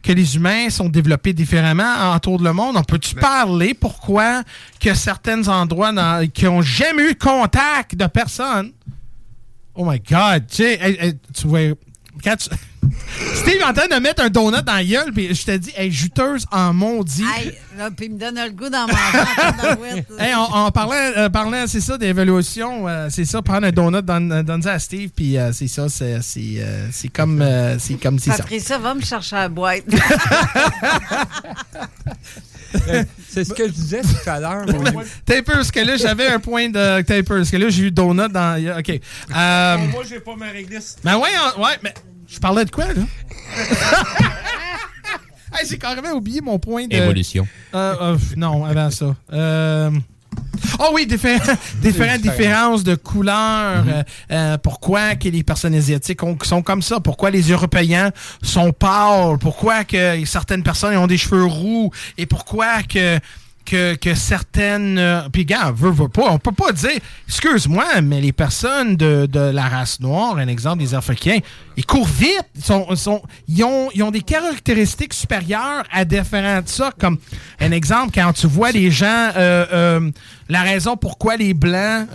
[0.00, 2.76] que les humains sont développés différemment autour de le monde?
[2.76, 4.44] On peut-tu parler pourquoi
[4.78, 8.70] que certains endroits dans- qui n'ont jamais eu contact de personne
[9.74, 10.44] Oh my God!
[10.48, 11.60] Tu sais, hey, hey, tu vois.
[12.22, 12.48] Quand tu...
[13.34, 15.72] Steve est en train de mettre un donut dans la gueule, puis je te dis,
[15.76, 17.24] elle est juteuse en maudit.
[17.76, 20.04] Là, puis il me donne le goût d'en manger.
[20.18, 22.88] Hey, on, on parlait, euh, parlait, c'est ça, d'évaluation.
[22.88, 25.88] euh, c'est ça, prendre un donut, donne, donne ça à Steve, puis euh, c'est ça,
[25.88, 28.38] c'est, c'est, euh, c'est comme, euh, c'est comme si ça.
[28.38, 29.84] Patricia, va me chercher la boîte.
[32.88, 34.62] Euh, C'est ce que je disais tout à l'heure.
[34.68, 34.74] un
[35.24, 36.78] peu, parce que là, j'avais un point de.
[36.98, 38.78] Un peu, parce que là, j'ai eu donut dans.
[38.78, 38.90] OK.
[38.90, 40.96] Euh, Moi, j'ai pas ma réglisse.
[41.02, 41.94] Ben ouais, hein, ouais, mais
[42.28, 43.02] je parlais de quoi, là?
[45.50, 46.94] Hey, j'ai carrément oublié mon point de...
[46.94, 47.48] Évolution.
[47.74, 49.16] Euh, euh, non, avant ça.
[49.32, 49.90] Euh...
[50.78, 51.38] Oh oui, diffé-
[51.80, 52.36] différentes différent.
[52.36, 53.84] différences de couleurs.
[54.30, 57.00] euh, pourquoi que les personnes asiatiques ont- sont comme ça?
[57.00, 58.10] Pourquoi les Européens
[58.42, 59.38] sont pâles?
[59.40, 61.90] Pourquoi que certaines personnes ont des cheveux roux?
[62.18, 63.18] Et pourquoi que
[63.68, 64.98] que, certaines.
[64.98, 66.30] euh, Puis, gars, veut, pas.
[66.30, 70.94] On peut pas dire, excuse-moi, mais les personnes de, la race noire, un exemple des
[70.94, 71.38] Africains,
[71.76, 72.44] ils courent vite.
[73.48, 76.92] Ils, ont, des caractéristiques supérieures à différents de ça.
[76.98, 77.18] Comme
[77.60, 80.10] un exemple, quand tu vois les gens, euh, euh,
[80.48, 82.08] la raison pourquoi les Blancs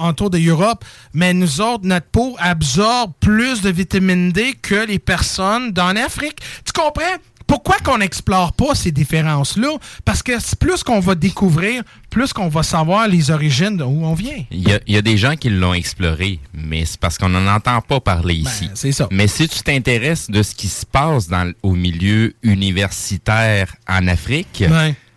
[0.00, 4.98] autour de l'Europe, mais nous autres, notre peau absorbe plus de vitamine D que les
[4.98, 6.38] personnes dans l'Afrique.
[6.64, 7.02] Tu comprends?
[7.46, 9.68] Pourquoi qu'on n'explore pas ces différences-là?
[10.04, 14.44] Parce que plus qu'on va découvrir, plus qu'on va savoir les origines d'où on vient.
[14.50, 17.28] Il y, a, il y a des gens qui l'ont exploré, mais c'est parce qu'on
[17.28, 18.66] n'en entend pas parler ici.
[18.66, 19.08] Ben, c'est ça.
[19.10, 24.64] Mais si tu t'intéresses de ce qui se passe dans, au milieu universitaire en Afrique,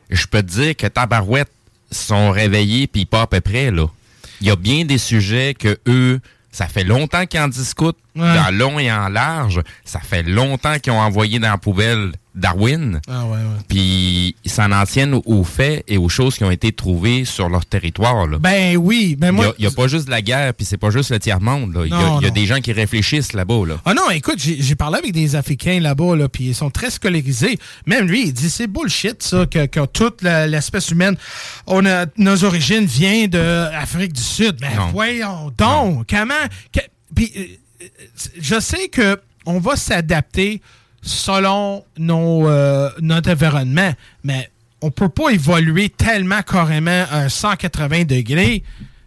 [0.10, 1.52] je peux te dire que Tabarouette
[1.92, 3.88] sont réveillés puis pas à peu près, là.
[4.42, 6.20] Il y a bien des sujets que eux,
[6.52, 8.34] ça fait longtemps qu'ils en discutent, Ouais.
[8.36, 9.62] dans long et en large.
[9.84, 13.00] Ça fait longtemps qu'ils ont envoyé dans la poubelle Darwin.
[13.08, 13.40] Ah ouais, ouais.
[13.70, 17.48] Puis ils s'en en tiennent aux- faits et aux choses qui ont été trouvées sur
[17.50, 18.28] leur territoire.
[18.28, 18.38] Là.
[18.40, 19.54] Ben oui, ben moi...
[19.58, 21.80] Il n'y a, pas juste de la guerre, puis c'est pas juste le tiers-monde.
[21.86, 23.66] Il y a, y des gens qui réfléchissent là-bas.
[23.68, 23.76] Là.
[23.86, 27.58] Ah non, écoute, j'ai parlé avec des Africains là-bas, là, puis ils sont très scolarisés.
[27.86, 31.16] Même lui, il dit c'est bullshit, ça, que, que toute l'espèce humaine,
[31.68, 33.40] on a, nos origines viennent de
[33.74, 34.58] Afrique du Sud.
[34.60, 34.88] Ben Non.
[34.92, 36.34] voyons donc, comment...
[36.74, 36.80] que-
[37.16, 37.44] puis, euh,
[38.40, 40.62] je sais que on va s'adapter
[41.02, 43.92] selon nos, euh, notre environnement,
[44.24, 44.50] mais
[44.82, 48.64] on peut pas évoluer tellement carrément à un 180 degrés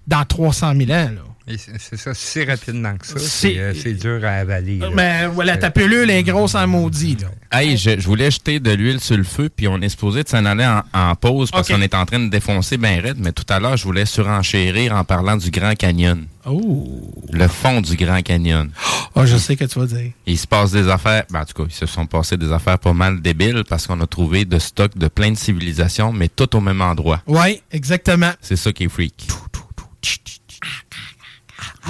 [0.07, 1.11] dans 300 000 ans.
[1.57, 4.81] C'est ça, si rapidement que ça, C'est- euh, dur à avaler.
[4.95, 7.29] Mais voilà, ta pilule est grosse en maudit, là.
[7.51, 10.29] Hey, je, je voulais jeter de l'huile sur le feu, puis on est supposé de
[10.29, 13.33] s'en aller en, en pause parce qu'on est en train de défoncer ben raide, mais
[13.33, 16.27] tout à l'heure, je voulais surenchérir en parlant du Grand Canyon.
[16.47, 17.11] Oh!
[17.33, 18.71] Le fond du Grand Canyon.
[19.15, 20.13] Ah, je sais que tu vas dire.
[20.27, 22.79] Il se passe des affaires, ben, en tout cas, ils se sont passés des affaires
[22.79, 26.55] pas mal débiles parce qu'on a trouvé de stock de plein de civilisations, mais tout
[26.57, 27.23] au même endroit.
[27.27, 28.33] Oui, exactement.
[28.41, 29.27] C'est ça qui est freak.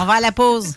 [0.00, 0.74] On va à la pause.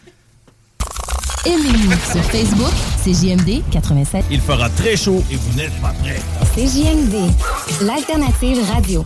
[1.45, 2.71] Aimez-nous sur Facebook,
[3.03, 4.25] c'est JMD 87.
[4.31, 6.19] Il fera très chaud et vous n'êtes pas prêts.
[6.55, 7.31] C'est JMD,
[7.81, 9.05] l'alternative radio.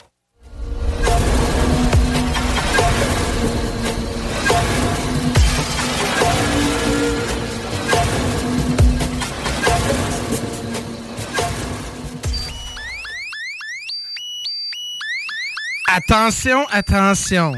[15.93, 17.53] Attention, attention.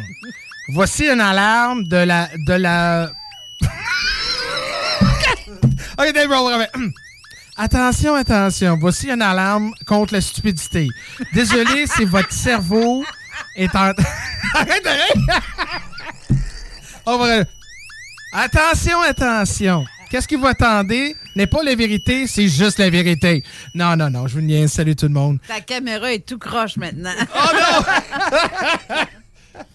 [0.69, 2.29] Voici une alarme de la.
[2.47, 3.11] de la.
[5.99, 6.65] ok, Dave, on.
[7.57, 8.77] Attention, attention.
[8.79, 10.87] Voici une alarme contre la stupidité.
[11.33, 13.05] Désolé si votre cerveau
[13.55, 13.91] est en.
[14.55, 14.83] Arrête,
[17.05, 17.43] va-
[18.33, 19.85] Attention, attention.
[20.13, 21.15] Qu'est-ce que vous attendez?
[21.35, 23.43] N'est pas la vérité, c'est juste la vérité.
[23.73, 24.71] Non, non, non, je vous niaise.
[24.71, 25.39] Salut tout le monde.
[25.47, 27.09] Ta caméra est tout croche maintenant.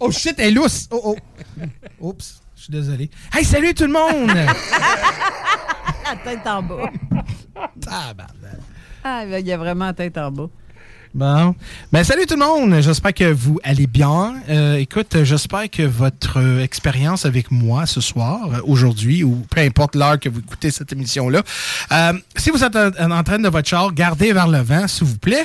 [0.01, 0.89] Oh shit, elle est lousse.
[0.91, 1.17] Oh, oh.
[2.01, 3.11] Oups, je suis désolé.
[3.33, 4.33] Hey, salut tout le monde!
[4.35, 6.91] la tête en bas.
[9.05, 10.49] Ah, il y a vraiment la tête en bas.
[11.19, 11.57] Bon.
[11.91, 12.81] Ben, salut tout le monde.
[12.81, 14.37] J'espère que vous allez bien.
[14.49, 19.97] Euh, écoute, j'espère que votre expérience avec moi ce soir, euh, aujourd'hui, ou peu importe
[19.97, 21.43] l'heure que vous écoutez cette émission-là,
[21.91, 25.09] euh, si vous êtes en, en train de votre char, gardez vers le vent, s'il
[25.09, 25.45] vous plaît.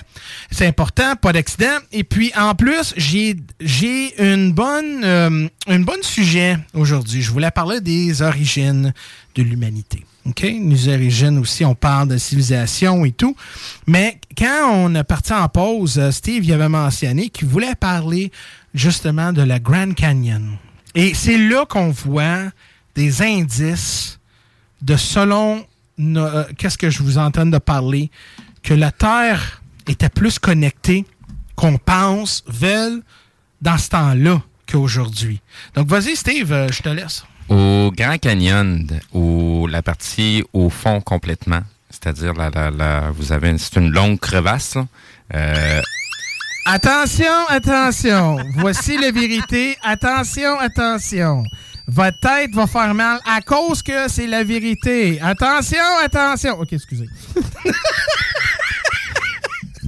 [0.52, 1.80] C'est important, pas d'accident.
[1.91, 7.24] Et puis, en plus, j'ai j'ai une bonne, euh, une bonne sujet aujourd'hui.
[7.24, 8.94] Je voulais parler des origines
[9.34, 10.06] de l'humanité.
[10.26, 10.41] OK?
[10.41, 13.36] Les origines aussi, on parle de civilisation et tout.
[13.88, 18.32] Mais quand on est parti en pause, euh, Steve il avait mentionné qu'il voulait parler
[18.74, 20.58] justement de la Grand Canyon.
[20.95, 22.52] Et c'est là qu'on voit
[22.95, 24.20] des indices
[24.82, 25.66] de selon
[26.00, 28.12] euh, qu'est-ce que je vous entends de parler,
[28.64, 31.06] que la Terre était plus connectée
[31.56, 33.02] qu'on pense, veulent,
[33.62, 35.41] dans ce temps-là qu'aujourd'hui.
[35.76, 37.24] Donc vas-y, Steve, euh, je te laisse.
[37.49, 43.57] Au Grand Canyon, ou la partie au fond complètement, c'est-à-dire la, la, vous avez une-
[43.60, 44.78] c'est une longue crevasse.
[45.34, 45.82] Euh,
[46.65, 48.38] Attention, attention.
[48.56, 49.78] Voici la vérité.
[49.84, 51.44] Attention, attention.
[51.88, 55.20] Votre tête va faire mal à cause que c'est la vérité.
[55.22, 56.57] Attention, attention.
[56.61, 57.10] OK, excusez.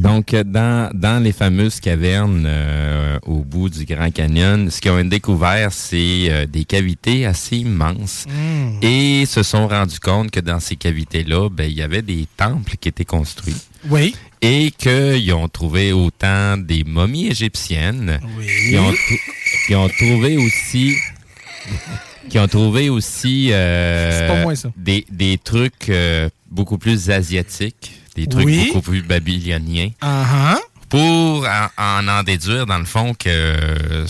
[0.06, 5.04] donc dans, dans les fameuses cavernes euh, au bout du Grand Canyon, ce qu'ils ont
[5.04, 8.26] découvert, c'est euh, des cavités assez immenses.
[8.30, 8.86] Mm.
[8.86, 12.76] Et se sont rendus compte que dans ces cavités-là, ben, il y avait des temples
[12.80, 13.56] qui étaient construits.
[13.90, 14.16] Oui.
[14.44, 18.20] Et qu'ils ont trouvé autant des momies égyptiennes.
[18.70, 19.20] Ils, ont, trou-
[19.70, 20.96] ils ont trouvé aussi...
[22.30, 24.72] qui ont trouvé aussi euh, C'est pas moi, ça.
[24.78, 28.68] Des, des trucs euh, beaucoup plus asiatiques, des trucs Oui.
[28.68, 30.58] beaucoup plus babyloniens Ah
[30.90, 34.06] pour en, en en déduire, dans le fond, que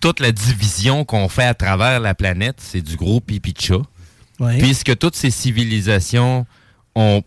[0.00, 3.82] toute la division qu'on fait à travers la planète, c'est du gros pipi de chat.
[4.40, 4.58] Oui.
[4.58, 6.46] Puisque toutes ces civilisations
[6.94, 7.22] ont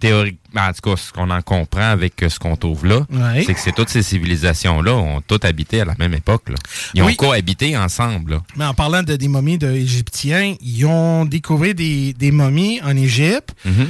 [0.00, 3.44] théoriquement, en tout cas, ce qu'on en comprend avec euh, ce qu'on trouve là, Oui.
[3.46, 6.48] c'est que c'est toutes ces civilisations-là ont toutes habité à la même époque.
[6.50, 6.56] là.
[6.94, 8.32] Ils ont cohabité ensemble.
[8.32, 8.42] là.
[8.56, 12.94] Mais en parlant de des momies de Égyptiens, ils ont découvert des, des momies en
[12.96, 13.88] Égypte Mhm.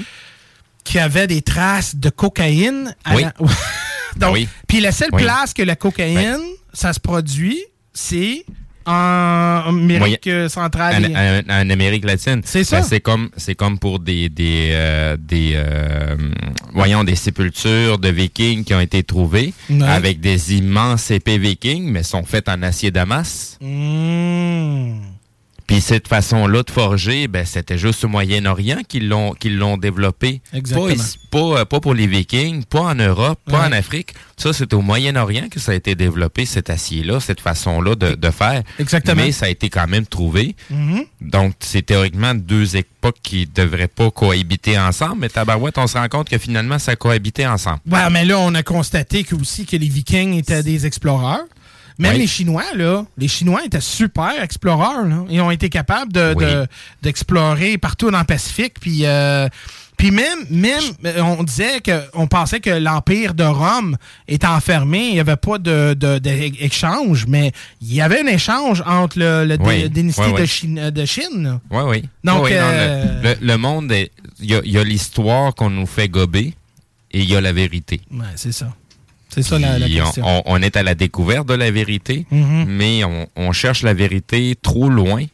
[0.85, 2.95] Qui avaient des traces de cocaïne.
[3.05, 3.23] à Oui.
[3.23, 3.33] la-
[4.17, 4.49] Donc, Oui.
[4.69, 5.23] Puis la seule Oui.
[5.23, 5.27] Ben.
[5.29, 6.39] place que la cocaïne,
[6.73, 7.59] ça se produit,
[7.93, 8.45] c'est
[8.87, 11.07] en Amérique centrale.
[11.07, 12.43] En, en- en Amérique latine.
[12.45, 12.81] C'est ça.
[12.81, 16.17] Ben, c'est comme c'est comme pour des des euh, des euh,
[16.75, 19.83] voyons des sépultures de Vikings qui ont été trouvées Ouais.
[19.89, 23.57] avec des immenses épées Vikings, mais sont faites en acier damas.
[23.63, 24.99] Mmh.
[25.67, 30.41] Puis cette façon-là de forger, ben c'était juste au Moyen-Orient qu'ils l'ont qu'ils l'ont développé.
[30.53, 30.89] Exactement.
[30.89, 33.67] Pas, ici- pas, euh, pas pour les Vikings, pas en Europe, pas Ouais.
[33.69, 34.15] en Afrique.
[34.37, 38.31] Ça, c'est au Moyen-Orient que ça a été développé, cet acier-là, cette façon-là de, de
[38.31, 38.63] faire.
[38.79, 39.23] Exactement.
[39.23, 40.55] Mais ça a été quand même trouvé.
[40.71, 41.05] Mhm.
[41.21, 46.09] Donc, c'est théoriquement deux époques qui devraient pas cohabiter ensemble, mais tabarouette, on se rend
[46.09, 47.81] compte que finalement, ça cohabitait ensemble.
[47.91, 51.45] Ouais, mais là, on a constaté que aussi que les Vikings étaient des exploreurs.
[51.99, 52.19] Même Oui.
[52.19, 55.05] les Chinois, là, les Chinois étaient super exploreurs.
[55.05, 55.25] Là.
[55.31, 56.45] Ils ont été capables de- Oui.
[56.45, 56.67] de-
[57.03, 58.75] d'explorer partout dans le Pacifique.
[58.81, 59.49] Puis, euh,
[59.97, 63.97] puis même, même, euh, on disait que, on pensait que l'empire de Rome
[64.27, 65.07] était enfermé.
[65.07, 69.45] Il n'y avait pas de, de- d'échange, mais il y avait un échange entre le,
[69.45, 69.89] le Oui.
[69.89, 70.91] dynastie de Chine.
[70.91, 71.61] De Chine.
[71.71, 72.03] Oui, oui.
[72.25, 73.93] Donc, non, euh, le, le- monde,
[74.41, 76.55] il y a, y a l'histoire qu'on nous fait gober
[77.13, 78.01] et il y a la vérité.
[78.11, 78.67] Ouais, c'est ça.
[79.35, 80.23] C'est ça la, on- question.
[80.27, 82.65] on, on est à la découverte de la vérité, Mhm.
[82.69, 85.25] mais on, on cherche la vérité trop loin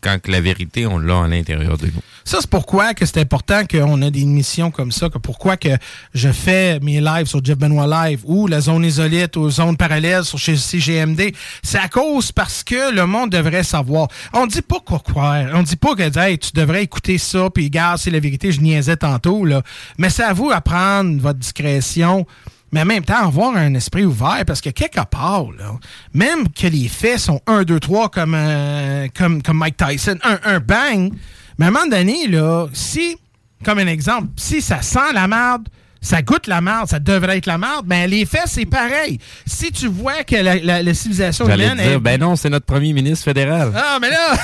[0.00, 2.00] quand que la vérité, on l'a à l'intérieur de nous.
[2.24, 5.70] Ça, c'est pourquoi que c'est important qu'on a des émissions comme ça, que pourquoi que
[6.14, 10.22] je fais mes lives sur Jeff Benoit Live ou la zone isolite ou zone parallèle
[10.24, 11.34] sur chez CGMD.
[11.64, 14.06] C'est à cause parce que le monde devrait savoir.
[14.34, 15.46] On dit pas quoi croire.
[15.54, 18.60] On dit pas que hey, tu devrais écouter ça, puis regarde, c'est la vérité, je
[18.60, 19.62] niaisais tantôt, là.
[19.96, 22.24] Mais c'est à vous à prendre votre discrétion.
[22.72, 25.74] Mais en même temps, avoir un esprit ouvert, parce que quelque part, là,
[26.12, 30.38] même que les faits sont 1, 2, 3 comme, euh, comme, comme Mike Tyson, un,
[30.44, 31.12] un bang,
[31.58, 33.16] mais à un moment donné, là, si,
[33.64, 35.68] comme un exemple, si ça sent la merde,
[36.00, 39.18] ça goûte la merde, ça devrait être la merde, ben les faits, c'est pareil.
[39.46, 42.66] Si tu vois que la, la- la civilisation humaine dire, est- ben non, c'est notre
[42.66, 43.72] premier ministre fédéral.
[43.74, 44.36] ah, mais là!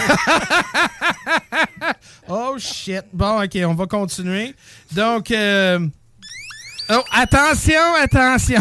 [2.29, 3.03] oh, shit.
[3.13, 4.55] Bon, OK, on va continuer.
[4.93, 5.79] Donc, euh,
[6.91, 8.61] oh, attention, attention!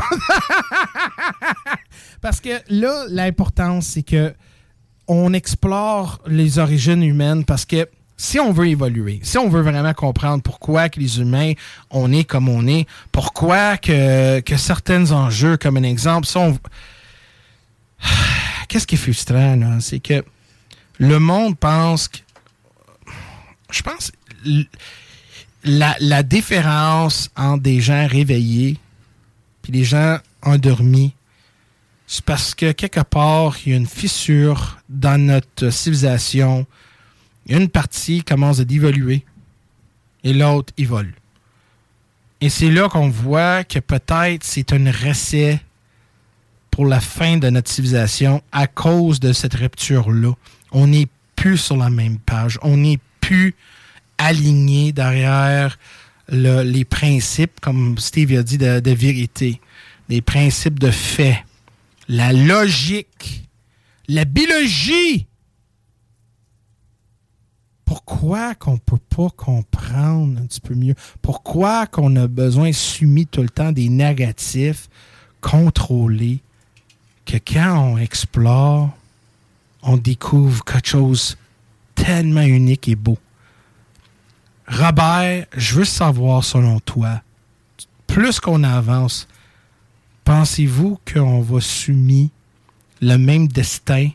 [2.22, 4.34] Parce que là, l'importance, c'est que
[5.08, 9.94] on explore les origines humaines parce que si on veut évoluer, si on veut vraiment
[9.94, 11.54] comprendre pourquoi les humains,
[11.90, 16.58] on est comme on est, pourquoi que, que certains enjeux, comme un exemple, sont...
[18.70, 19.80] Qu'est-ce qui est frustrant, là?
[19.82, 20.24] C'est que
[21.00, 22.20] le monde pense que...
[23.72, 24.12] Je pense...
[25.66, 28.78] La, différence entre des gens réveillés
[29.68, 31.14] et des gens endormis,
[32.06, 36.66] c'est parce que quelque part, il y a une fissure dans notre civilisation.
[37.48, 39.24] Une partie commence à d'évoluer
[40.24, 41.16] et l'autre évolue.
[42.42, 45.62] Et c'est là qu'on voit que peut-être c'est un recet
[46.72, 50.34] pour la fin de notre civilisation à cause de cette rupture-là.
[50.72, 52.60] On n'est plus sur la même page.
[52.62, 53.56] On n'est plus
[54.24, 55.78] aligné derrière
[56.28, 59.60] le- les principes, comme Steve a dit, de, de vérité,
[60.10, 61.44] les principes de fait,
[62.08, 63.48] la logique,
[64.08, 65.28] la biologie.
[67.86, 70.96] Pourquoi qu'on peut pas comprendre un petit peu mieux?
[71.22, 74.90] Pourquoi qu'on a besoin soumis tout le temps des négatifs
[75.42, 76.40] contrôlés
[77.26, 78.90] que quand on explore,
[79.84, 81.38] on découvre quelque chose
[81.94, 83.18] tellement unique et beau?
[84.68, 87.22] Robert, je veux savoir selon toi,
[88.08, 89.28] plus qu'on avance,
[90.24, 92.32] pensez-vous qu'on va soumis
[93.02, 94.10] le même destin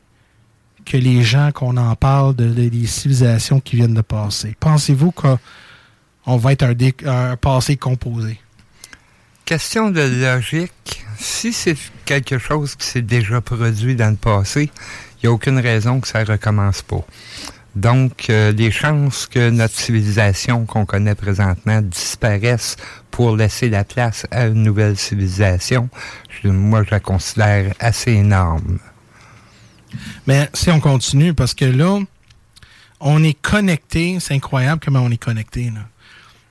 [0.87, 4.57] que les gens qu'on en parle de, de- des civilisations qui viennent de passer?
[4.59, 6.65] Pensez-vous qu'on va être
[7.05, 8.41] un, passé composé?
[9.45, 11.05] Question de logique.
[11.19, 14.71] Si c'est quelque chose qui s'est déjà produit dans le passé,
[15.17, 17.05] il n'y a aucune raison que ça recommence pas.
[17.79, 22.77] Donc, euh, les chances que notre civilisation qu'on connaît présentement disparaisse
[23.13, 25.89] pour laisser la place à une nouvelle civilisation,
[26.43, 28.81] moi, je la considère assez énorme.
[30.27, 32.01] Mais si on continue, parce que là,
[32.99, 34.19] on est connecté.
[34.19, 35.73] C'est incroyable comment on est connecté.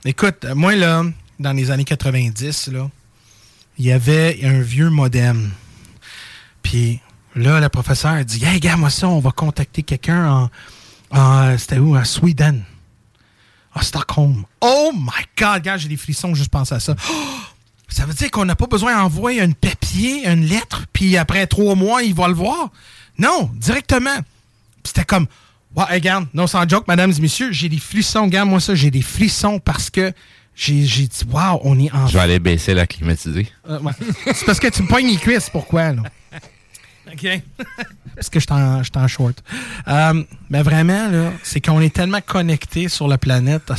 [0.06, 1.04] Écoute, moi, là,
[1.38, 2.90] dans les années 90, là,
[3.76, 5.50] il y avait un vieux modem.
[6.62, 7.00] Puis
[7.36, 10.50] là, le professeur dit Hey, regarde-moi ça, on va contacter quelqu'un en.
[11.10, 11.94] En- C'était où?
[11.94, 12.62] À Sweden.
[13.74, 14.44] À Stockholm.
[14.60, 16.94] Oh my God, gars, j'ai des frissons, juste penser à ça.
[17.10, 17.14] Oh!
[17.90, 21.74] ça veut dire qu'on n'a pas besoin d'envoyer un papier, une lettre, puis après trois
[21.74, 22.70] mois, il va le voir?
[23.18, 24.16] Non, directement.
[24.84, 25.26] C'était comme,
[25.74, 28.24] ouais, hey, regarde, non, sans joke, mesdames et messieurs, j'ai des frissons.
[28.24, 30.12] Regarde, moi ça, j'ai des frissons parce que
[30.54, 32.06] j'ai dit, wow, on est en.
[32.08, 33.50] Je vais aller baisser la climatisée.
[33.68, 33.92] Euh, ouais.
[34.34, 36.02] C'est parce que tu me pognes les cuisses, pourquoi, là?
[37.12, 37.42] OK.
[38.14, 39.42] parce que je suis en, short.
[39.86, 43.76] Euh, mais vraiment, là, c'est qu'on est tellement connectés sur la planète à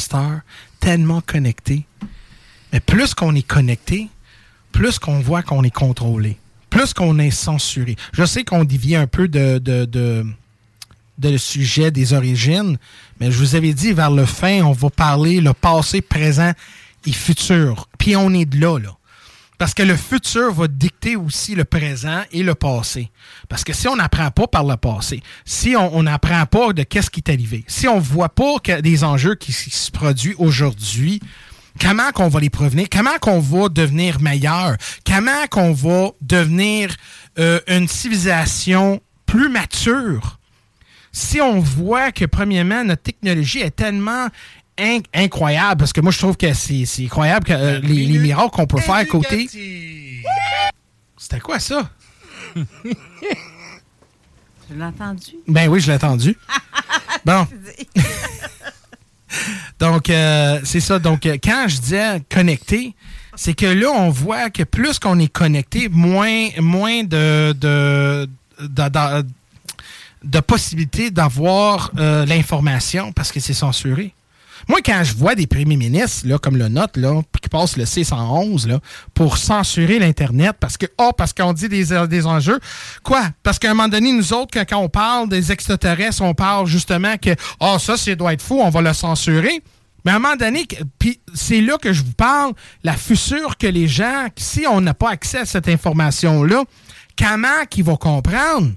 [0.80, 1.86] tellement connectés.
[2.72, 4.10] Mais plus qu'on est connecté,
[4.72, 6.38] plus qu'on voit qu'on est contrôlé,
[6.70, 7.96] plus qu'on est censuré.
[8.14, 10.26] Je sais qu'on dévie un peu de, de, de,
[11.18, 12.78] de le sujet des origines,
[13.20, 16.54] mais je vous avais dit, vers le fin, on va parler le passé, présent
[17.06, 17.88] et futur.
[17.98, 18.96] Puis on est de là, là.
[19.60, 23.12] Parce que le futur va dicter aussi le présent et le passé.
[23.50, 27.10] Parce que si on n'apprend pas par le passé, si on n'apprend pas de qu'est-ce
[27.10, 31.20] qui est arrivé, si on voit pas que des enjeux qui, se produisent aujourd'hui,
[31.78, 36.96] comment qu'on va les prévenir, comment qu'on va devenir meilleur, comment qu'on va devenir
[37.38, 40.40] euh, une civilisation plus mature,
[41.12, 44.28] si on voit que, premièrement, notre technologie est tellement
[44.80, 48.18] inc- incroyable, parce que moi, je trouve que c'est c'est incroyable que, euh, les, les
[48.20, 49.48] miracles qu'on peut faire côté.
[51.18, 51.90] C'était quoi ça?
[54.68, 55.32] Tu l'as entendu?
[55.48, 56.38] Ben oui, je l'ai entendu.
[57.26, 57.46] Bon.
[59.80, 61.00] Donc, euh, c'est ça.
[61.00, 62.94] Donc, euh, quand je disais connecté,
[63.36, 68.30] c'est que là, on voit que plus qu'on est connecté, moins, moins de, de,
[68.62, 69.26] de, de-
[70.24, 74.14] de possibilités d'avoir euh, l'information parce que c'est censuré.
[74.68, 77.86] Moi, quand je vois des premiers ministres, là, comme le nôtre, là, qui passent le
[77.86, 78.80] C111 là,
[79.14, 82.60] pour censurer l'Internet parce que, oh, parce qu'on dit des, enjeux.
[83.04, 83.30] Quoi?
[83.44, 87.18] Parce qu'à un moment donné, nous autres, quand, on parle des extraterrestres, on parle justement
[87.18, 89.64] que, oh, ça, c'est doit être fou, on va le censurer.
[90.06, 90.66] Mais à un moment donné,
[91.34, 92.54] c'est là que je vous parle,
[92.84, 96.64] la fissure que les gens, si on n'a pas accès à cette information-là,
[97.18, 98.72] comment qu'ils vont comprendre?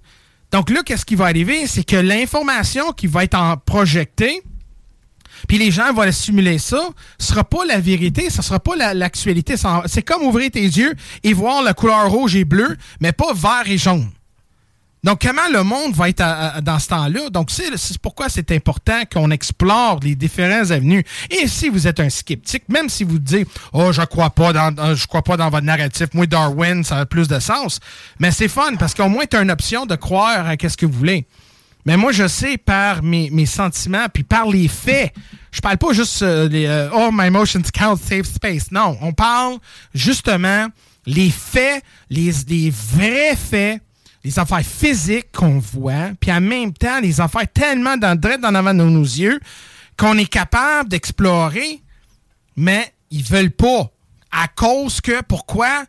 [0.50, 1.66] Donc là, qu'est-ce qui va arriver?
[1.66, 4.42] C'est que l'information qui va être en projetée,
[5.48, 6.88] puis les gens vont simuler ça,
[7.18, 9.54] ce sera pas la vérité, ce sera pas la- l'actualité.
[9.86, 13.64] C'est comme ouvrir tes yeux et voir la couleur rouge et bleu, mais pas vert
[13.66, 14.08] et jaune.
[15.04, 16.22] Donc, comment le monde va être
[16.62, 17.28] dans ce temps-là?
[17.30, 21.04] Donc, c'est pourquoi c'est important qu'on explore les différents avenues.
[21.28, 25.22] Et si vous êtes un sceptique, même si vous dites «Oh, je crois euh, crois
[25.22, 27.80] pas dans votre narratif, moi, Darwin, ça a plus de sens.»
[28.20, 30.86] Mais c'est fun, parce qu'au moins, tu as une option de croire à ce que
[30.86, 31.26] vous voulez.
[31.84, 35.12] Mais moi, je sais par mes, mes sentiments, puis par les faits.
[35.50, 38.70] Je parle pas juste euh, les, euh, Oh, my emotions count, safe space.
[38.70, 39.58] Non, on parle
[39.94, 40.68] justement
[41.06, 43.82] les faits, les, les vrais faits,
[44.24, 48.74] les affaires physiques qu'on voit, puis en même temps, les affaires tellement dans, direct avant
[48.74, 49.40] de nos yeux
[49.96, 51.80] qu'on est capable d'explorer,
[52.56, 53.90] mais ils veulent pas.
[54.30, 55.84] À cause que, pourquoi?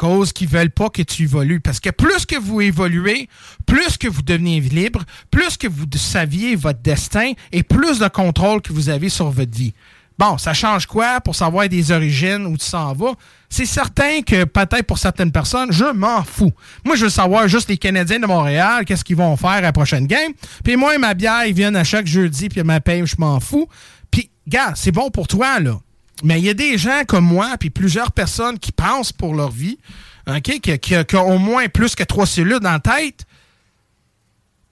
[0.00, 1.60] Cause qu'ils veulent pas que tu évolues.
[1.60, 3.28] Parce que plus que vous évoluez,
[3.66, 8.62] plus que vous devenez libre, plus que vous saviez votre destin et plus de contrôle
[8.62, 9.74] que vous avez sur votre vie.
[10.18, 13.12] Bon, ça change quoi pour savoir des origines, où tu s'en vas?
[13.50, 16.52] C'est certain que peut-être pour certaines personnes, je m'en fous.
[16.82, 19.72] Moi, je veux savoir juste les Canadiens de Montréal, qu'est-ce qu'ils vont faire à la
[19.72, 20.32] prochaine game.
[20.64, 23.68] Puis moi, ma bière, ils viennent à chaque jeudi, puis ma paye, je m'en fous.
[24.10, 25.78] Puis, gars, c'est bon pour toi, là.
[26.22, 29.50] Mais il y a des gens comme moi, puis plusieurs personnes qui pensent pour leur
[29.50, 29.78] vie,
[30.26, 33.24] OK, qui, ont au moins plus que trois cellules dans la tête.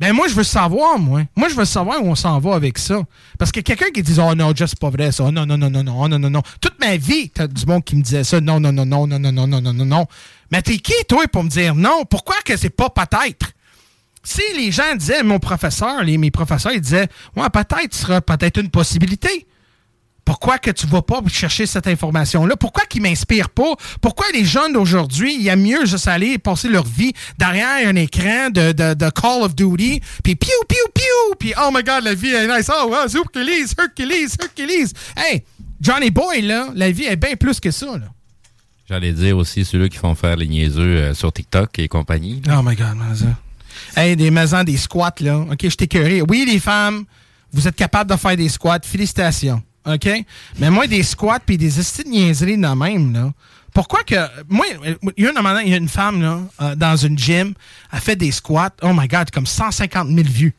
[0.01, 1.23] Ben moi, je veux savoir, moi.
[1.35, 3.01] Moi, je veux savoir où on s'en va avec ça.
[3.37, 5.25] Parce que quelqu'un qui dit Oh non, just pas vrai ça.
[5.25, 6.43] Oh, non, non, non, non, non, oh, non, non, non.
[6.61, 8.41] Toute ma vie, t'as du monde qui me disait ça.
[8.41, 10.07] Non, non, non, non, non, non, non, non, non, non, non.
[10.53, 12.05] Mais t'es qui, toi, pour me dire non?
[12.09, 13.51] Pourquoi que c'est pas peut-être?
[14.23, 18.20] Si les gens disaient, mon professeur, les, mes professeurs, ils disaient Ouais, peut-être, ce sera
[18.20, 19.49] peut-être une possibilité.
[20.29, 22.55] Pourquoi que tu vas pas chercher cette information-là?
[22.55, 23.73] Pourquoi qu'ils m'inspirent pas?
[24.03, 27.97] Pourquoi les jeunes d'aujourd'hui, il y a mieux juste aller passer leur vie derrière un
[27.97, 32.05] écran de, de, de Call of Duty, puis piou, piou, piou, puis oh my God,
[32.05, 32.71] la vie est nice.
[32.71, 34.93] Oh, wow, Hercules, Hercules, Hercules.
[35.17, 35.45] Hey,
[35.81, 38.09] Johnny Boy, là, la vie est bien plus que ça, là.
[38.87, 42.43] J'allais dire aussi ceux-là qui font faire les niaiseux euh, sur TikTok et compagnie.
[42.51, 43.99] Oh my God, ça.
[43.99, 45.39] Hey, des maisons, des squats, là.
[45.39, 46.21] OK, je t'écœuré.
[46.21, 47.05] Oui, les femmes,
[47.51, 48.81] vous êtes capables de faire des squats.
[48.83, 49.63] Félicitations.
[49.89, 50.09] OK?
[50.59, 53.32] Mais moi, des squats puis des estis de niaiseries de même, là.
[53.74, 54.16] Pourquoi que.
[54.48, 54.73] Moi, il
[55.23, 57.55] y a une, il y a une femme, là, euh, dans une gym,
[57.93, 58.74] elle fait des squats.
[58.82, 60.55] Oh my God, comme 150 000 vues.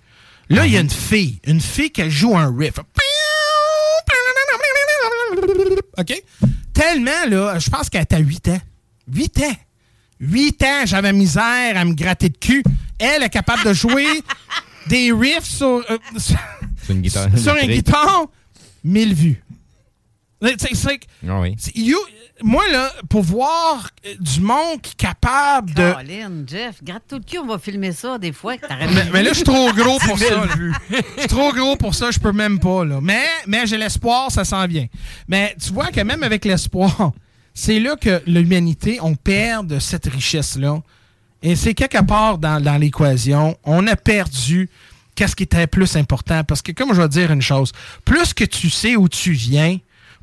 [0.49, 1.39] Là, il y a une fille.
[1.45, 2.79] Une fille qui joue un riff.
[5.97, 6.23] OK?
[6.73, 8.61] Tellement, là, je pense qu'elle était à 8 ans.
[9.13, 9.55] 8 ans.
[10.19, 12.63] 8 ans, j'avais misère à me gratter de cul.
[12.97, 14.07] Elle est capable de jouer
[14.87, 16.37] des riffs sur, euh, sur,
[16.89, 17.27] une guitare.
[17.37, 18.25] sur une guitare,
[18.83, 19.43] 1000 vues.
[20.57, 21.55] C'est- Ah oui.
[22.41, 25.91] moi, là, pour voir euh, du monde qui est capable de.
[25.91, 28.55] Colin, Jeff, gratte tout le cul, on va filmer ça des fois.
[28.57, 30.55] que Mais, mais là, je suis trop gros pour 10 000 ça.
[30.57, 32.85] Je suis trop gros pour ça, je peux même pas.
[32.85, 32.99] Là.
[33.01, 34.87] Mais, mais j'ai l'espoir, ça s'en vient.
[35.27, 37.11] Mais tu vois que même avec l'espoir,
[37.53, 40.81] c'est là que l'humanité, on perd de cette richesse-là.
[41.43, 44.69] Et c'est quelque part dans, dans l'équation, on a perdu
[45.19, 46.45] qu'est-ce qui était plus important?
[46.45, 47.73] Parce que, comme je vais dire une chose,
[48.05, 49.77] plus que tu sais où tu viens,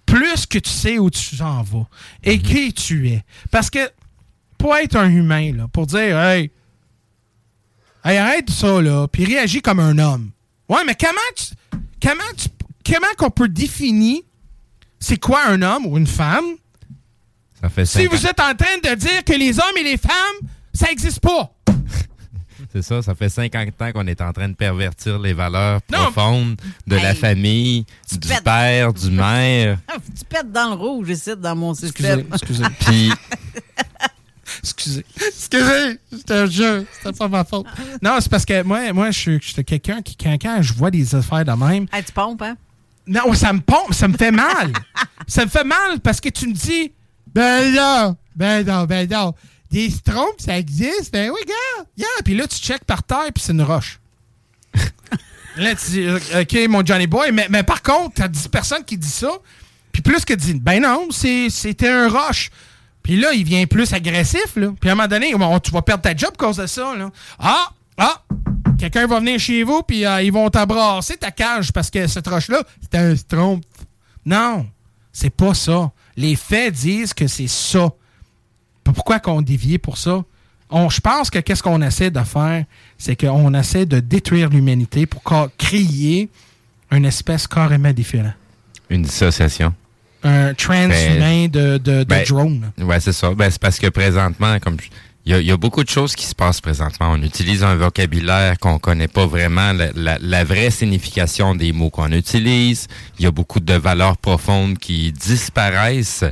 [0.06, 1.86] plus que tu sais où tu en vas
[2.24, 3.22] et qui tu es.
[3.50, 3.90] Parce que
[4.56, 6.50] pour être un humain, là, pour dire, hey,
[8.02, 10.30] Hey, arrête ça, là, puis réagis comme un homme.
[10.68, 11.80] Ouais, mais comment tu.
[12.00, 12.48] Comment tu.
[12.88, 14.20] Comment qu'on peut définir
[15.00, 16.44] c'est quoi un homme ou une femme?
[17.60, 20.48] Ça fait si vous êtes en train de dire que les hommes et les femmes,
[20.72, 21.52] ça n'existe pas?
[22.76, 26.10] C'est ça, ça fait 50 ans qu'on est en train de pervertir les valeurs Non.
[26.12, 28.44] profondes de la famille, du pètes.
[28.44, 29.78] père, du mère.
[30.18, 32.24] tu pètes dans le rouge ici, dans mon système.
[32.34, 32.74] Excusez, excusez.
[32.86, 33.12] Puis,
[34.62, 35.06] Excusez.
[35.16, 37.66] Excusez, c'était un jeu, c'était pas ma faute.
[38.02, 40.74] Non, c'est parce que moi, moi je suis je suis quelqu'un qui, quand, quand je
[40.74, 42.56] vois des affaires de même, Hey, tu pompes, hein?
[43.06, 44.72] Non, ça me pompe, ça me fait mal.
[45.26, 46.92] ça me fait mal parce que tu me dis,
[47.34, 49.32] ben non, ben non, ben non.
[49.70, 51.12] Des strompes, ça existe.
[51.12, 51.84] Ben oui, gars.
[51.96, 52.06] Yeah.
[52.24, 53.98] Puis là, tu checkes par terre, puis c'est une roche.
[55.56, 57.32] là, tu dis, OK, mon Johnny Boy.
[57.32, 59.32] Mais, mais par contre, t'as 10 personnes qui disent ça.
[59.92, 62.50] Puis plus que dit, ben non, c'est- c'était un roche.
[63.02, 64.72] Puis là, il vient plus agressif, là.
[64.80, 66.94] Puis à un moment donné, bon, tu vas perdre ta job à cause de ça,
[66.96, 67.10] là.
[67.38, 68.22] Ah, ah,
[68.78, 72.26] quelqu'un va venir chez vous, puis euh, ils vont t'abrasser ta cage parce que cette
[72.26, 73.64] roche-là, c'était un strompe.
[74.24, 74.66] Non,
[75.12, 75.90] c'est pas ça.
[76.16, 77.88] Les faits disent que c'est ça.
[78.92, 80.24] Pourquoi qu'on dévie pour ça?
[80.70, 82.64] On, je pense que qu'est-ce qu'on essaie de faire,
[82.98, 85.22] c'est qu'on essaie de détruire l'humanité pour
[85.56, 86.28] créer
[86.90, 88.34] une espèce carrément différente.
[88.90, 89.72] une dissociation.
[90.22, 92.72] Un transhumain de, de, de Ben, drone.
[92.78, 93.32] Ouais, c'est ça.
[93.34, 94.76] Ben, c'est parce que présentement, comme
[95.24, 97.10] il y, a, il y a beaucoup de choses qui se passent présentement.
[97.12, 101.90] On utilise un vocabulaire qu'on connaît pas vraiment la, la- la vraie signification des mots
[101.90, 102.86] qu'on utilise.
[103.18, 106.24] Il y a beaucoup de valeurs profondes qui disparaissent.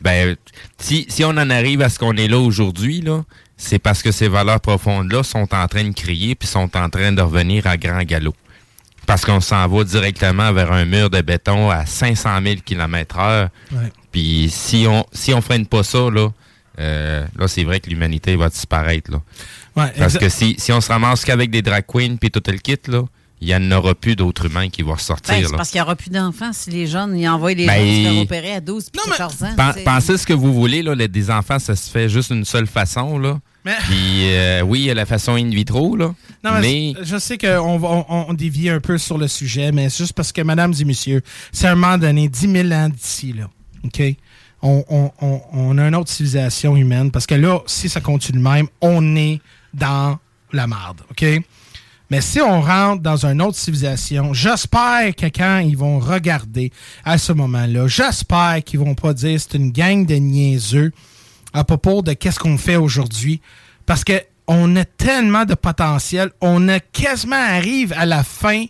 [0.00, 0.36] Ben,
[0.78, 3.22] si, si on en arrive à ce qu'on est là aujourd'hui, là,
[3.56, 7.12] c'est parce que ces valeurs profondes-là sont en train de crier puis sont en train
[7.12, 8.34] de revenir à grand galop.
[9.06, 13.48] Parce qu'on s'en va directement vers un mur de béton à 500 000 km heure.
[13.72, 13.92] Ouais.
[14.10, 16.28] Puis si on si on freine pas ça, là,
[16.78, 19.10] euh, là c'est vrai que l'humanité va disparaître.
[19.10, 19.22] Là.
[19.76, 22.58] Ouais, Parce que si, si on se ramasse qu'avec des drag queens puis tout le
[22.58, 23.02] kit, là,
[23.42, 25.34] il n'y en aura plus d'autres humains qui vont ressortir.
[25.34, 27.74] Ben, c'est parce qu'il n'y aura plus d'enfants si les jeunes ils envoient les Ben,
[27.84, 29.54] gens se faire opérer à 12 puis 14 ans.
[29.56, 29.84] Pen-.
[29.84, 32.68] Pensez ce que vous voulez, là, les- des enfants, ça se fait juste une seule
[32.68, 33.18] façon.
[33.18, 33.40] Là.
[33.64, 36.14] Mais- Puis euh, oui, il y a la façon in vitro, là.
[36.44, 39.72] Non, mais, mais je sais qu'on va- on, on dévie un peu sur le sujet,
[39.72, 42.88] mais c'est juste parce que, mesdames et messieurs, c'est un moment donné, 10 000 ans
[42.88, 43.48] d'ici, là.
[43.84, 44.02] OK?
[44.62, 48.38] On, on- on- on a une autre civilisation humaine, parce que là, si ça continue
[48.38, 49.40] de même, on est
[49.74, 50.18] dans
[50.52, 51.24] la marde, OK?
[52.12, 56.70] Mais si on rentre dans une autre civilisation, j'espère que quand ils vont regarder
[57.06, 60.92] à ce moment-là, j'espère qu'ils vont pas dire c'est une gang de niaiseux
[61.54, 63.40] à propos de qu'est-ce qu'on fait aujourd'hui.
[63.86, 68.66] Parce que on a tellement de potentiel, on a quasiment arrive à la fin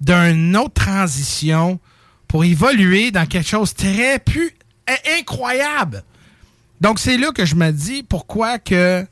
[0.00, 1.80] d'une autre transition
[2.28, 4.52] pour évoluer dans quelque chose de très plus
[4.86, 6.04] in- incroyable.
[6.80, 9.04] Donc c'est là que je me dis pourquoi que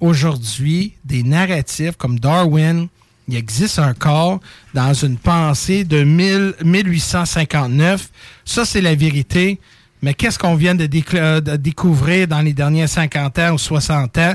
[0.00, 2.88] aujourd'hui des narratifs comme Darwin,
[3.32, 4.40] il existe encore
[4.74, 8.10] dans une pensée de 1000 1859.
[8.44, 9.58] Ça c'est la vérité.
[10.02, 14.18] Mais qu'est-ce qu'on vient de, décla- de découvrir dans les derniers 50 ans ou 60
[14.18, 14.34] ans?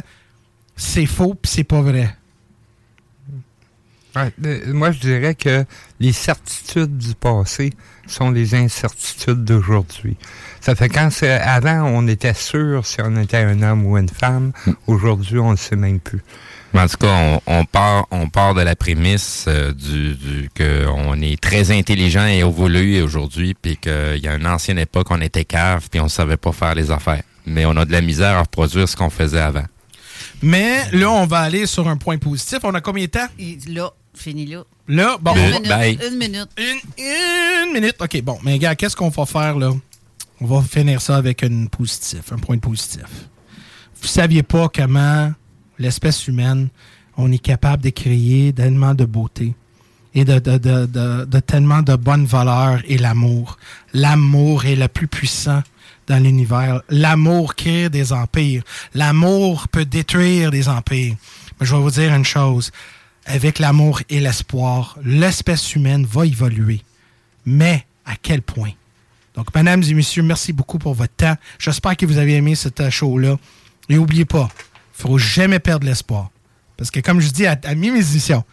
[0.76, 2.16] C'est faux puis c'est pas vrai.
[4.16, 5.66] Ouais, euh, moi, je dirais que
[6.00, 7.72] les certitudes du passé
[8.08, 10.18] sont les incertitudes d'aujourd'hui.
[10.62, 14.10] Ça fait quand c'est avant, on était sûr si on était un homme ou une
[14.10, 14.54] femme.
[14.88, 16.22] Aujourd'hui, on ne le sait même plus.
[16.78, 20.48] Mais en tout cas, on, on part, on part de la prémisse euh, du, du
[20.56, 25.20] qu'on est très intelligent et évolué aujourd'hui, puis qu'il y a une ancienne époque, on
[25.22, 27.24] était cave, puis on savait pas faire les affaires.
[27.48, 29.64] mais on a de la misère à reproduire ce qu'on faisait avant.
[30.44, 32.60] Mais là, on va aller sur un point positif.
[32.62, 33.28] On a combien de temps?
[33.40, 34.64] Et là, fini là.
[34.88, 35.68] Là, bon, Une on minute.
[35.68, 36.50] va- Une minute.
[36.60, 37.96] Une minute.
[38.00, 38.38] OK, bon.
[38.44, 39.72] Mais gars, qu'est-ce qu'on va faire là?
[40.40, 43.02] On va finir ça avec une positif, un point positif.
[44.00, 45.32] Vous saviez pas comment
[45.80, 46.70] l'espèce humaine,
[47.18, 49.54] on est capable de créer tellement de beauté
[50.14, 50.58] et de, de,
[51.26, 53.58] de, tellement de bonnes valeurs et l'amour.
[53.94, 55.62] L'amour est le plus puissant
[56.08, 56.82] dans l'univers.
[56.90, 58.64] L'amour crée des empires.
[58.94, 61.16] L'amour peut détruire des empires.
[61.60, 62.72] Mais je vais vous dire une chose.
[63.26, 66.82] Avec l'amour et l'espoir, l'espèce humaine va évoluer.
[67.46, 68.72] Mais à quel point?
[69.36, 71.36] Donc, mesdames et messieurs, merci beaucoup pour votre temps.
[71.60, 73.36] J'espère que vous avez aimé cette show-là.
[73.90, 74.50] Et n'oubliez pas,
[74.98, 76.32] faut jamais perdre l'espoir.
[76.76, 78.44] Parce que, comme je dis à, à mes musiciens,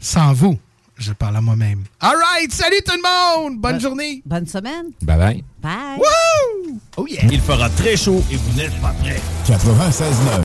[0.00, 0.56] sans vous,
[0.96, 1.84] je parle à moi-même.
[2.00, 2.52] All right!
[2.52, 3.58] Salut tout le monde!
[3.60, 4.22] Bonne journée!
[4.24, 4.92] Bonne semaine!
[5.02, 5.44] Bye bye.
[5.60, 5.98] Bye!
[5.98, 6.80] Woo!
[6.96, 7.24] Oh yeah!
[7.30, 9.20] Il fera très chaud et vous n'êtes pas prêts.
[9.46, 10.42] 96.9.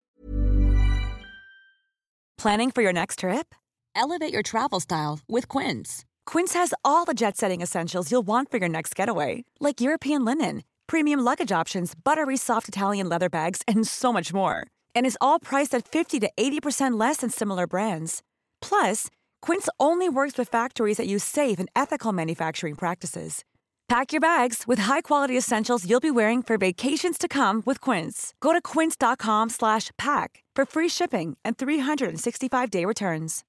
[2.38, 3.54] Planning for your next trip?
[3.96, 6.04] Elevate your travel style with Quince.
[6.26, 10.26] Quince has all the jet setting essentials you'll want for your next getaway, like European
[10.26, 14.66] linen, premium luggage options, buttery soft Italian leather bags, and so much more.
[14.96, 18.24] And is all priced at 50 to 80% less than similar brands.
[18.62, 19.10] Plus,
[19.42, 23.44] Quince only works with factories that use safe and ethical manufacturing practices.
[23.90, 28.34] Pack your bags with high-quality essentials you'll be wearing for vacations to come with Quince.
[28.40, 33.44] Go to quince.com slash pack for free shipping and 365-day returns.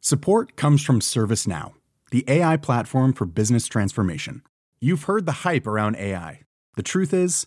[0.00, 1.74] Support comes from ServiceNow,
[2.10, 4.40] the AI platform for business transformation.
[4.80, 6.40] You've heard the hype around AI.
[6.76, 7.46] The truth is,